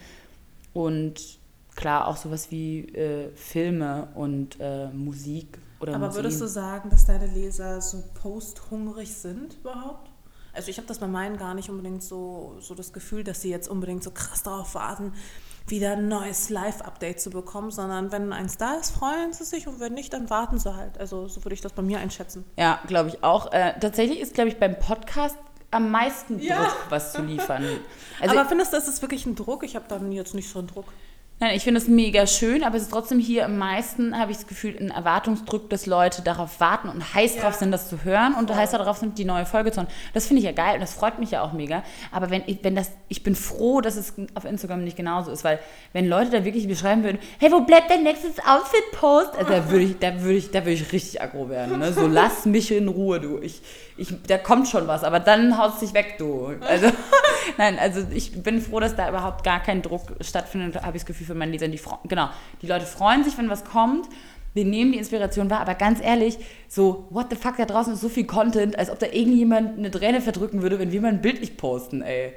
und 0.73 1.41
klar 1.75 2.07
auch 2.07 2.16
sowas 2.16 2.51
wie 2.51 2.81
äh, 2.95 3.35
Filme 3.35 4.09
und 4.14 4.59
äh, 4.61 4.89
Musik 4.89 5.59
oder 5.81 5.95
Aber 5.95 6.07
Museen. 6.07 6.25
würdest 6.25 6.41
du 6.41 6.47
sagen, 6.47 6.91
dass 6.91 7.07
deine 7.07 7.27
Leser 7.27 7.81
so 7.81 8.03
posthungrig 8.14 9.14
sind 9.14 9.59
überhaupt? 9.61 10.11
Also 10.55 10.68
ich 10.68 10.77
habe 10.77 10.87
das 10.87 10.99
bei 10.99 11.07
meinen 11.07 11.39
gar 11.39 11.55
nicht 11.55 11.70
unbedingt 11.70 12.03
so, 12.03 12.57
so 12.61 12.75
das 12.75 12.93
Gefühl, 12.93 13.25
dass 13.25 13.41
sie 13.41 13.51
jetzt 13.51 13.68
unbedingt 13.68 14.03
so 14.03 14.11
krass 14.11 14.43
darauf 14.43 14.75
warten, 14.75 15.14
wieder 15.66 15.93
ein 15.93 16.09
neues 16.09 16.51
Live-Update 16.51 17.20
zu 17.20 17.31
bekommen, 17.31 17.70
sondern 17.70 18.12
wenn 18.12 18.33
eins 18.33 18.59
da 18.59 18.75
ist, 18.75 18.91
freuen 18.91 19.33
sie 19.33 19.45
sich 19.45 19.66
und 19.66 19.81
wenn 19.81 19.95
nicht, 19.95 20.12
dann 20.12 20.29
warten 20.29 20.59
sie 20.59 20.77
halt. 20.77 20.99
Also 20.99 21.29
so 21.29 21.45
würde 21.45 21.55
ich 21.55 21.61
das 21.61 21.73
bei 21.73 21.83
mir 21.83 22.01
einschätzen. 22.01 22.45
Ja, 22.59 22.81
glaube 22.87 23.09
ich 23.09 23.25
auch. 23.25 23.53
Äh, 23.53 23.79
tatsächlich 23.81 24.20
ist, 24.20 24.35
glaube 24.35 24.51
ich, 24.51 24.59
beim 24.59 24.79
Podcast 24.79 25.39
am 25.70 25.91
meisten 25.91 26.39
Druck, 26.39 26.49
ja. 26.49 26.70
was 26.91 27.12
zu 27.12 27.23
liefern. 27.23 27.64
Also 28.20 28.39
Aber 28.39 28.49
findest 28.49 28.73
du, 28.73 28.77
ist 28.77 28.87
es 28.87 29.03
wirklich 29.03 29.27
ein 29.27 29.35
Druck? 29.35 29.64
Ich 29.64 29.75
habe 29.75 29.87
dann 29.89 30.12
jetzt 30.12 30.33
nicht 30.33 30.49
so 30.49 30.61
einen 30.61 30.68
Druck. 30.68 30.85
Nein, 31.43 31.57
ich 31.57 31.64
finde 31.64 31.80
es 31.80 31.88
mega 31.88 32.24
schön, 32.28 32.62
aber 32.62 32.76
es 32.76 32.84
ist 32.84 32.93
trotzdem 32.93 33.18
hier 33.18 33.47
am 33.47 33.59
meisten, 33.59 34.16
habe 34.16 34.30
ich 34.30 34.36
das 34.36 34.47
Gefühl, 34.47 34.76
ein 34.78 34.93
Erwartungsdruck, 34.93 35.68
dass 35.70 35.86
Leute 35.86 36.22
darauf 36.22 36.61
warten 36.61 36.88
und 36.88 37.14
heiß 37.14 37.34
ja. 37.34 37.43
drauf 37.43 37.57
sind, 37.57 37.72
das 37.72 37.88
zu 37.88 38.05
hören 38.05 38.34
und 38.34 38.55
heiß 38.55 38.70
darauf 38.70 38.99
sind, 38.99 39.18
die 39.18 39.24
neue 39.24 39.45
Folge 39.45 39.72
zu 39.72 39.80
hören. 39.80 39.88
Das 40.14 40.28
finde 40.28 40.38
ich 40.38 40.45
ja 40.45 40.53
geil 40.53 40.74
und 40.74 40.82
das 40.82 40.95
freut 40.95 41.18
mich 41.18 41.32
ja 41.32 41.43
auch 41.43 41.53
mega. 41.53 41.82
Aber 42.12 42.30
wenn, 42.30 42.45
wenn 42.62 42.76
das, 42.76 42.93
ich 43.09 43.24
bin 43.24 43.34
froh, 43.34 43.80
dass 43.80 43.97
es 43.97 44.14
auf 44.34 44.45
Instagram 44.45 44.84
nicht 44.84 44.97
genauso 44.97 45.32
ist, 45.32 45.43
weil 45.43 45.59
wenn 45.93 46.07
Leute 46.07 46.30
da 46.30 46.45
wirklich 46.45 46.68
beschreiben 46.68 47.03
würden, 47.03 47.18
hey, 47.40 47.51
wo 47.51 47.62
bleibt 47.62 47.90
dein 47.90 48.05
nächstes 48.05 48.38
Outfit-Post? 48.38 49.36
Also 49.36 49.51
da 49.51 49.68
würde 49.68 49.84
ich, 49.84 49.99
da 49.99 50.22
würde 50.22 50.38
ich, 50.38 50.53
da 50.53 50.61
würde 50.61 50.74
ich 50.74 50.93
richtig 50.93 51.22
aggro 51.22 51.49
werden. 51.49 51.80
Ne? 51.80 51.93
So, 51.93 52.07
lass 52.07 52.47
mich 52.47 52.70
in 52.70 52.86
Ruhe, 52.86 53.18
du. 53.18 53.40
Ich, 53.40 53.62
ich, 53.97 54.14
da 54.28 54.38
kommt 54.38 54.68
schon 54.68 54.86
was, 54.86 55.03
aber 55.03 55.18
dann 55.18 55.59
haut 55.59 55.74
es 55.74 55.80
dich 55.80 55.93
weg, 55.93 56.18
du. 56.18 56.55
Also, 56.61 56.86
nein, 57.59 57.80
also 57.80 58.07
ich 58.14 58.45
bin 58.45 58.61
froh, 58.61 58.78
dass 58.78 58.95
da 58.95 59.09
überhaupt 59.09 59.43
gar 59.43 59.61
kein 59.61 59.82
Druck 59.82 60.03
stattfindet, 60.20 60.80
habe 60.80 60.97
ich 60.97 61.03
das 61.03 61.07
Gefühl 61.07 61.32
für 61.33 61.39
meinen 61.39 61.53
Lesern. 61.53 61.72
Die, 61.72 61.80
genau, 62.09 62.28
die 62.61 62.66
Leute 62.66 62.85
freuen 62.85 63.24
sich, 63.24 63.37
wenn 63.39 63.49
was 63.49 63.64
kommt. 63.64 64.07
Wir 64.55 64.66
nehmen 64.66 64.93
die 64.93 64.99
Inspiration 64.99 65.49
wahr, 65.49 65.61
aber 65.61 65.74
ganz 65.74 65.99
ehrlich, 66.03 66.39
so, 66.68 67.07
what 67.09 67.28
the 67.30 67.37
fuck, 67.37 67.57
da 67.57 67.64
draußen 67.64 67.95
ist 67.95 68.03
so 68.03 68.11
viel 68.11 68.26
Content, 68.26 68.78
als 68.78 68.91
ob 68.91 68.99
da 68.99 69.07
irgendjemand 69.07 69.78
eine 69.78 69.91
Träne 69.91 70.20
verdrücken 70.20 70.61
würde, 70.61 70.78
wenn 70.78 70.93
wir 70.93 71.01
mal 71.01 71.09
ein 71.09 71.22
Bild 71.22 71.41
nicht 71.41 71.57
posten, 71.57 72.03
ey. 72.03 72.35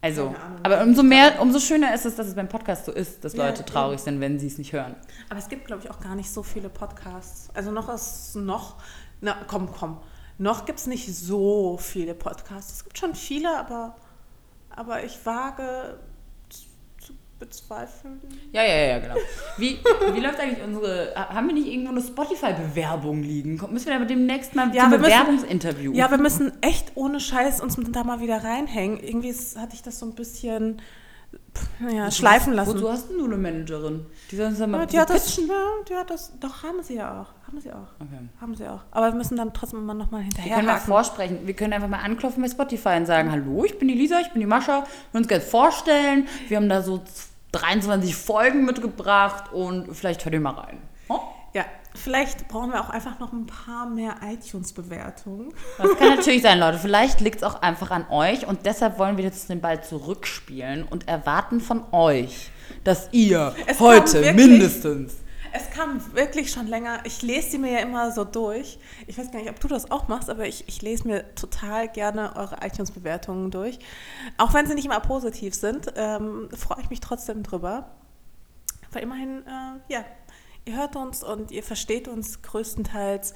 Also, 0.00 0.34
aber 0.64 0.82
umso 0.82 1.04
mehr, 1.04 1.40
umso 1.40 1.60
schöner 1.60 1.94
ist 1.94 2.04
es, 2.04 2.16
dass 2.16 2.26
es 2.26 2.34
beim 2.34 2.48
Podcast 2.48 2.86
so 2.86 2.90
ist, 2.90 3.24
dass 3.24 3.36
Leute 3.36 3.60
ja, 3.60 3.64
traurig 3.64 4.00
sind, 4.00 4.18
wenn 4.18 4.40
sie 4.40 4.48
es 4.48 4.58
nicht 4.58 4.72
hören. 4.72 4.96
Aber 5.28 5.38
es 5.38 5.48
gibt, 5.48 5.64
glaube 5.64 5.82
ich, 5.84 5.90
auch 5.92 6.00
gar 6.00 6.16
nicht 6.16 6.28
so 6.28 6.42
viele 6.42 6.68
Podcasts. 6.68 7.48
Also 7.54 7.70
noch 7.70 7.88
ist 7.88 8.34
noch, 8.34 8.74
na 9.20 9.36
komm, 9.46 9.70
komm, 9.70 9.98
noch 10.38 10.64
gibt 10.64 10.80
es 10.80 10.88
nicht 10.88 11.14
so 11.14 11.78
viele 11.80 12.16
Podcasts. 12.16 12.72
Es 12.72 12.84
gibt 12.84 12.98
schon 12.98 13.14
viele, 13.14 13.56
aber, 13.56 13.94
aber 14.70 15.04
ich 15.04 15.24
wage 15.24 16.00
bezweifeln. 17.42 18.20
Ja, 18.52 18.62
ja, 18.62 18.86
ja, 18.86 18.98
genau. 19.00 19.16
Wie, 19.58 19.78
wie 20.14 20.20
läuft 20.20 20.38
eigentlich 20.38 20.64
unsere. 20.64 21.12
Haben 21.16 21.48
wir 21.48 21.54
nicht 21.54 21.66
irgendwo 21.66 21.90
eine 21.90 22.00
Spotify-Bewerbung 22.00 23.22
liegen? 23.22 23.60
Müssen 23.70 23.88
wir 23.88 23.98
da 23.98 24.04
demnächst 24.04 24.54
mal 24.54 24.72
ja, 24.72 24.84
zum 24.88 25.02
Bewerbungsinterview? 25.02 25.92
Ja, 25.92 26.08
wir 26.10 26.18
müssen 26.18 26.52
echt 26.60 26.92
ohne 26.94 27.18
Scheiß 27.18 27.60
uns 27.60 27.76
da 27.90 28.04
mal 28.04 28.20
wieder 28.20 28.44
reinhängen. 28.44 29.00
Irgendwie 29.00 29.34
hatte 29.56 29.74
ich 29.74 29.82
das 29.82 29.98
so 29.98 30.06
ein 30.06 30.14
bisschen 30.14 30.80
ja, 31.90 32.10
schleifen 32.10 32.52
lassen. 32.52 32.74
Wozu 32.74 32.90
hast 32.90 33.10
du 33.10 33.24
eine 33.24 33.36
Managerin? 33.36 34.06
Die 34.30 34.36
sollen 34.36 34.50
uns 34.50 34.58
mal 34.60 34.80
ja, 34.80 34.86
die 34.86 34.98
hat 34.98 35.10
das, 35.10 35.36
ja, 35.36 35.44
die 35.88 35.94
hat 35.94 36.10
das, 36.10 36.32
doch 36.38 36.62
haben 36.62 36.82
sie 36.82 36.96
ja 36.96 37.22
auch. 37.22 37.46
Haben 37.46 37.60
sie 37.60 37.72
auch. 37.72 37.88
Okay. 38.00 38.28
Haben 38.40 38.54
sie 38.54 38.68
auch. 38.68 38.80
Aber 38.92 39.08
wir 39.08 39.14
müssen 39.14 39.36
dann 39.36 39.52
trotzdem 39.52 39.80
immer 39.80 39.94
noch 39.94 40.10
mal 40.10 40.22
hinterher. 40.22 40.50
Wir 40.50 40.54
können 40.56 40.68
mal 40.68 40.78
vorsprechen. 40.78 41.40
Wir 41.44 41.54
können 41.54 41.72
einfach 41.72 41.88
mal 41.88 41.98
anklopfen 41.98 42.42
bei 42.42 42.48
Spotify 42.48 42.96
und 42.96 43.06
sagen, 43.06 43.30
hallo, 43.30 43.64
ich 43.64 43.78
bin 43.78 43.88
die 43.88 43.94
Lisa, 43.94 44.20
ich 44.20 44.30
bin 44.30 44.40
die 44.40 44.46
Mascha. 44.46 44.84
Wir 45.10 45.18
uns 45.18 45.28
gerne 45.28 45.44
vorstellen. 45.44 46.26
Wir 46.48 46.56
haben 46.56 46.68
da 46.68 46.82
so 46.82 47.02
23 47.52 48.16
Folgen 48.16 48.64
mitgebracht 48.64 49.52
und 49.52 49.94
vielleicht 49.94 50.24
hört 50.24 50.34
ihr 50.34 50.40
mal 50.40 50.54
rein. 50.54 50.78
Oh? 51.08 51.20
Ja, 51.54 51.64
vielleicht 51.94 52.48
brauchen 52.48 52.72
wir 52.72 52.80
auch 52.80 52.88
einfach 52.88 53.18
noch 53.18 53.32
ein 53.32 53.46
paar 53.46 53.86
mehr 53.86 54.16
iTunes-Bewertungen. 54.24 55.52
Das 55.76 55.96
kann 55.98 56.16
natürlich 56.16 56.42
sein, 56.42 56.58
Leute. 56.58 56.78
Vielleicht 56.78 57.20
liegt 57.20 57.36
es 57.36 57.42
auch 57.42 57.60
einfach 57.60 57.90
an 57.90 58.06
euch 58.08 58.46
und 58.46 58.64
deshalb 58.64 58.98
wollen 58.98 59.18
wir 59.18 59.24
jetzt 59.24 59.50
den 59.50 59.60
Ball 59.60 59.84
zurückspielen 59.84 60.84
und 60.84 61.08
erwarten 61.08 61.60
von 61.60 61.84
euch, 61.92 62.50
dass 62.84 63.08
ihr 63.12 63.54
es 63.66 63.80
heute 63.80 64.32
mindestens 64.32 65.16
kam 65.82 66.14
wirklich 66.14 66.50
schon 66.50 66.66
länger. 66.66 67.00
Ich 67.04 67.22
lese 67.22 67.50
sie 67.50 67.58
mir 67.58 67.72
ja 67.72 67.78
immer 67.80 68.12
so 68.12 68.24
durch. 68.24 68.78
Ich 69.06 69.18
weiß 69.18 69.30
gar 69.30 69.40
nicht, 69.40 69.50
ob 69.50 69.60
du 69.60 69.68
das 69.68 69.90
auch 69.90 70.08
machst, 70.08 70.30
aber 70.30 70.46
ich, 70.46 70.68
ich 70.68 70.82
lese 70.82 71.06
mir 71.06 71.34
total 71.34 71.88
gerne 71.88 72.36
eure 72.36 72.56
iTunes-Bewertungen 72.62 73.50
durch. 73.50 73.78
Auch 74.38 74.54
wenn 74.54 74.66
sie 74.66 74.74
nicht 74.74 74.84
immer 74.84 75.00
positiv 75.00 75.54
sind, 75.54 75.92
ähm, 75.96 76.48
freue 76.56 76.80
ich 76.82 76.90
mich 76.90 77.00
trotzdem 77.00 77.42
drüber. 77.42 77.90
Weil 78.92 79.02
immerhin, 79.02 79.42
äh, 79.46 79.92
ja, 79.92 80.04
ihr 80.64 80.76
hört 80.76 80.96
uns 80.96 81.24
und 81.24 81.50
ihr 81.50 81.62
versteht 81.62 82.08
uns 82.08 82.42
größtenteils. 82.42 83.34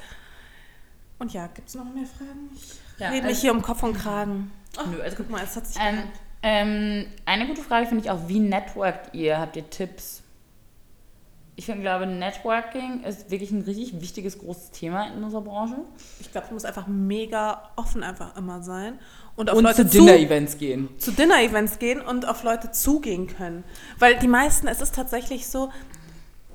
Und 1.18 1.32
ja, 1.32 1.46
gibt 1.48 1.68
es 1.68 1.74
noch 1.74 1.84
mehr 1.84 2.06
Fragen? 2.06 2.50
Ich 2.54 2.78
ja, 2.98 3.08
rede 3.08 3.22
mich 3.22 3.36
also 3.36 3.40
hier 3.40 3.52
um 3.52 3.62
Kopf 3.62 3.82
und 3.82 3.94
Kragen. 3.94 4.52
Ach, 4.76 4.86
nö, 4.86 5.00
also 5.00 5.16
guck 5.16 5.30
mal, 5.30 5.42
es 5.42 5.56
hat 5.56 5.66
sich 5.66 5.78
ähm, 5.80 6.02
ähm, 6.42 7.06
Eine 7.24 7.46
gute 7.46 7.62
Frage 7.62 7.86
finde 7.86 8.04
ich 8.04 8.10
auch, 8.10 8.28
wie 8.28 8.40
networkt 8.40 9.14
ihr? 9.14 9.38
Habt 9.38 9.56
ihr 9.56 9.68
Tipps? 9.68 10.22
Ich 11.58 11.64
finde, 11.64 11.80
glaube, 11.80 12.06
Networking 12.06 13.02
ist 13.02 13.30
wirklich 13.30 13.50
ein 13.50 13.62
richtig 13.62 13.98
wichtiges, 14.00 14.38
großes 14.38 14.72
Thema 14.72 15.06
in 15.06 15.24
unserer 15.24 15.40
Branche. 15.40 15.76
Ich 16.20 16.30
glaube, 16.30 16.48
du 16.48 16.54
musst 16.54 16.66
einfach 16.66 16.86
mega 16.86 17.70
offen 17.76 18.02
einfach 18.02 18.36
immer 18.36 18.62
sein. 18.62 18.98
Und, 19.36 19.48
auf 19.48 19.56
und 19.56 19.64
Leute 19.64 19.88
zu 19.88 19.98
Dinner-Events 19.98 20.58
gehen. 20.58 20.90
Zu 20.98 21.12
Dinner-Events 21.12 21.78
gehen 21.78 22.02
und 22.02 22.28
auf 22.28 22.42
Leute 22.42 22.72
zugehen 22.72 23.26
können. 23.26 23.64
Weil 23.98 24.18
die 24.18 24.28
meisten, 24.28 24.68
es 24.68 24.82
ist 24.82 24.94
tatsächlich 24.94 25.48
so, 25.48 25.70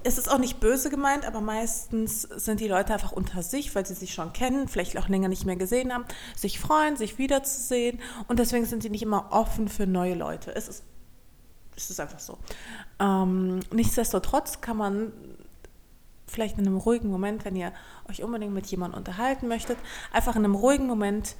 es 0.03 0.19
ist 0.19 0.31
auch 0.31 0.37
nicht 0.37 0.59
böse 0.59 0.91
gemeint, 0.91 1.25
aber 1.25 1.41
meistens 1.41 2.21
sind 2.21 2.59
die 2.59 2.67
Leute 2.67 2.93
einfach 2.93 3.11
unter 3.11 3.41
sich, 3.41 3.73
weil 3.73 3.87
sie 3.87 3.95
sich 3.95 4.13
schon 4.13 4.33
kennen, 4.33 4.67
vielleicht 4.67 4.99
auch 4.99 5.09
länger 5.09 5.29
nicht 5.29 5.45
mehr 5.45 5.55
gesehen 5.55 5.93
haben, 5.93 6.05
sich 6.35 6.59
freuen, 6.59 6.95
sich 6.95 7.17
wiederzusehen 7.17 7.99
und 8.27 8.37
deswegen 8.37 8.65
sind 8.65 8.83
sie 8.83 8.89
nicht 8.91 9.03
immer 9.03 9.31
offen 9.31 9.67
für 9.67 9.87
neue 9.87 10.13
Leute. 10.13 10.55
Es 10.55 10.67
ist 10.67 10.83
es 11.75 11.89
ist 11.89 11.99
einfach 11.99 12.19
so. 12.19 12.37
Ähm, 13.01 13.61
nichtsdestotrotz 13.71 14.61
kann 14.61 14.77
man 14.77 15.11
vielleicht 16.27 16.57
in 16.57 16.67
einem 16.67 16.77
ruhigen 16.77 17.09
Moment, 17.09 17.43
wenn 17.43 17.55
ihr 17.55 17.73
euch 18.09 18.23
unbedingt 18.23 18.53
mit 18.53 18.67
jemandem 18.67 18.99
unterhalten 18.99 19.47
möchtet, 19.47 19.77
einfach 20.13 20.35
in 20.35 20.45
einem 20.45 20.55
ruhigen 20.55 20.85
Moment. 20.85 21.35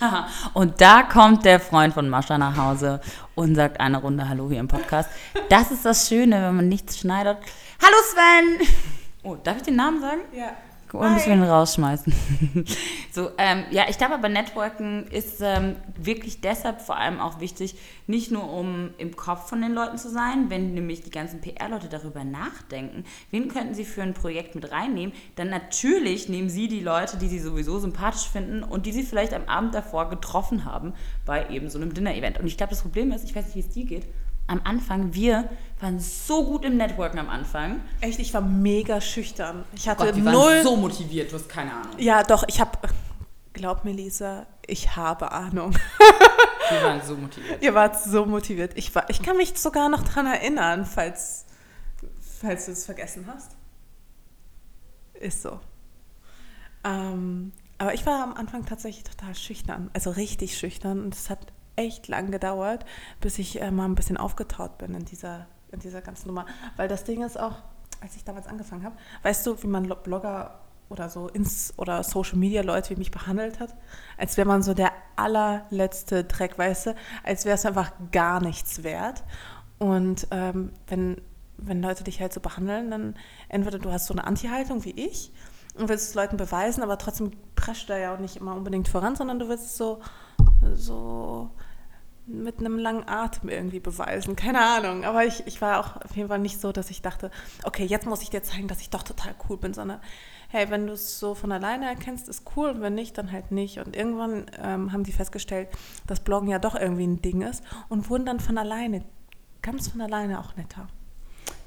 Haha. 0.00 0.26
Und 0.54 0.80
da 0.80 1.04
kommt 1.04 1.44
der 1.44 1.60
Freund 1.60 1.94
von 1.94 2.08
Mascha 2.08 2.38
nach 2.38 2.56
Hause 2.56 3.00
und 3.34 3.54
sagt 3.54 3.80
eine 3.80 3.98
Runde 3.98 4.28
Hallo 4.28 4.48
hier 4.48 4.60
im 4.60 4.68
Podcast. 4.68 5.10
Das 5.50 5.70
ist 5.70 5.84
das 5.84 6.08
Schöne, 6.08 6.42
wenn 6.42 6.56
man 6.56 6.68
nichts 6.68 6.98
schneidet. 6.98 7.36
Hallo 7.82 7.96
Sven! 8.10 8.68
Oh, 9.22 9.36
darf 9.36 9.58
ich 9.58 9.62
den 9.62 9.76
Namen 9.76 10.00
sagen? 10.00 10.20
Ja. 10.32 10.52
Oder 10.98 11.10
müssen 11.10 11.28
wir 11.28 11.36
ihn 11.36 11.42
rausschmeißen? 11.42 12.12
so, 13.12 13.30
ähm, 13.38 13.64
ja, 13.70 13.84
ich 13.88 13.98
glaube 13.98 14.14
aber, 14.14 14.28
Networken 14.28 15.06
ist 15.08 15.40
ähm, 15.40 15.76
wirklich 15.96 16.40
deshalb 16.40 16.80
vor 16.80 16.96
allem 16.96 17.20
auch 17.20 17.40
wichtig, 17.40 17.76
nicht 18.06 18.30
nur 18.30 18.50
um 18.52 18.90
im 18.98 19.16
Kopf 19.16 19.48
von 19.48 19.60
den 19.60 19.72
Leuten 19.72 19.98
zu 19.98 20.10
sein, 20.10 20.50
wenn 20.50 20.74
nämlich 20.74 21.02
die 21.02 21.10
ganzen 21.10 21.40
PR-Leute 21.40 21.88
darüber 21.88 22.24
nachdenken, 22.24 23.04
wen 23.30 23.48
könnten 23.48 23.74
sie 23.74 23.84
für 23.84 24.02
ein 24.02 24.14
Projekt 24.14 24.54
mit 24.54 24.72
reinnehmen, 24.72 25.14
dann 25.36 25.48
natürlich 25.48 26.28
nehmen 26.28 26.48
sie 26.48 26.68
die 26.68 26.80
Leute, 26.80 27.16
die 27.16 27.28
sie 27.28 27.38
sowieso 27.38 27.78
sympathisch 27.78 28.28
finden 28.28 28.62
und 28.62 28.86
die 28.86 28.92
sie 28.92 29.02
vielleicht 29.02 29.34
am 29.34 29.44
Abend 29.46 29.74
davor 29.74 30.08
getroffen 30.08 30.64
haben 30.64 30.94
bei 31.24 31.48
eben 31.50 31.70
so 31.70 31.78
einem 31.78 31.94
Dinner-Event. 31.94 32.38
Und 32.38 32.46
ich 32.46 32.56
glaube, 32.56 32.70
das 32.70 32.82
Problem 32.82 33.12
ist, 33.12 33.24
ich 33.24 33.34
weiß 33.34 33.46
nicht, 33.46 33.54
wie 33.54 33.60
es 33.60 33.70
dir 33.70 33.84
geht, 33.84 34.06
am 34.50 34.60
Anfang, 34.64 35.14
wir 35.14 35.48
waren 35.80 36.00
so 36.00 36.44
gut 36.44 36.64
im 36.64 36.76
Networken 36.76 37.18
am 37.18 37.28
Anfang. 37.28 37.80
Echt, 38.00 38.18
ich 38.18 38.34
war 38.34 38.40
mega 38.40 39.00
schüchtern. 39.00 39.64
Ich 39.74 39.88
hatte 39.88 40.06
Gott, 40.06 40.16
wir 40.16 40.22
null. 40.22 40.34
waren 40.34 40.64
so 40.64 40.76
motiviert, 40.76 41.32
du 41.32 41.36
hast 41.36 41.48
keine 41.48 41.72
Ahnung. 41.72 41.98
ja, 41.98 42.22
doch, 42.22 42.44
ich 42.48 42.60
habe. 42.60 42.78
Glaub 43.52 43.84
mir, 43.84 43.92
Lisa, 43.92 44.46
ich 44.66 44.96
habe 44.96 45.32
Ahnung. 45.32 45.76
Wir 46.70 46.82
waren 46.84 47.02
so 47.04 47.16
motiviert. 47.16 47.62
Ihr 47.62 47.74
wart 47.74 48.00
so 48.00 48.24
motiviert. 48.26 48.72
Ich, 48.76 48.94
war, 48.94 49.10
ich 49.10 49.22
kann 49.22 49.36
mich 49.36 49.58
sogar 49.58 49.88
noch 49.88 50.04
dran 50.04 50.26
erinnern, 50.26 50.86
falls, 50.86 51.46
falls 52.40 52.66
du 52.66 52.72
es 52.72 52.86
vergessen 52.86 53.26
hast. 53.26 53.56
Ist 55.14 55.42
so. 55.42 55.58
Ähm, 56.84 57.52
aber 57.78 57.94
ich 57.94 58.06
war 58.06 58.22
am 58.22 58.34
Anfang 58.34 58.64
tatsächlich 58.66 59.04
total 59.04 59.34
schüchtern. 59.34 59.90
Also 59.94 60.10
richtig 60.10 60.56
schüchtern. 60.56 61.02
Und 61.02 61.14
es 61.14 61.28
hat 61.28 61.40
echt 61.76 62.08
lang 62.08 62.30
gedauert, 62.30 62.84
bis 63.20 63.38
ich 63.38 63.60
äh, 63.60 63.70
mal 63.70 63.86
ein 63.86 63.94
bisschen 63.94 64.16
aufgetaut 64.16 64.78
bin 64.78 64.94
in 64.94 65.04
dieser, 65.04 65.46
in 65.72 65.80
dieser 65.80 66.00
ganzen 66.00 66.28
Nummer. 66.28 66.46
Weil 66.76 66.88
das 66.88 67.04
Ding 67.04 67.22
ist 67.22 67.38
auch, 67.38 67.56
als 68.00 68.16
ich 68.16 68.24
damals 68.24 68.46
angefangen 68.46 68.84
habe, 68.84 68.96
weißt 69.22 69.46
du, 69.46 69.62
wie 69.62 69.66
man 69.66 69.84
Lo- 69.84 69.96
Blogger 69.96 70.60
oder 70.88 71.08
so 71.08 71.28
ins 71.28 71.72
oder 71.76 72.02
Social 72.02 72.36
Media 72.36 72.62
Leute 72.62 72.90
wie 72.90 72.96
mich 72.96 73.10
behandelt 73.10 73.60
hat? 73.60 73.76
Als 74.18 74.36
wäre 74.36 74.48
man 74.48 74.62
so 74.62 74.74
der 74.74 74.90
allerletzte 75.16 76.24
Dreck, 76.24 76.58
weißt 76.58 76.86
du? 76.86 76.94
Als 77.22 77.44
wäre 77.44 77.54
es 77.54 77.64
einfach 77.64 77.92
gar 78.10 78.40
nichts 78.40 78.82
wert. 78.82 79.22
Und 79.78 80.26
ähm, 80.30 80.72
wenn, 80.88 81.20
wenn 81.58 81.80
Leute 81.80 82.04
dich 82.04 82.20
halt 82.20 82.32
so 82.32 82.40
behandeln, 82.40 82.90
dann 82.90 83.14
entweder 83.48 83.78
du 83.78 83.92
hast 83.92 84.06
so 84.06 84.14
eine 84.14 84.26
Anti-Haltung 84.26 84.84
wie 84.84 84.90
ich 84.90 85.32
und 85.78 85.88
willst 85.88 86.08
es 86.08 86.14
Leuten 86.14 86.36
beweisen, 86.36 86.82
aber 86.82 86.98
trotzdem 86.98 87.30
prescht 87.54 87.88
da 87.88 87.96
ja 87.96 88.14
auch 88.14 88.18
nicht 88.18 88.36
immer 88.36 88.56
unbedingt 88.56 88.88
voran, 88.88 89.14
sondern 89.14 89.38
du 89.38 89.48
willst 89.48 89.76
so, 89.76 90.00
so 90.74 91.50
mit 92.26 92.58
einem 92.58 92.78
langen 92.78 93.08
Atem 93.08 93.48
irgendwie 93.48 93.80
beweisen. 93.80 94.36
Keine 94.36 94.60
Ahnung. 94.60 95.04
Aber 95.04 95.24
ich, 95.24 95.46
ich 95.46 95.60
war 95.60 95.80
auch 95.80 96.02
auf 96.04 96.16
jeden 96.16 96.28
Fall 96.28 96.38
nicht 96.38 96.60
so, 96.60 96.72
dass 96.72 96.90
ich 96.90 97.02
dachte, 97.02 97.30
okay, 97.64 97.84
jetzt 97.84 98.06
muss 98.06 98.22
ich 98.22 98.30
dir 98.30 98.42
zeigen, 98.42 98.68
dass 98.68 98.80
ich 98.80 98.90
doch 98.90 99.02
total 99.02 99.34
cool 99.48 99.56
bin, 99.56 99.74
sondern 99.74 100.00
hey, 100.48 100.68
wenn 100.70 100.86
du 100.86 100.94
es 100.94 101.18
so 101.18 101.34
von 101.34 101.52
alleine 101.52 101.86
erkennst, 101.86 102.28
ist 102.28 102.44
cool 102.56 102.70
und 102.70 102.80
wenn 102.80 102.94
nicht, 102.94 103.16
dann 103.16 103.30
halt 103.32 103.52
nicht. 103.52 103.78
Und 103.78 103.96
irgendwann 103.96 104.46
ähm, 104.60 104.92
haben 104.92 105.04
die 105.04 105.12
festgestellt, 105.12 105.68
dass 106.06 106.20
Bloggen 106.20 106.48
ja 106.48 106.58
doch 106.58 106.74
irgendwie 106.74 107.06
ein 107.06 107.22
Ding 107.22 107.42
ist 107.42 107.62
und 107.88 108.10
wurden 108.10 108.26
dann 108.26 108.40
von 108.40 108.58
alleine, 108.58 109.04
ganz 109.62 109.88
von 109.88 110.00
alleine 110.00 110.40
auch 110.40 110.56
netter. 110.56 110.88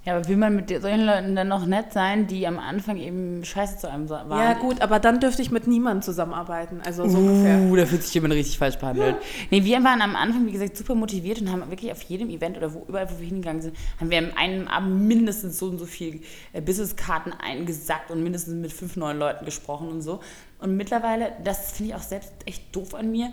Ja, 0.06 0.18
aber 0.18 0.28
will 0.28 0.36
man 0.36 0.54
mit 0.54 0.68
solchen 0.70 1.06
Leuten 1.06 1.34
dann 1.34 1.48
noch 1.48 1.66
nett 1.66 1.94
sein, 1.94 2.28
die 2.28 2.46
am 2.46 2.60
Anfang 2.60 2.98
eben 2.98 3.46
scheiße 3.46 3.78
zu 3.78 3.90
einem 3.90 4.10
waren? 4.10 4.30
Ja 4.32 4.54
gut, 4.54 4.82
aber 4.82 5.00
dann 5.00 5.22
dürfte 5.22 5.42
ich 5.42 5.50
mit 5.50 5.66
niemandem 5.66 6.02
zusammenarbeiten. 6.02 6.82
Also 6.86 7.08
so 7.08 7.20
ungefähr. 7.20 7.60
Uh, 7.62 7.76
da 7.78 7.86
fühlt 7.86 8.04
sich 8.04 8.14
jemand 8.14 8.34
richtig 8.34 8.58
falsch 8.58 8.76
behandelt. 8.76 9.16
Nee, 9.50 9.64
wir 9.64 9.82
waren 9.82 10.02
am 10.02 10.18
Anfang, 10.18 10.46
wie 10.46 10.52
gesagt, 10.52 10.76
super 10.76 10.94
motiviert 10.94 11.40
und 11.40 11.50
haben 11.50 11.70
wirklich 11.70 11.90
auf 11.90 12.02
jedem 12.02 12.30
Event 12.30 12.58
oder 12.58 12.74
wo, 12.74 12.84
überall, 12.86 13.10
wo 13.10 13.18
wir 13.18 13.28
hingegangen 13.28 13.62
sind, 13.62 13.78
haben 13.98 14.10
wir 14.12 14.18
an 14.18 14.32
einem 14.36 14.68
Abend 14.68 15.08
mindestens 15.08 15.58
so 15.58 15.68
und 15.68 15.78
so 15.78 15.86
viel 15.86 16.20
äh, 16.52 16.60
Businesskarten 16.60 17.32
eingesackt 17.32 18.12
und 18.12 18.24
mindestens 18.24 18.56
mit 18.56 18.74
fünf 18.74 18.98
neuen 18.98 19.18
Leuten 19.20 19.46
gesprochen 19.46 19.88
und 19.88 20.02
so. 20.02 20.20
Und 20.60 20.76
mittlerweile, 20.76 21.32
das 21.46 21.72
finde 21.72 21.92
ich 21.92 21.96
auch 21.96 22.04
selbst 22.04 22.34
echt 22.46 22.76
doof 22.76 22.94
an 22.94 23.10
mir, 23.10 23.32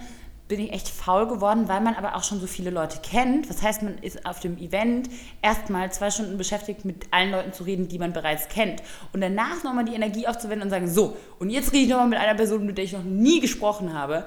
bin 0.50 0.60
ich 0.60 0.72
echt 0.72 0.88
faul 0.88 1.28
geworden, 1.28 1.68
weil 1.68 1.80
man 1.80 1.94
aber 1.94 2.16
auch 2.16 2.24
schon 2.24 2.40
so 2.40 2.48
viele 2.48 2.70
Leute 2.70 2.98
kennt. 3.02 3.48
Das 3.48 3.62
heißt, 3.62 3.82
man 3.82 3.98
ist 3.98 4.26
auf 4.26 4.40
dem 4.40 4.58
Event 4.58 5.08
erstmal 5.42 5.92
zwei 5.92 6.10
Stunden 6.10 6.36
beschäftigt, 6.36 6.84
mit 6.84 7.06
allen 7.12 7.30
Leuten 7.30 7.52
zu 7.52 7.62
reden, 7.62 7.86
die 7.86 8.00
man 8.00 8.12
bereits 8.12 8.48
kennt. 8.48 8.82
Und 9.12 9.20
danach 9.20 9.62
nochmal 9.62 9.84
die 9.84 9.94
Energie 9.94 10.26
aufzuwenden 10.26 10.64
und 10.64 10.70
sagen, 10.70 10.88
so, 10.88 11.16
und 11.38 11.50
jetzt 11.50 11.72
rede 11.72 11.84
ich 11.84 11.88
nochmal 11.88 12.08
mit 12.08 12.18
einer 12.18 12.34
Person, 12.34 12.66
mit 12.66 12.78
der 12.78 12.84
ich 12.84 12.92
noch 12.92 13.04
nie 13.04 13.38
gesprochen 13.38 13.94
habe. 13.94 14.26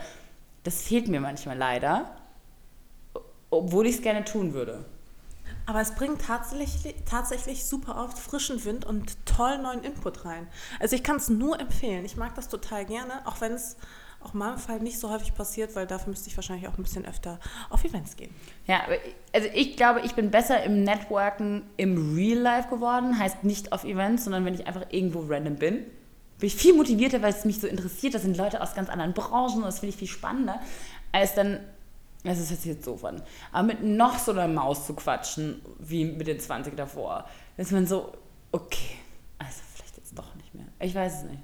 Das 0.64 0.82
fehlt 0.82 1.10
mir 1.10 1.20
manchmal 1.20 1.58
leider, 1.58 2.10
obwohl 3.50 3.86
ich 3.86 3.96
es 3.96 4.02
gerne 4.02 4.24
tun 4.24 4.54
würde. 4.54 4.86
Aber 5.66 5.82
es 5.82 5.94
bringt 5.94 6.22
tatsächlich, 6.22 6.96
tatsächlich 7.06 7.66
super 7.66 7.98
oft 7.98 8.18
frischen 8.18 8.64
Wind 8.64 8.86
und 8.86 9.26
tollen 9.26 9.64
neuen 9.64 9.84
Input 9.84 10.24
rein. 10.24 10.48
Also 10.80 10.96
ich 10.96 11.04
kann 11.04 11.18
es 11.18 11.28
nur 11.28 11.60
empfehlen. 11.60 12.06
Ich 12.06 12.16
mag 12.16 12.34
das 12.36 12.48
total 12.48 12.86
gerne, 12.86 13.28
auch 13.28 13.42
wenn 13.42 13.52
es 13.52 13.76
auch 14.24 14.34
in 14.34 14.40
meinem 14.40 14.58
Fall 14.58 14.80
nicht 14.80 15.00
so 15.00 15.10
häufig 15.10 15.34
passiert, 15.34 15.76
weil 15.76 15.88
dafür 15.88 16.10
müsste 16.10 16.30
ich 16.30 16.38
wahrscheinlich 16.38 16.68
auch 16.68 16.78
ein 16.78 16.84
bisschen 16.84 17.06
öfter 17.06 17.40
auf 17.70 17.84
Events 17.84 18.16
gehen. 18.16 18.34
Ja, 18.68 18.82
also 19.34 19.48
ich 19.54 19.76
glaube, 19.76 20.02
ich 20.02 20.14
bin 20.14 20.32
besser 20.32 20.64
im 20.64 20.84
Networken 20.84 21.64
im 21.78 22.16
Real 22.16 22.40
Life 22.40 22.70
geworden. 22.70 23.20
Heißt 23.20 23.44
nicht 23.44 23.72
auf 23.72 23.84
Events, 23.84 24.24
sondern 24.24 24.46
wenn 24.46 24.54
ich 24.54 24.68
einfach 24.68 24.86
irgendwo 24.90 25.22
random 25.28 25.56
bin. 25.56 25.86
Bin 26.40 26.48
ich 26.48 26.56
viel 26.56 26.74
motivierter, 26.74 27.22
weil 27.22 27.32
es 27.32 27.46
mich 27.46 27.60
so 27.60 27.68
interessiert. 27.68 28.14
Das 28.14 28.24
sind 28.24 28.38
Leute 28.38 28.62
aus 28.62 28.74
ganz 28.74 28.90
anderen 28.90 29.14
Branchen 29.14 29.58
und 29.58 29.64
das 29.64 29.80
finde 29.80 29.94
ich 29.94 29.98
viel 29.98 30.08
spannender, 30.08 30.60
als 31.12 31.36
dann, 31.36 31.60
das 32.24 32.40
ist 32.40 32.66
jetzt 32.66 32.86
so 32.86 32.98
von, 32.98 33.22
aber 33.52 33.68
mit 33.68 33.84
noch 33.84 34.18
so 34.18 34.32
einer 34.32 34.48
Maus 34.48 34.86
zu 34.86 34.94
quatschen, 34.94 35.62
wie 35.80 36.06
mit 36.06 36.28
den 36.28 36.40
20 36.40 36.76
davor. 36.76 37.26
Da 37.56 37.64
ist 37.64 37.72
man 37.72 37.86
so, 37.86 38.14
okay, 38.52 38.96
also 39.38 39.62
vielleicht 39.76 39.98
jetzt 39.98 40.18
doch 40.18 40.34
nicht 40.36 40.54
mehr. 40.54 40.66
Ich 40.80 40.96
weiß 40.96 41.24
es 41.24 41.30
nicht. 41.30 41.44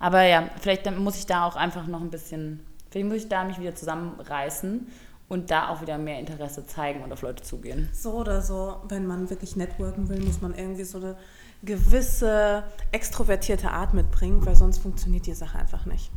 Aber 0.00 0.22
ja, 0.22 0.50
vielleicht 0.60 0.90
muss 0.98 1.16
ich 1.16 1.26
da 1.26 1.46
auch 1.46 1.54
einfach 1.54 1.86
noch 1.86 2.00
ein 2.00 2.10
bisschen, 2.10 2.60
vielleicht 2.90 3.06
muss 3.06 3.16
ich 3.18 3.28
da 3.28 3.44
mich 3.44 3.60
wieder 3.60 3.76
zusammenreißen 3.76 4.88
und 5.28 5.50
da 5.52 5.68
auch 5.68 5.82
wieder 5.82 5.98
mehr 5.98 6.18
Interesse 6.18 6.66
zeigen 6.66 7.04
und 7.04 7.12
auf 7.12 7.22
Leute 7.22 7.44
zugehen. 7.44 7.88
So 7.92 8.14
oder 8.14 8.42
so, 8.42 8.78
wenn 8.88 9.06
man 9.06 9.30
wirklich 9.30 9.54
networken 9.54 10.08
will, 10.08 10.20
muss 10.20 10.40
man 10.40 10.54
irgendwie 10.54 10.82
so 10.84 10.98
eine 10.98 11.16
gewisse 11.62 12.64
extrovertierte 12.90 13.70
Art 13.70 13.94
mitbringen, 13.94 14.44
weil 14.44 14.56
sonst 14.56 14.78
funktioniert 14.78 15.26
die 15.26 15.34
Sache 15.34 15.58
einfach 15.58 15.86
nicht. 15.86 16.10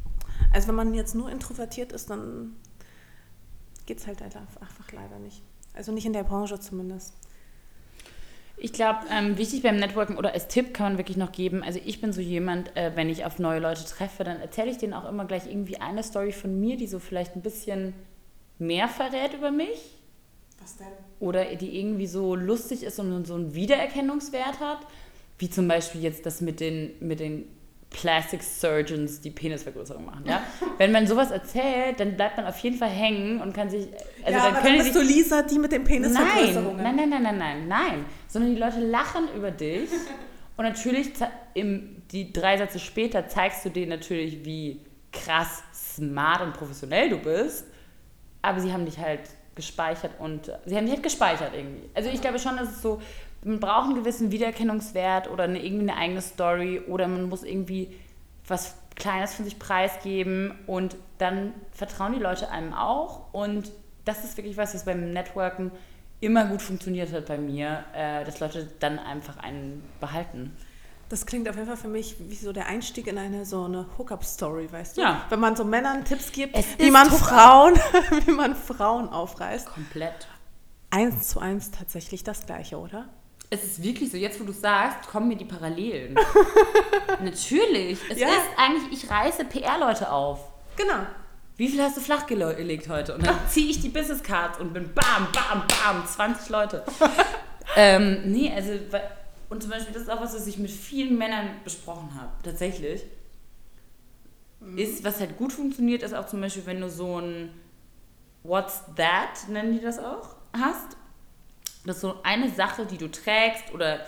Also 0.52 0.70
wenn 0.70 0.76
man 0.76 0.94
jetzt 0.94 1.14
nur 1.14 1.30
introvertiert 1.30 1.92
ist, 1.92 2.10
dann 2.10 2.56
geht 3.86 4.00
es 4.00 4.08
halt 4.08 4.22
einfach 4.24 4.92
leider 4.94 5.20
nicht. 5.20 5.44
Also 5.74 5.92
nicht 5.92 6.06
in 6.06 6.14
der 6.14 6.24
Branche 6.24 6.60
zumindest. 6.60 7.14
Ich 8.64 8.72
glaube, 8.72 9.00
ähm, 9.12 9.38
wichtig 9.38 9.62
beim 9.62 9.76
Networken 9.76 10.16
oder 10.16 10.32
als 10.32 10.48
Tipp 10.48 10.74
kann 10.74 10.94
man 10.94 10.98
wirklich 10.98 11.18
noch 11.18 11.34
geben, 11.34 11.64
also 11.64 11.82
ich 11.84 12.00
bin 12.00 12.14
so 12.14 12.22
jemand, 12.22 12.74
äh, 12.78 12.94
wenn 12.96 13.10
ich 13.10 13.26
auf 13.26 13.38
neue 13.38 13.60
Leute 13.60 13.84
treffe, 13.84 14.24
dann 14.24 14.40
erzähle 14.40 14.72
ich 14.72 14.78
denen 14.78 14.94
auch 14.94 15.04
immer 15.04 15.26
gleich 15.26 15.48
irgendwie 15.48 15.82
eine 15.82 16.02
Story 16.02 16.32
von 16.32 16.62
mir, 16.62 16.78
die 16.78 16.88
so 16.88 17.00
vielleicht 17.00 17.36
ein 17.36 17.42
bisschen 17.42 17.94
mehr 18.60 18.88
verrät 18.88 19.34
über 19.34 19.52
mich 19.52 19.98
Was 20.62 20.78
denn? 20.78 20.88
oder 21.20 21.44
die 21.56 21.78
irgendwie 21.78 22.08
so 22.08 22.36
lustig 22.36 22.84
ist 22.84 22.98
und 23.00 23.26
so 23.28 23.34
einen 23.34 23.54
Wiedererkennungswert 23.54 24.62
hat, 24.62 24.80
wie 25.40 25.50
zum 25.50 25.68
Beispiel 25.68 26.02
jetzt 26.02 26.26
das 26.26 26.40
mit 26.40 26.62
den, 26.62 26.92
mit 27.02 27.20
den 27.20 27.50
Plastic 27.94 28.44
Surgeons, 28.44 29.22
die 29.22 29.32
Penisvergrößerung 29.32 30.06
machen. 30.06 30.26
Ja? 30.26 30.44
Wenn 30.78 30.92
man 30.92 31.08
sowas 31.08 31.32
erzählt, 31.32 32.00
dann 32.00 32.18
bleibt 32.18 32.36
man 32.36 32.46
auf 32.46 32.58
jeden 32.60 32.78
Fall 32.78 32.90
hängen 32.90 33.40
und 33.40 33.54
kann 33.54 33.70
sich, 33.70 33.88
also 34.24 34.38
ja, 34.38 34.46
dann 34.46 34.56
aber 34.56 34.62
können 34.62 34.78
dann 34.78 34.86
bist 34.86 34.94
sich 34.94 35.08
du 35.08 35.14
Lisa, 35.14 35.42
die 35.44 35.60
mit 35.60 35.72
den 35.72 35.84
Nein, 35.84 35.88
Penisvergrößerungen. 35.88 36.84
nein, 36.84 36.96
nein, 36.96 37.10
nein, 37.10 37.24
nein, 37.24 37.38
nein, 37.38 37.68
nein. 37.68 38.06
Sondern 38.28 38.54
die 38.54 38.60
Leute 38.60 38.80
lachen 38.80 39.30
über 39.36 39.52
dich. 39.52 39.90
Und 40.58 40.66
natürlich, 40.66 41.10
im, 41.56 42.04
die 42.12 42.32
drei 42.32 42.58
Sätze 42.58 42.80
später, 42.80 43.28
zeigst 43.28 43.66
du 43.66 43.70
denen 43.70 43.90
natürlich, 43.90 44.46
wie 44.46 44.82
krass 45.12 45.64
smart 45.74 46.42
und 46.42 46.54
professionell 46.54 47.10
du 47.10 47.18
bist. 47.18 47.66
Aber 48.42 48.60
sie 48.60 48.72
haben 48.72 48.86
dich 48.86 49.00
halt 49.00 49.22
gespeichert 49.56 50.12
und 50.20 50.52
sie 50.66 50.76
haben 50.76 50.86
dich 50.86 50.94
halt 50.94 51.04
gespeichert 51.04 51.52
irgendwie. 51.56 51.90
Also 51.94 52.10
ich 52.10 52.22
glaube 52.22 52.40
schon, 52.40 52.58
dass 52.58 52.70
es 52.70 52.82
so, 52.82 53.02
man 53.44 53.60
braucht 53.60 53.86
einen 53.86 53.96
gewissen 53.96 54.32
Wiedererkennungswert 54.32 55.30
oder 55.30 55.46
eine, 55.46 55.64
irgendwie 55.64 55.90
eine 55.90 56.00
eigene 56.00 56.22
Story 56.22 56.82
oder 56.88 57.08
man 57.08 57.30
muss 57.30 57.44
irgendwie 57.44 57.96
was 58.48 58.76
Kleines 58.96 59.34
von 59.34 59.46
sich 59.46 59.58
preisgeben 59.58 60.54
und 60.68 60.96
dann 61.18 61.54
vertrauen 61.72 62.14
die 62.14 62.20
Leute 62.20 62.52
einem 62.52 62.74
auch 62.74 63.34
und 63.34 63.72
das 64.06 64.24
ist 64.24 64.38
wirklich 64.38 64.58
was, 64.58 64.76
was 64.76 64.86
beim 64.86 65.14
Networken 65.14 65.72
immer 66.20 66.46
gut 66.46 66.62
funktioniert 66.62 67.12
hat 67.12 67.26
bei 67.26 67.38
mir, 67.38 67.84
äh, 67.94 68.24
dass 68.24 68.40
Leute 68.40 68.70
dann 68.80 69.00
einfach 69.00 69.38
einen 69.38 69.84
behalten. 70.00 70.56
Das 71.10 71.26
klingt 71.26 71.50
auf 71.50 71.56
jeden 71.56 71.68
Fall 71.68 71.78
für 71.78 71.90
mich 71.90 72.16
wie 72.20 72.36
so 72.36 72.54
der 72.54 72.68
Einstieg 72.68 73.08
in 73.08 73.18
eine 73.18 73.46
so 73.46 73.66
eine 73.66 73.86
Hookup-Story, 73.98 74.72
weißt 74.72 74.98
du? 74.98 75.02
Ja. 75.02 75.26
Wenn 75.30 75.40
man 75.40 75.56
so 75.56 75.64
Männern 75.64 76.06
Tipps 76.06 76.32
gibt, 76.32 76.56
Es 76.56 76.66
wie 76.78 76.92
man. 76.92 77.08
Frauen, 77.08 77.76
wie 78.26 78.32
man 78.32 78.56
Frauen 78.56 79.10
aufreißt. 79.10 79.68
Komplett. 79.68 80.28
Eins 80.90 81.28
zu 81.28 81.40
eins 81.40 81.72
tatsächlich 81.72 82.24
das 82.24 82.46
Gleiche, 82.46 82.78
oder? 82.78 83.10
Es 83.54 83.64
ist 83.64 83.84
wirklich 83.84 84.10
so, 84.12 84.18
jetzt 84.18 84.40
wo 84.40 84.44
du 84.44 84.52
sagst, 84.52 85.08
kommen 85.10 85.28
mir 85.28 85.36
die 85.38 85.46
Parallelen. 85.46 86.16
Natürlich. 87.24 88.00
Es 88.10 88.20
Ja. 88.20 88.28
ist 88.30 88.48
eigentlich, 88.58 89.04
ich 89.04 89.10
reiße 89.10 89.46
PR-Leute 89.46 90.12
auf. 90.12 90.40
Genau. 90.76 91.06
Wie 91.56 91.68
viel 91.70 91.82
hast 91.84 91.98
du 91.98 92.02
flach 92.02 92.26
gele- 92.28 92.56
gelegt 92.56 92.90
heute? 92.90 93.14
Und 93.16 93.26
dann 93.26 93.38
ziehe 93.50 93.70
ich 93.70 93.80
die 93.80 93.90
Business 93.90 94.24
Cards 94.24 94.60
und 94.60 94.74
bin 94.74 94.92
bam, 94.94 95.28
bam, 95.32 95.64
bam, 95.68 96.06
20 96.08 96.50
Leute. 96.50 96.84
ähm, 97.76 98.22
nee, 98.32 98.52
also, 98.54 98.72
und 99.50 99.62
zum 99.62 99.70
Beispiel, 99.72 99.94
das 99.94 100.04
ist 100.04 100.10
auch 100.10 100.20
was, 100.22 100.34
was 100.36 100.48
ich 100.48 100.58
mit 100.58 100.72
vielen 100.72 101.16
Männern 101.18 101.50
besprochen 101.64 102.10
habe, 102.20 102.32
tatsächlich. 102.44 103.04
Ist, 104.76 105.04
was 105.04 105.20
halt 105.20 105.38
gut 105.38 105.54
funktioniert, 105.54 106.02
ist 106.04 106.14
auch 106.16 106.26
zum 106.26 106.42
Beispiel, 106.42 106.66
wenn 106.66 106.82
du 106.82 106.90
so 106.90 107.20
ein 107.20 107.54
What's 108.44 108.82
That, 108.96 109.48
nennen 109.50 109.74
die 109.74 109.82
das 109.82 110.00
auch, 110.00 110.36
hast. 110.58 110.98
Das 111.86 111.98
ist 111.98 112.02
so 112.02 112.16
eine 112.24 112.50
Sache, 112.50 112.86
die 112.86 112.98
du 112.98 113.10
trägst 113.10 113.74
oder 113.74 114.00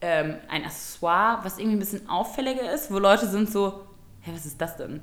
ähm, 0.00 0.36
ein 0.48 0.64
Accessoire, 0.64 1.40
was 1.42 1.58
irgendwie 1.58 1.76
ein 1.76 1.80
bisschen 1.80 2.08
auffälliger 2.08 2.72
ist, 2.72 2.90
wo 2.90 2.98
Leute 2.98 3.26
sind 3.26 3.50
so, 3.50 3.86
hä, 4.22 4.30
was 4.34 4.46
ist 4.46 4.60
das 4.60 4.76
denn? 4.76 5.00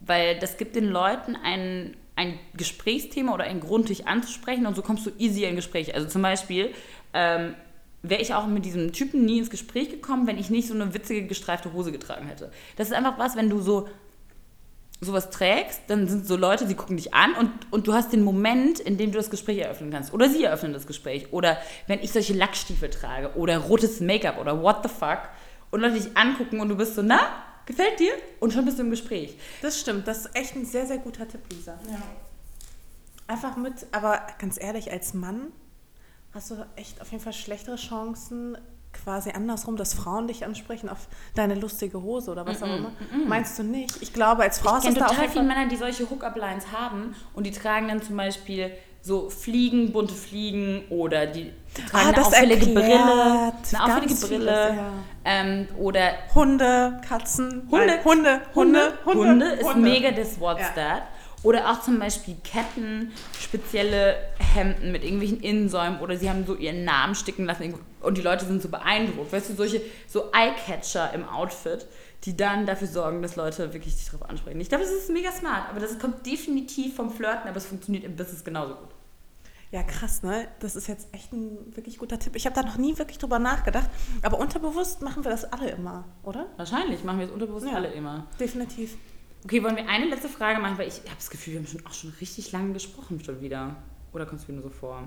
Weil 0.00 0.38
das 0.38 0.58
gibt 0.58 0.76
den 0.76 0.88
Leuten 0.88 1.36
ein, 1.36 1.96
ein 2.14 2.38
Gesprächsthema 2.54 3.32
oder 3.32 3.44
einen 3.44 3.60
Grund, 3.60 3.88
dich 3.88 4.06
anzusprechen 4.06 4.66
und 4.66 4.74
so 4.74 4.82
kommst 4.82 5.06
du 5.06 5.10
easy 5.18 5.44
in 5.44 5.56
Gespräch. 5.56 5.94
Also 5.94 6.08
zum 6.08 6.22
Beispiel 6.22 6.72
ähm, 7.14 7.54
wäre 8.02 8.20
ich 8.20 8.34
auch 8.34 8.46
mit 8.46 8.64
diesem 8.64 8.92
Typen 8.92 9.24
nie 9.24 9.38
ins 9.38 9.50
Gespräch 9.50 9.90
gekommen, 9.90 10.26
wenn 10.26 10.38
ich 10.38 10.50
nicht 10.50 10.68
so 10.68 10.74
eine 10.74 10.92
witzige 10.94 11.26
gestreifte 11.26 11.72
Hose 11.72 11.90
getragen 11.90 12.26
hätte. 12.26 12.52
Das 12.76 12.88
ist 12.88 12.94
einfach 12.94 13.18
was, 13.18 13.34
wenn 13.34 13.50
du 13.50 13.60
so 13.60 13.88
sowas 15.00 15.30
trägst, 15.30 15.82
dann 15.86 16.08
sind 16.08 16.26
so 16.26 16.36
Leute, 16.36 16.66
die 16.66 16.74
gucken 16.74 16.96
dich 16.96 17.14
an 17.14 17.34
und, 17.34 17.50
und 17.70 17.86
du 17.86 17.94
hast 17.94 18.12
den 18.12 18.24
Moment, 18.24 18.80
in 18.80 18.98
dem 18.98 19.12
du 19.12 19.18
das 19.18 19.30
Gespräch 19.30 19.58
eröffnen 19.58 19.90
kannst. 19.90 20.12
Oder 20.12 20.28
sie 20.28 20.42
eröffnen 20.42 20.72
das 20.72 20.86
Gespräch. 20.86 21.32
Oder 21.32 21.58
wenn 21.86 22.00
ich 22.00 22.12
solche 22.12 22.34
Lackstiefel 22.34 22.90
trage 22.90 23.36
oder 23.36 23.58
rotes 23.58 24.00
Make-up 24.00 24.38
oder 24.38 24.60
what 24.60 24.78
the 24.82 24.88
fuck 24.88 25.20
und 25.70 25.80
Leute 25.80 25.94
dich 25.94 26.16
angucken 26.16 26.60
und 26.60 26.68
du 26.68 26.76
bist 26.76 26.96
so, 26.96 27.02
na, 27.02 27.20
gefällt 27.66 28.00
dir? 28.00 28.12
Und 28.40 28.52
schon 28.52 28.64
bist 28.64 28.78
du 28.78 28.82
im 28.82 28.90
Gespräch. 28.90 29.36
Das 29.62 29.78
stimmt. 29.78 30.08
Das 30.08 30.26
ist 30.26 30.34
echt 30.34 30.56
ein 30.56 30.64
sehr, 30.64 30.86
sehr 30.86 30.98
guter 30.98 31.28
Tipp, 31.28 31.42
Lisa. 31.50 31.78
Einfach 33.28 33.56
mit, 33.56 33.86
aber 33.92 34.22
ganz 34.38 34.60
ehrlich, 34.60 34.90
als 34.90 35.14
Mann 35.14 35.52
hast 36.32 36.50
du 36.50 36.66
echt 36.76 37.00
auf 37.00 37.12
jeden 37.12 37.22
Fall 37.22 37.34
schlechtere 37.34 37.76
Chancen, 37.76 38.58
quasi 39.02 39.30
andersrum, 39.30 39.76
dass 39.76 39.94
Frauen 39.94 40.26
dich 40.28 40.44
ansprechen 40.44 40.88
auf 40.88 41.08
deine 41.34 41.54
lustige 41.54 42.02
Hose 42.02 42.30
oder 42.30 42.46
was 42.46 42.62
auch 42.62 42.66
immer. 42.76 42.92
Meinst 43.26 43.58
du 43.58 43.62
nicht? 43.62 43.96
Ich 44.02 44.12
glaube, 44.12 44.42
als 44.42 44.58
Frau 44.58 44.72
Ich 44.72 44.76
ist 44.78 44.82
kenne 44.84 44.94
es 44.96 44.98
da 45.00 45.04
auf 45.06 45.10
total 45.12 45.22
jeden 45.24 45.32
viele 45.32 45.44
Fall... 45.46 45.56
Männer, 45.56 45.68
die 45.70 45.76
solche 45.76 46.08
Hookup-Lines 46.10 46.66
haben 46.72 47.14
und 47.34 47.44
die 47.46 47.50
tragen 47.52 47.88
dann 47.88 48.02
zum 48.02 48.16
Beispiel 48.16 48.70
so 49.00 49.30
Fliegen, 49.30 49.92
bunte 49.92 50.12
Fliegen 50.14 50.82
oder 50.90 51.26
die 51.26 51.52
tragen 51.88 51.90
Ah, 51.92 52.08
eine 52.08 52.12
das 52.16 52.26
auffällige 52.26 52.66
Brille, 52.66 52.92
eine 52.92 53.84
auffällige 53.84 54.14
Brille 54.14 54.28
vieles, 54.28 54.76
ja. 54.76 54.92
ähm, 55.24 55.68
oder 55.78 56.00
Hunde, 56.34 57.00
Katzen, 57.08 57.68
Hunde. 57.70 57.86
nein, 57.86 58.04
Hunde, 58.04 58.40
Hunde, 58.54 58.92
Hunde, 59.04 59.28
Hunde 59.30 59.46
ist 59.52 59.64
Hunde. 59.64 59.80
mega 59.88 60.10
das 60.10 60.40
What's 60.40 60.60
Ja. 60.60 60.68
That. 60.96 61.02
Oder 61.44 61.70
auch 61.70 61.80
zum 61.80 62.00
Beispiel 62.00 62.34
Ketten, 62.42 63.12
spezielle 63.40 64.16
Hemden 64.54 64.90
mit 64.90 65.04
irgendwelchen 65.04 65.40
Innensäumen 65.40 66.00
oder 66.00 66.16
sie 66.16 66.28
haben 66.28 66.44
so 66.44 66.56
ihren 66.56 66.84
Namen 66.84 67.14
sticken 67.14 67.46
lassen 67.46 67.62
irgendwo- 67.62 67.84
und 68.00 68.16
die 68.18 68.22
Leute 68.22 68.44
sind 68.46 68.62
so 68.62 68.68
beeindruckt. 68.68 69.32
Weißt 69.32 69.50
du, 69.50 69.54
solche 69.54 69.80
so 70.06 70.30
Eyecatcher 70.32 71.12
im 71.14 71.24
Outfit, 71.28 71.86
die 72.24 72.36
dann 72.36 72.66
dafür 72.66 72.88
sorgen, 72.88 73.22
dass 73.22 73.36
Leute 73.36 73.72
wirklich 73.72 73.96
dich 73.96 74.06
darauf 74.10 74.28
ansprechen. 74.28 74.60
Ich 74.60 74.68
glaube, 74.68 74.84
das 74.84 74.92
ist 74.92 75.10
mega 75.10 75.30
smart, 75.32 75.68
aber 75.70 75.80
das 75.80 75.98
kommt 75.98 76.26
definitiv 76.26 76.96
vom 76.96 77.10
Flirten, 77.10 77.48
aber 77.48 77.56
es 77.56 77.66
funktioniert 77.66 78.04
im 78.04 78.16
Business 78.16 78.44
genauso 78.44 78.74
gut. 78.74 78.88
Ja, 79.70 79.82
krass, 79.82 80.22
ne? 80.22 80.48
Das 80.60 80.76
ist 80.76 80.86
jetzt 80.88 81.08
echt 81.12 81.30
ein 81.32 81.76
wirklich 81.76 81.98
guter 81.98 82.18
Tipp. 82.18 82.34
Ich 82.36 82.46
habe 82.46 82.54
da 82.54 82.62
noch 82.62 82.78
nie 82.78 82.96
wirklich 82.96 83.18
drüber 83.18 83.38
nachgedacht, 83.38 83.90
aber 84.22 84.38
unterbewusst 84.38 85.02
machen 85.02 85.24
wir 85.24 85.30
das 85.30 85.44
alle 85.44 85.70
immer, 85.70 86.04
oder? 86.22 86.46
Wahrscheinlich 86.56 87.04
machen 87.04 87.18
wir 87.18 87.26
es 87.26 87.32
unterbewusst 87.32 87.66
Ja. 87.66 87.74
alle 87.74 87.88
immer. 87.92 88.26
Definitiv. 88.40 88.96
Okay, 89.44 89.62
wollen 89.62 89.76
wir 89.76 89.86
eine 89.88 90.06
letzte 90.06 90.28
Frage 90.30 90.58
machen, 90.60 90.78
weil 90.78 90.88
ich 90.88 90.96
habe 91.00 91.16
das 91.16 91.28
Gefühl, 91.30 91.52
wir 91.54 91.60
haben 91.60 91.66
schon, 91.66 91.86
auch 91.86 91.92
schon 91.92 92.10
richtig 92.20 92.50
lange 92.50 92.72
gesprochen 92.72 93.22
schon 93.22 93.40
wieder. 93.42 93.76
Oder 94.12 94.24
kommt 94.24 94.40
es 94.40 94.48
mir 94.48 94.54
nur 94.54 94.62
so 94.64 94.70
vor? 94.70 95.02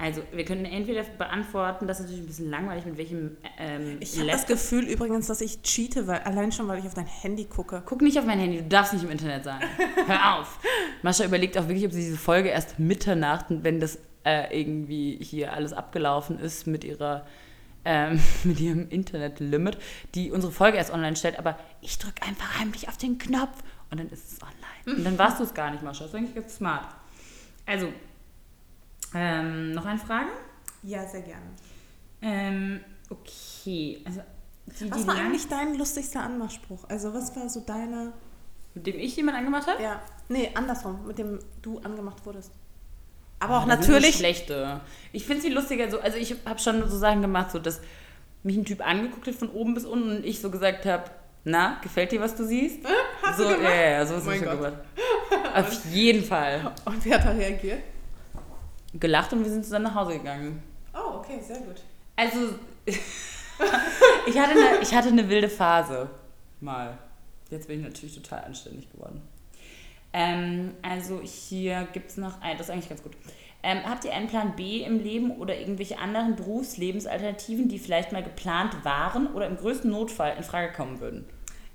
Also, 0.00 0.22
wir 0.32 0.44
können 0.44 0.64
entweder 0.64 1.02
beantworten, 1.02 1.88
das 1.88 1.98
ist 1.98 2.04
natürlich 2.04 2.22
ein 2.22 2.26
bisschen 2.28 2.50
langweilig, 2.50 2.86
mit 2.86 2.96
welchem 2.98 3.36
ähm, 3.58 3.96
Ich 3.98 4.16
habe 4.16 4.30
das 4.30 4.46
Gefühl 4.46 4.84
übrigens, 4.84 5.26
dass 5.26 5.40
ich 5.40 5.60
cheate, 5.62 6.06
weil, 6.06 6.20
allein 6.20 6.52
schon, 6.52 6.68
weil 6.68 6.78
ich 6.78 6.86
auf 6.86 6.94
dein 6.94 7.06
Handy 7.06 7.46
gucke. 7.46 7.82
Guck 7.84 8.02
nicht 8.02 8.16
auf 8.16 8.24
mein 8.24 8.38
Handy, 8.38 8.58
du 8.58 8.68
darfst 8.68 8.92
nicht 8.92 9.02
im 9.02 9.10
Internet 9.10 9.42
sein. 9.42 9.60
Hör 10.06 10.38
auf. 10.38 10.60
Mascha 11.02 11.24
überlegt 11.24 11.58
auch 11.58 11.66
wirklich, 11.66 11.84
ob 11.84 11.92
sie 11.92 12.02
diese 12.02 12.16
Folge 12.16 12.48
erst 12.48 12.78
Mitternacht, 12.78 13.46
wenn 13.48 13.80
das 13.80 13.98
äh, 14.24 14.60
irgendwie 14.60 15.18
hier 15.20 15.52
alles 15.52 15.72
abgelaufen 15.72 16.38
ist 16.38 16.68
mit 16.68 16.84
ihrer 16.84 17.26
ähm, 17.84 18.20
mit 18.44 18.60
ihrem 18.60 18.88
Internetlimit, 18.90 19.78
die 20.14 20.30
unsere 20.30 20.52
Folge 20.52 20.78
erst 20.78 20.92
online 20.92 21.16
stellt, 21.16 21.38
aber 21.38 21.58
ich 21.80 21.98
drücke 21.98 22.22
einfach 22.22 22.60
heimlich 22.60 22.88
auf 22.88 22.96
den 22.98 23.18
Knopf 23.18 23.62
und 23.90 23.98
dann 23.98 24.08
ist 24.10 24.32
es 24.32 24.38
online. 24.42 24.98
Und 24.98 25.04
dann 25.04 25.18
warst 25.18 25.40
du 25.40 25.44
es 25.44 25.54
gar 25.54 25.70
nicht, 25.70 25.82
Mascha. 25.82 26.04
Das 26.04 26.12
ist 26.12 26.14
eigentlich 26.14 26.34
ganz 26.34 26.56
smart. 26.56 26.86
Also, 27.66 27.88
ähm, 29.14 29.72
noch 29.72 29.84
eine 29.86 29.98
Frage? 29.98 30.28
Ja, 30.82 31.06
sehr 31.06 31.22
gerne. 31.22 31.46
Ähm, 32.22 32.80
okay. 33.10 34.02
Also, 34.04 34.20
die, 34.66 34.90
Was 34.90 35.02
die 35.02 35.06
war 35.06 35.16
eigentlich 35.16 35.48
dein 35.48 35.76
lustigster 35.78 36.22
Anmachspruch? 36.22 36.84
Also, 36.88 37.12
was 37.14 37.34
war 37.36 37.48
so 37.48 37.60
deine. 37.60 38.12
mit 38.74 38.86
dem 38.86 38.98
ich 38.98 39.16
jemand 39.16 39.38
angemacht 39.38 39.66
habe? 39.66 39.82
Ja, 39.82 40.02
nee, 40.28 40.50
andersrum, 40.54 41.06
mit 41.06 41.18
dem 41.18 41.38
du 41.62 41.78
angemacht 41.80 42.24
wurdest. 42.26 42.52
Aber 43.40 43.58
auch 43.58 43.62
Ah, 43.62 43.76
das 43.76 43.84
sind 43.86 43.94
natürlich. 43.94 44.12
die 44.12 44.18
schlechte. 44.18 44.80
Ich 45.12 45.24
finde 45.24 45.42
sie 45.42 45.48
lustiger 45.50 45.90
so. 45.90 46.00
Also 46.00 46.18
ich 46.18 46.34
habe 46.44 46.58
schon 46.58 46.88
so 46.88 46.98
Sachen 46.98 47.22
gemacht, 47.22 47.52
so 47.52 47.58
dass 47.60 47.80
mich 48.42 48.56
ein 48.56 48.64
Typ 48.64 48.84
angeguckt 48.86 49.26
hat 49.28 49.34
von 49.34 49.48
oben 49.50 49.74
bis 49.74 49.84
unten 49.84 50.10
und 50.16 50.24
ich 50.24 50.40
so 50.40 50.50
gesagt 50.50 50.86
habe, 50.86 51.04
na, 51.44 51.78
gefällt 51.82 52.10
dir, 52.12 52.20
was 52.20 52.34
du 52.34 52.44
siehst? 52.44 52.80
Hast 53.22 53.38
so, 53.38 53.44
du 53.44 53.56
gemacht? 53.56 53.72
Ja, 53.74 53.90
ja, 53.90 54.06
so 54.06 54.14
Oh 54.14 54.18
ist 54.18 54.26
mein 54.26 54.42
es 54.42 54.44
schon 54.48 54.56
gemacht. 54.56 54.74
Auf 55.54 55.84
jeden 55.92 56.24
Fall. 56.24 56.72
Und 56.84 57.04
wer 57.04 57.14
hat 57.18 57.26
da 57.26 57.30
reagiert? 57.30 57.80
Gelacht 58.94 59.32
und 59.32 59.44
wir 59.44 59.50
sind 59.50 59.64
zusammen 59.64 59.84
nach 59.84 59.94
Hause 59.94 60.18
gegangen. 60.18 60.62
Oh, 60.94 61.16
okay, 61.16 61.40
sehr 61.40 61.58
gut. 61.58 61.82
Also, 62.16 62.38
ich, 62.86 64.38
hatte 64.38 64.52
eine, 64.52 64.80
ich 64.82 64.94
hatte 64.94 65.08
eine 65.08 65.28
wilde 65.28 65.48
Phase. 65.48 66.10
Mal. 66.60 66.98
Jetzt 67.50 67.68
bin 67.68 67.80
ich 67.80 67.86
natürlich 67.86 68.14
total 68.14 68.44
anständig 68.44 68.90
geworden. 68.90 69.22
Ähm, 70.12 70.74
also 70.82 71.20
hier 71.20 71.86
gibt 71.92 72.10
es 72.10 72.16
noch 72.16 72.40
ein, 72.40 72.56
das 72.56 72.68
ist 72.68 72.72
eigentlich 72.72 72.88
ganz 72.88 73.02
gut. 73.02 73.12
Ähm, 73.62 73.80
habt 73.84 74.04
ihr 74.04 74.14
einen 74.14 74.28
Plan 74.28 74.54
B 74.56 74.82
im 74.82 75.00
Leben 75.00 75.32
oder 75.32 75.58
irgendwelche 75.58 75.98
anderen 75.98 76.36
Berufslebensalternativen, 76.36 77.68
die 77.68 77.78
vielleicht 77.78 78.12
mal 78.12 78.22
geplant 78.22 78.84
waren 78.84 79.32
oder 79.34 79.46
im 79.46 79.56
größten 79.56 79.90
Notfall 79.90 80.36
in 80.36 80.44
Frage 80.44 80.72
kommen 80.72 81.00
würden? 81.00 81.26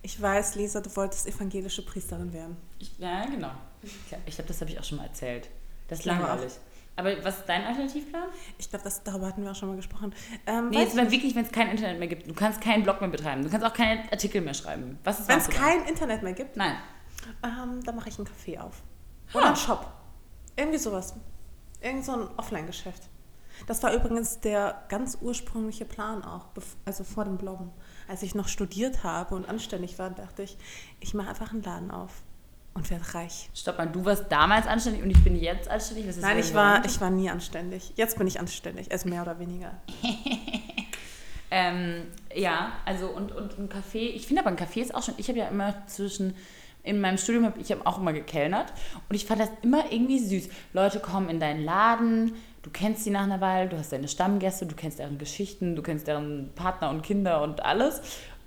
Ich 0.01 0.21
weiß, 0.21 0.55
Lisa, 0.55 0.81
du 0.81 0.93
wolltest 0.95 1.27
evangelische 1.27 1.83
Priesterin 1.83 2.33
werden. 2.33 2.57
Ich, 2.79 2.97
ja, 2.99 3.25
genau. 3.25 3.51
Ich 4.25 4.35
glaube, 4.35 4.47
das 4.47 4.61
habe 4.61 4.71
ich 4.71 4.79
auch 4.79 4.83
schon 4.83 4.97
mal 4.97 5.05
erzählt. 5.05 5.49
Das 5.87 5.99
ist 5.99 6.05
langweilig. 6.05 6.53
Aber 6.95 7.23
was 7.23 7.39
ist 7.39 7.45
dein 7.49 7.63
Alternativplan? 7.63 8.25
Ich 8.57 8.69
glaube, 8.69 8.87
darüber 9.03 9.27
hatten 9.27 9.43
wir 9.43 9.51
auch 9.51 9.55
schon 9.55 9.69
mal 9.69 9.75
gesprochen. 9.75 10.13
Ähm, 10.45 10.69
Nee, 10.69 10.81
jetzt 10.81 10.95
mal 10.95 11.09
wirklich, 11.09 11.33
wenn 11.35 11.45
es 11.45 11.51
kein 11.51 11.69
Internet 11.69 11.97
mehr 11.99 12.07
gibt. 12.07 12.29
Du 12.29 12.33
kannst 12.33 12.61
keinen 12.61 12.83
Blog 12.83 13.01
mehr 13.01 13.09
betreiben. 13.09 13.41
Du 13.43 13.49
kannst 13.49 13.65
auch 13.65 13.73
keine 13.73 14.11
Artikel 14.11 14.41
mehr 14.41 14.53
schreiben. 14.53 14.99
Was 15.03 15.19
ist 15.19 15.27
Wenn 15.27 15.39
es 15.39 15.49
kein 15.49 15.85
Internet 15.85 16.21
mehr 16.21 16.33
gibt, 16.33 16.55
Nein. 16.55 16.75
ähm, 17.43 17.83
dann 17.83 17.95
mache 17.95 18.09
ich 18.09 18.17
einen 18.19 18.27
Café 18.27 18.59
auf. 18.59 18.83
Ha. 19.33 19.37
Oder 19.37 19.47
einen 19.47 19.55
Shop. 19.55 19.91
Irgendwie 20.55 20.77
sowas. 20.77 21.15
Irgend 21.81 22.05
so 22.05 22.13
ein 22.13 22.27
Offline-Geschäft. 22.37 23.09
Das 23.67 23.81
war 23.83 23.93
übrigens 23.93 24.39
der 24.39 24.83
ganz 24.89 25.17
ursprüngliche 25.21 25.85
Plan 25.85 26.23
auch, 26.23 26.47
also 26.85 27.03
vor 27.03 27.23
dem 27.25 27.37
Bloggen. 27.37 27.71
Als 28.07 28.23
ich 28.23 28.35
noch 28.35 28.47
studiert 28.47 29.03
habe 29.03 29.35
und 29.35 29.47
anständig 29.47 29.99
war, 29.99 30.09
dachte 30.09 30.43
ich, 30.43 30.57
ich 30.99 31.13
mache 31.13 31.29
einfach 31.29 31.51
einen 31.53 31.61
Laden 31.63 31.91
auf 31.91 32.22
und 32.73 32.89
werde 32.89 33.13
reich. 33.13 33.49
Stopp 33.53 33.77
mal, 33.77 33.87
du 33.87 34.03
warst 34.05 34.25
damals 34.29 34.67
anständig 34.67 35.03
und 35.03 35.09
ich 35.09 35.23
bin 35.23 35.35
jetzt 35.35 35.69
anständig? 35.69 36.07
Was 36.07 36.17
ist 36.17 36.23
Nein, 36.23 36.39
ich 36.39 36.53
war, 36.53 36.83
ich 36.85 36.99
war 36.99 37.09
nie 37.09 37.29
anständig. 37.29 37.93
Jetzt 37.95 38.17
bin 38.17 38.27
ich 38.27 38.39
anständig, 38.39 38.91
also 38.91 39.09
mehr 39.09 39.21
oder 39.21 39.39
weniger. 39.39 39.71
Ähm, 41.55 42.07
ja, 42.33 42.71
also 42.83 43.09
und, 43.09 43.31
und 43.31 43.59
ein 43.59 43.69
Café, 43.69 43.99
ich 43.99 44.25
finde 44.25 44.41
aber 44.41 44.49
ein 44.49 44.57
Café 44.57 44.81
ist 44.81 44.95
auch 44.95 45.03
schon, 45.03 45.13
ich 45.17 45.27
habe 45.27 45.37
ja 45.37 45.49
immer 45.49 45.85
zwischen, 45.85 46.33
in 46.81 46.99
meinem 46.99 47.19
Studium 47.19 47.45
habe 47.45 47.59
ich 47.61 47.71
hab 47.71 47.85
auch 47.85 47.99
immer 47.99 48.11
gekellnert 48.11 48.73
und 49.07 49.15
ich 49.15 49.27
fand 49.27 49.39
das 49.39 49.51
immer 49.61 49.91
irgendwie 49.91 50.17
süß. 50.17 50.49
Leute 50.73 50.99
kommen 50.99 51.29
in 51.29 51.39
deinen 51.39 51.63
Laden, 51.63 52.33
du 52.63 52.71
kennst 52.71 53.03
sie 53.03 53.11
nach 53.11 53.21
einer 53.21 53.39
Weile, 53.39 53.69
du 53.69 53.77
hast 53.77 53.91
deine 53.91 54.07
Stammgäste, 54.07 54.65
du 54.65 54.73
kennst 54.73 54.97
deren 54.97 55.19
Geschichten, 55.19 55.75
du 55.75 55.83
kennst 55.83 56.07
deren 56.07 56.49
Partner 56.55 56.89
und 56.89 57.03
Kinder 57.03 57.43
und 57.43 57.63
alles. 57.63 58.01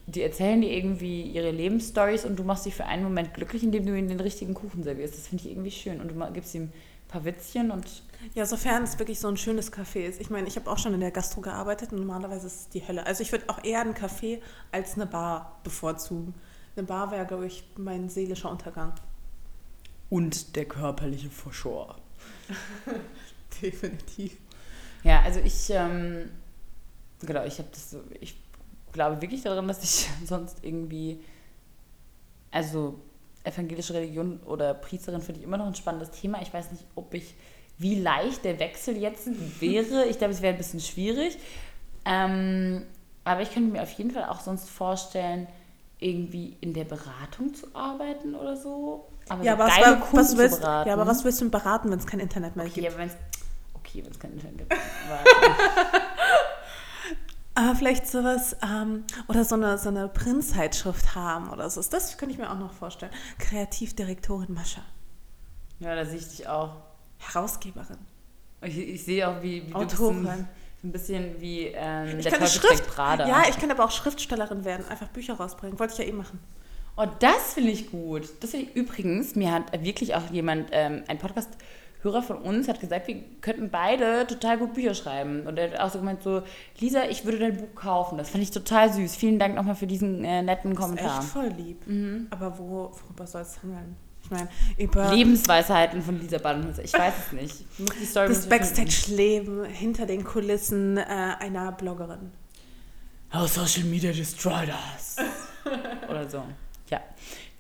Die 0.06 0.22
erzählen 0.22 0.60
dir 0.60 0.70
irgendwie 0.72 1.22
ihre 1.22 1.50
Lebensstories 1.50 2.24
und 2.24 2.36
du 2.38 2.44
machst 2.44 2.64
dich 2.66 2.74
für 2.74 2.84
einen 2.86 3.02
Moment 3.02 3.34
glücklich, 3.34 3.62
indem 3.64 3.86
du 3.86 3.96
ihnen 3.98 4.08
den 4.08 4.20
richtigen 4.20 4.54
Kuchen 4.54 4.82
servierst. 4.84 5.14
Das 5.14 5.26
finde 5.28 5.44
ich 5.44 5.50
irgendwie 5.50 5.70
schön. 5.72 6.00
Und 6.00 6.08
du 6.12 6.32
gibst 6.32 6.54
ihm 6.54 6.64
ein 6.64 6.72
paar 7.08 7.24
Witzchen 7.24 7.70
und 7.70 8.02
Ja, 8.34 8.46
sofern 8.46 8.84
es 8.84 8.98
wirklich 8.98 9.18
so 9.20 9.28
ein 9.28 9.36
schönes 9.36 9.72
Café 9.72 10.00
ist. 10.06 10.20
Ich 10.20 10.30
meine, 10.30 10.48
ich 10.48 10.56
habe 10.56 10.70
auch 10.70 10.78
schon 10.78 10.94
in 10.94 11.00
der 11.00 11.10
Gastro 11.10 11.40
gearbeitet 11.40 11.92
und 11.92 11.98
normalerweise 12.00 12.46
ist 12.46 12.60
es 12.60 12.68
die 12.68 12.86
Hölle. 12.86 13.06
Also 13.06 13.22
ich 13.22 13.32
würde 13.32 13.48
auch 13.48 13.62
eher 13.64 13.80
ein 13.80 13.94
Café 13.94 14.40
als 14.72 14.94
eine 14.94 15.06
Bar 15.06 15.60
bevorzugen. 15.64 16.34
Eine 16.76 16.86
Bar 16.86 17.10
wäre, 17.10 17.26
glaube 17.26 17.46
ich, 17.46 17.64
mein 17.76 18.08
seelischer 18.08 18.50
Untergang. 18.50 18.94
und 20.08 20.56
der 20.56 20.66
körperliche 20.66 21.30
Verschor. 21.30 21.96
Definitiv. 23.62 24.36
Ja, 25.02 25.22
also 25.22 25.40
ich, 25.40 25.70
ähm, 25.70 26.30
genau, 27.20 27.44
ich 27.44 27.58
habe 27.58 27.68
das 27.72 27.90
so, 27.90 28.02
ich 28.20 28.45
glaube 28.96 29.22
wirklich 29.22 29.42
daran, 29.42 29.68
dass 29.68 29.82
ich 29.84 30.08
sonst 30.26 30.58
irgendwie, 30.62 31.22
also 32.50 32.98
evangelische 33.44 33.94
Religion 33.94 34.40
oder 34.40 34.74
Priesterin 34.74 35.22
finde 35.22 35.40
ich 35.40 35.46
immer 35.46 35.56
noch 35.56 35.66
ein 35.66 35.74
spannendes 35.76 36.10
Thema. 36.10 36.42
Ich 36.42 36.52
weiß 36.52 36.72
nicht, 36.72 36.84
ob 36.96 37.14
ich, 37.14 37.34
wie 37.78 38.00
leicht 38.00 38.44
der 38.44 38.58
Wechsel 38.58 38.96
jetzt 38.96 39.28
wäre. 39.60 40.06
Ich 40.06 40.18
glaube, 40.18 40.32
es 40.32 40.42
wäre 40.42 40.54
ein 40.54 40.58
bisschen 40.58 40.80
schwierig. 40.80 41.38
Ähm, 42.04 42.84
aber 43.24 43.42
ich 43.42 43.52
könnte 43.52 43.70
mir 43.72 43.82
auf 43.82 43.92
jeden 43.92 44.10
Fall 44.10 44.24
auch 44.24 44.40
sonst 44.40 44.68
vorstellen, 44.68 45.46
irgendwie 45.98 46.56
in 46.60 46.74
der 46.74 46.84
Beratung 46.84 47.54
zu 47.54 47.66
arbeiten 47.74 48.34
oder 48.34 48.56
so. 48.56 49.06
Aber 49.28 49.42
Ja, 49.42 49.56
so 49.56 49.62
aber 49.62 49.68
was, 49.72 49.76
geile 49.78 50.02
was, 50.12 50.30
zu 50.30 50.38
willst, 50.38 50.60
beraten. 50.60 50.88
ja, 50.88 50.94
aber 50.94 51.06
was 51.06 51.24
willst 51.24 51.40
du 51.40 51.50
beraten, 51.50 51.90
wenn 51.90 51.98
es 51.98 52.06
kein 52.06 52.20
Internet 52.20 52.54
mehr 52.56 52.66
Okay, 52.66 52.82
gibt? 52.82 52.92
okay, 53.74 54.02
wenn 54.04 54.10
es 54.12 54.18
kein 54.18 54.32
Internet 54.32 54.58
gibt. 54.58 54.72
Aber 57.56 57.74
vielleicht 57.74 58.06
sowas, 58.06 58.54
ähm, 58.62 59.04
oder 59.28 59.42
so 59.44 59.54
eine, 59.54 59.78
so 59.78 59.88
eine 59.88 60.08
Printzeitschrift 60.08 61.14
haben 61.14 61.48
oder 61.50 61.70
so. 61.70 61.80
Das 61.82 62.18
könnte 62.18 62.34
ich 62.34 62.38
mir 62.38 62.50
auch 62.50 62.58
noch 62.58 62.72
vorstellen. 62.74 63.10
Kreativdirektorin 63.38 64.52
Mascha. 64.52 64.82
ja, 65.80 65.94
da 65.94 66.04
sehe 66.04 66.18
ich 66.18 66.28
dich 66.28 66.46
auch. 66.48 66.76
Herausgeberin. 67.18 67.96
Ich, 68.60 68.76
ich 68.78 69.04
sehe 69.04 69.26
auch, 69.26 69.42
wie, 69.42 69.66
wie 69.66 69.70
du 69.72 69.76
Autorin. 69.78 70.22
bist 70.22 70.32
ein, 70.34 70.48
ein 70.84 70.92
bisschen 70.92 71.40
wie 71.40 71.72
ähm, 71.74 72.18
Ich 72.18 72.26
der 72.26 72.38
kann 72.38 72.46
Schrift. 72.46 72.86
Prada. 72.88 73.26
Ja, 73.26 73.44
ich 73.48 73.58
kann 73.58 73.70
aber 73.70 73.86
auch 73.86 73.90
Schriftstellerin 73.90 74.66
werden. 74.66 74.86
Einfach 74.90 75.08
Bücher 75.08 75.34
rausbringen. 75.34 75.78
Wollte 75.78 75.94
ich 75.94 75.98
ja 75.98 76.04
eh 76.04 76.12
machen. 76.12 76.38
Oh, 76.98 77.06
das 77.20 77.54
finde 77.54 77.70
ich 77.70 77.90
gut. 77.90 78.28
Das 78.40 78.50
finde 78.50 78.66
ich 78.66 78.76
übrigens, 78.76 79.34
mir 79.34 79.52
hat 79.52 79.82
wirklich 79.82 80.14
auch 80.14 80.30
jemand, 80.30 80.68
ähm, 80.72 81.04
ein 81.08 81.18
Podcast-Hörer 82.02 82.22
von 82.22 82.36
uns, 82.38 82.68
hat 82.68 82.80
gesagt, 82.80 83.08
wir 83.08 83.22
könnten 83.40 83.70
beide 83.70 84.26
total 84.26 84.58
gut 84.58 84.74
Bücher 84.74 84.94
schreiben. 84.94 85.46
Und 85.46 85.58
er 85.58 85.72
hat 85.72 85.80
auch 85.80 85.90
so 85.90 85.98
gemeint, 85.98 86.22
so, 86.22 86.42
Lisa, 86.78 87.04
ich 87.04 87.24
würde 87.24 87.38
dein 87.38 87.56
Buch 87.56 87.74
kaufen. 87.74 88.18
Das 88.18 88.30
fand 88.30 88.42
ich 88.42 88.50
total 88.50 88.92
süß. 88.92 89.16
Vielen 89.16 89.38
Dank 89.38 89.54
nochmal 89.54 89.74
für 89.74 89.86
diesen 89.86 90.24
äh, 90.24 90.42
netten 90.42 90.70
Das 90.74 90.78
ist 90.80 90.84
Kommentar. 90.84 91.20
echt 91.20 91.28
voll 91.28 91.48
lieb. 91.48 91.82
Aber 92.30 92.58
wo, 92.58 92.92
worüber 93.04 93.26
soll 93.26 93.42
es 93.42 93.62
handeln? 93.62 93.96
Ich 94.22 94.30
meine, 94.30 94.48
über 94.76 95.14
Lebensweisheiten 95.14 96.02
von 96.02 96.18
Lisa 96.20 96.38
Badenhölzer. 96.38 96.82
Ich 96.82 96.92
weiß 96.92 97.14
es 97.26 97.32
nicht. 97.32 97.64
Das. 98.14 98.48
Backstage-Leben 98.48 99.64
hinter 99.66 100.06
den 100.06 100.24
Kulissen 100.24 100.96
äh, 100.96 101.02
einer 101.38 101.70
Bloggerin. 101.72 102.30
How 103.32 103.48
social 103.48 103.84
media 103.84 104.12
destroyed 104.12 104.68
us. 104.68 105.16
Oder 106.08 106.28
so. 106.28 106.42
Ja. 106.90 107.00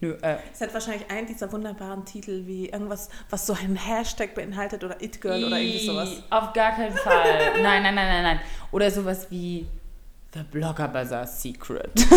Nö, 0.00 0.12
äh, 0.22 0.36
Es 0.52 0.60
hat 0.60 0.74
wahrscheinlich 0.74 1.10
einen 1.10 1.26
dieser 1.26 1.50
wunderbaren 1.50 2.04
Titel 2.04 2.42
wie 2.46 2.68
irgendwas, 2.68 3.08
was 3.30 3.46
so 3.46 3.54
einen 3.54 3.76
Hashtag 3.76 4.34
beinhaltet 4.34 4.84
oder 4.84 5.00
It 5.02 5.20
Girl 5.20 5.42
oder 5.44 5.58
irgendwie 5.58 5.86
sowas. 5.86 6.22
Auf 6.30 6.52
gar 6.52 6.72
keinen 6.72 6.94
Fall. 6.96 7.24
Nein, 7.62 7.82
nein, 7.82 7.94
nein, 7.94 8.08
nein, 8.08 8.22
nein. 8.22 8.40
Oder 8.72 8.90
sowas 8.90 9.26
wie 9.30 9.66
The 10.34 10.42
Blogger 10.42 10.88
Bazaar 10.88 11.26
Secret. 11.26 11.90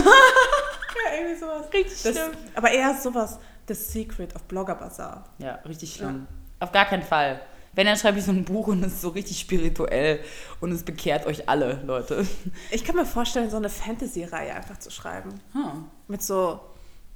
Ja, 1.05 1.17
irgendwie 1.17 1.39
sowas. 1.39 1.65
Richtig 1.73 2.03
Das, 2.03 2.11
schlimm. 2.15 2.31
aber 2.55 2.71
eher 2.71 2.93
sowas, 2.93 3.39
The 3.67 3.73
Secret 3.73 4.35
of 4.35 4.43
Blogger 4.43 4.75
Bazaar. 4.75 5.23
Ja, 5.37 5.55
richtig 5.65 5.93
schlimm. 5.93 6.27
Auf 6.59 6.71
gar 6.71 6.85
keinen 6.85 7.03
Fall. 7.03 7.39
Wenn, 7.73 7.85
dann 7.85 7.95
schreibe 7.95 8.19
ich 8.19 8.25
so 8.25 8.31
ein 8.31 8.43
Buch 8.43 8.67
und 8.67 8.83
es 8.83 8.93
ist 8.93 9.01
so 9.01 9.09
richtig 9.09 9.39
spirituell 9.39 10.19
und 10.59 10.71
es 10.71 10.83
bekehrt 10.83 11.25
euch 11.27 11.47
alle, 11.47 11.81
Leute. 11.85 12.25
Ich 12.71 12.83
kann 12.83 12.95
mir 12.95 13.05
vorstellen, 13.05 13.49
so 13.49 13.57
eine 13.57 13.69
Fantasy-Reihe 13.69 14.53
einfach 14.53 14.77
zu 14.79 14.89
schreiben. 14.91 15.29
Hm. 15.53 15.85
Mit 16.07 16.21
so, 16.21 16.59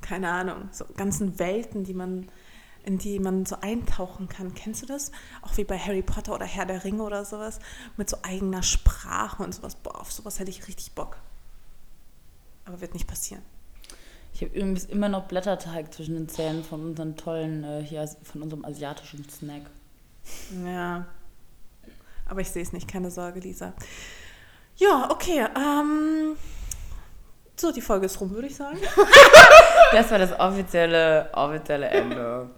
keine 0.03 0.29
Ahnung, 0.29 0.69
so 0.71 0.85
ganzen 0.95 1.39
Welten, 1.39 1.83
die 1.83 1.95
man, 1.95 2.29
in 2.83 2.99
die 2.99 3.19
man 3.19 3.45
so 3.45 3.55
eintauchen 3.61 4.29
kann. 4.29 4.53
Kennst 4.53 4.83
du 4.83 4.85
das? 4.85 5.11
Auch 5.41 5.57
wie 5.57 5.63
bei 5.63 5.79
Harry 5.79 6.03
Potter 6.03 6.35
oder 6.35 6.45
Herr 6.45 6.65
der 6.65 6.83
Ringe 6.83 7.01
oder 7.01 7.25
sowas. 7.25 7.59
Mit 7.97 8.09
so 8.09 8.17
eigener 8.21 8.61
Sprache 8.61 9.41
und 9.41 9.55
sowas. 9.55 9.75
Boah, 9.75 9.99
auf 9.99 10.11
sowas 10.11 10.39
hätte 10.39 10.51
ich 10.51 10.67
richtig 10.67 10.91
Bock. 10.91 11.17
Aber 12.65 12.81
wird 12.81 12.93
nicht 12.93 13.07
passieren. 13.07 13.41
Ich 14.33 14.41
habe 14.41 14.53
übrigens 14.53 14.85
immer 14.85 15.09
noch 15.09 15.25
Blätterteig 15.25 15.93
zwischen 15.93 16.15
den 16.15 16.27
Zähnen 16.27 16.63
von 16.63 16.83
unseren 16.83 17.15
tollen, 17.15 17.63
äh, 17.63 17.83
hier, 17.83 18.07
von 18.23 18.41
unserem 18.41 18.65
asiatischen 18.65 19.27
Snack. 19.29 19.63
Ja. 20.65 21.05
Aber 22.25 22.41
ich 22.41 22.49
sehe 22.49 22.63
es 22.63 22.73
nicht, 22.73 22.87
keine 22.87 23.11
Sorge, 23.11 23.39
Lisa. 23.41 23.73
Ja, 24.77 25.09
okay. 25.11 25.45
Ähm, 25.55 26.35
so, 27.55 27.71
die 27.71 27.81
Folge 27.81 28.07
ist 28.07 28.19
rum, 28.19 28.31
würde 28.31 28.47
ich 28.47 28.55
sagen. 28.55 28.79
Das 29.93 30.11
war 30.11 30.19
das 30.19 30.37
offizielle, 30.39 31.29
offizielle 31.33 31.87
Ende. 31.87 32.49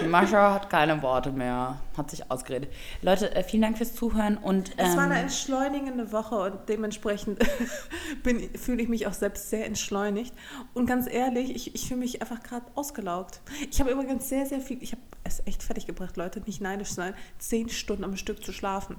Die 0.00 0.06
Mascha 0.06 0.54
hat 0.54 0.70
keine 0.70 1.02
Worte 1.02 1.32
mehr, 1.32 1.80
hat 1.96 2.10
sich 2.10 2.30
ausgeredet. 2.30 2.72
Leute, 3.02 3.34
äh, 3.34 3.42
vielen 3.42 3.62
Dank 3.62 3.76
fürs 3.76 3.94
Zuhören 3.94 4.36
und 4.38 4.70
Es 4.76 4.96
war 4.96 5.04
eine 5.04 5.16
ähm, 5.16 5.22
entschleunigende 5.22 6.12
Woche 6.12 6.36
und 6.36 6.68
dementsprechend 6.68 7.42
fühle 8.56 8.82
ich 8.82 8.88
mich 8.88 9.06
auch 9.06 9.12
selbst 9.12 9.50
sehr 9.50 9.66
entschleunigt. 9.66 10.34
Und 10.72 10.86
ganz 10.86 11.10
ehrlich, 11.10 11.54
ich, 11.54 11.74
ich 11.74 11.88
fühle 11.88 12.00
mich 12.00 12.22
einfach 12.22 12.42
gerade 12.42 12.66
ausgelaugt. 12.74 13.40
Ich 13.70 13.80
habe 13.80 13.90
übrigens 13.90 14.28
sehr, 14.28 14.46
sehr 14.46 14.60
viel, 14.60 14.82
ich 14.82 14.92
habe 14.92 15.02
es 15.24 15.42
echt 15.46 15.62
fertig 15.62 15.86
gebracht, 15.86 16.16
Leute, 16.16 16.40
nicht 16.40 16.60
neidisch 16.60 16.90
sein, 16.90 17.14
zehn 17.38 17.68
Stunden 17.68 18.04
am 18.04 18.16
Stück 18.16 18.44
zu 18.44 18.52
schlafen. 18.52 18.96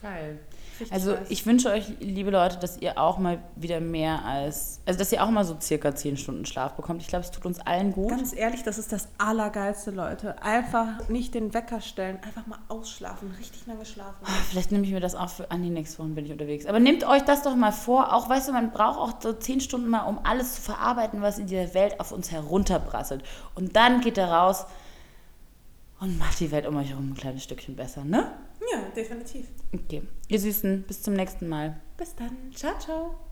geil. 0.00 0.40
Richtig 0.80 0.92
Also 0.92 1.12
nice. 1.12 1.30
ich 1.30 1.46
wünsche 1.46 1.70
euch, 1.70 1.86
liebe 2.00 2.30
Leute, 2.30 2.58
dass 2.58 2.78
ihr 2.78 2.98
auch 2.98 3.18
mal 3.18 3.38
wieder 3.54 3.80
mehr 3.80 4.24
als, 4.24 4.80
also 4.86 4.98
dass 4.98 5.12
ihr 5.12 5.22
auch 5.24 5.30
mal 5.30 5.44
so 5.44 5.56
circa 5.60 5.94
10 5.94 6.16
Stunden 6.16 6.46
Schlaf 6.46 6.74
bekommt. 6.74 7.02
Ich 7.02 7.08
glaube, 7.08 7.24
es 7.24 7.30
tut 7.30 7.46
uns 7.46 7.58
allen 7.60 7.92
gut. 7.92 8.10
Ganz 8.10 8.34
ehrlich, 8.34 8.62
das 8.62 8.78
ist 8.78 8.92
das 8.92 9.08
Allergeilste, 9.18 9.90
Leute. 9.90 10.42
Einfach 10.42 11.08
nicht 11.08 11.34
den 11.34 11.54
Wecker 11.54 11.80
stellen, 11.80 12.18
einfach 12.22 12.46
mal 12.46 12.58
ausschlafen, 12.68 13.34
richtig 13.38 13.66
lange 13.66 13.84
schlafen. 13.84 14.16
Vielleicht 14.50 14.72
nehme 14.72 14.84
ich 14.84 14.92
mir 14.92 15.00
das 15.00 15.14
auch 15.14 15.30
für 15.30 15.50
an 15.50 15.62
die 15.62 15.70
nächste 15.70 15.98
Woche 15.98 16.08
bin 16.08 16.26
ich 16.26 16.32
unterwegs. 16.32 16.66
Aber 16.66 16.80
nehmt 16.80 17.04
euch 17.04 17.22
das 17.22 17.42
doch 17.42 17.56
mal 17.56 17.72
vor. 17.72 18.12
Auch, 18.12 18.28
weißt 18.28 18.48
du, 18.48 18.52
man 18.52 18.70
braucht 18.70 18.98
auch 18.98 19.20
so 19.20 19.32
10 19.32 19.60
Stunden 19.60 19.88
mal, 19.88 20.02
um 20.02 20.18
alles 20.24 20.56
zu 20.56 20.62
verarbeiten, 20.62 21.22
was 21.22 21.38
in 21.38 21.46
dieser 21.46 21.74
Welt 21.74 22.00
auf 22.00 22.12
uns 22.12 22.30
herunterprasselt. 22.30 23.24
Und 23.54 23.76
dann 23.76 24.00
geht 24.00 24.18
er 24.18 24.30
raus 24.30 24.66
und 26.00 26.18
macht 26.18 26.40
die 26.40 26.50
Welt 26.50 26.66
um 26.66 26.76
euch 26.76 26.90
herum 26.90 27.10
ein 27.10 27.14
kleines 27.14 27.44
Stückchen 27.44 27.76
besser, 27.76 28.04
ne? 28.04 28.30
Ja, 28.72 28.80
definitiv. 28.94 29.46
Okay. 29.72 30.02
Ihr 30.28 30.40
Süßen, 30.40 30.84
bis 30.86 31.02
zum 31.02 31.14
nächsten 31.14 31.48
Mal. 31.48 31.80
Bis 31.96 32.14
dann. 32.14 32.36
Ciao, 32.54 32.78
ciao. 32.78 33.25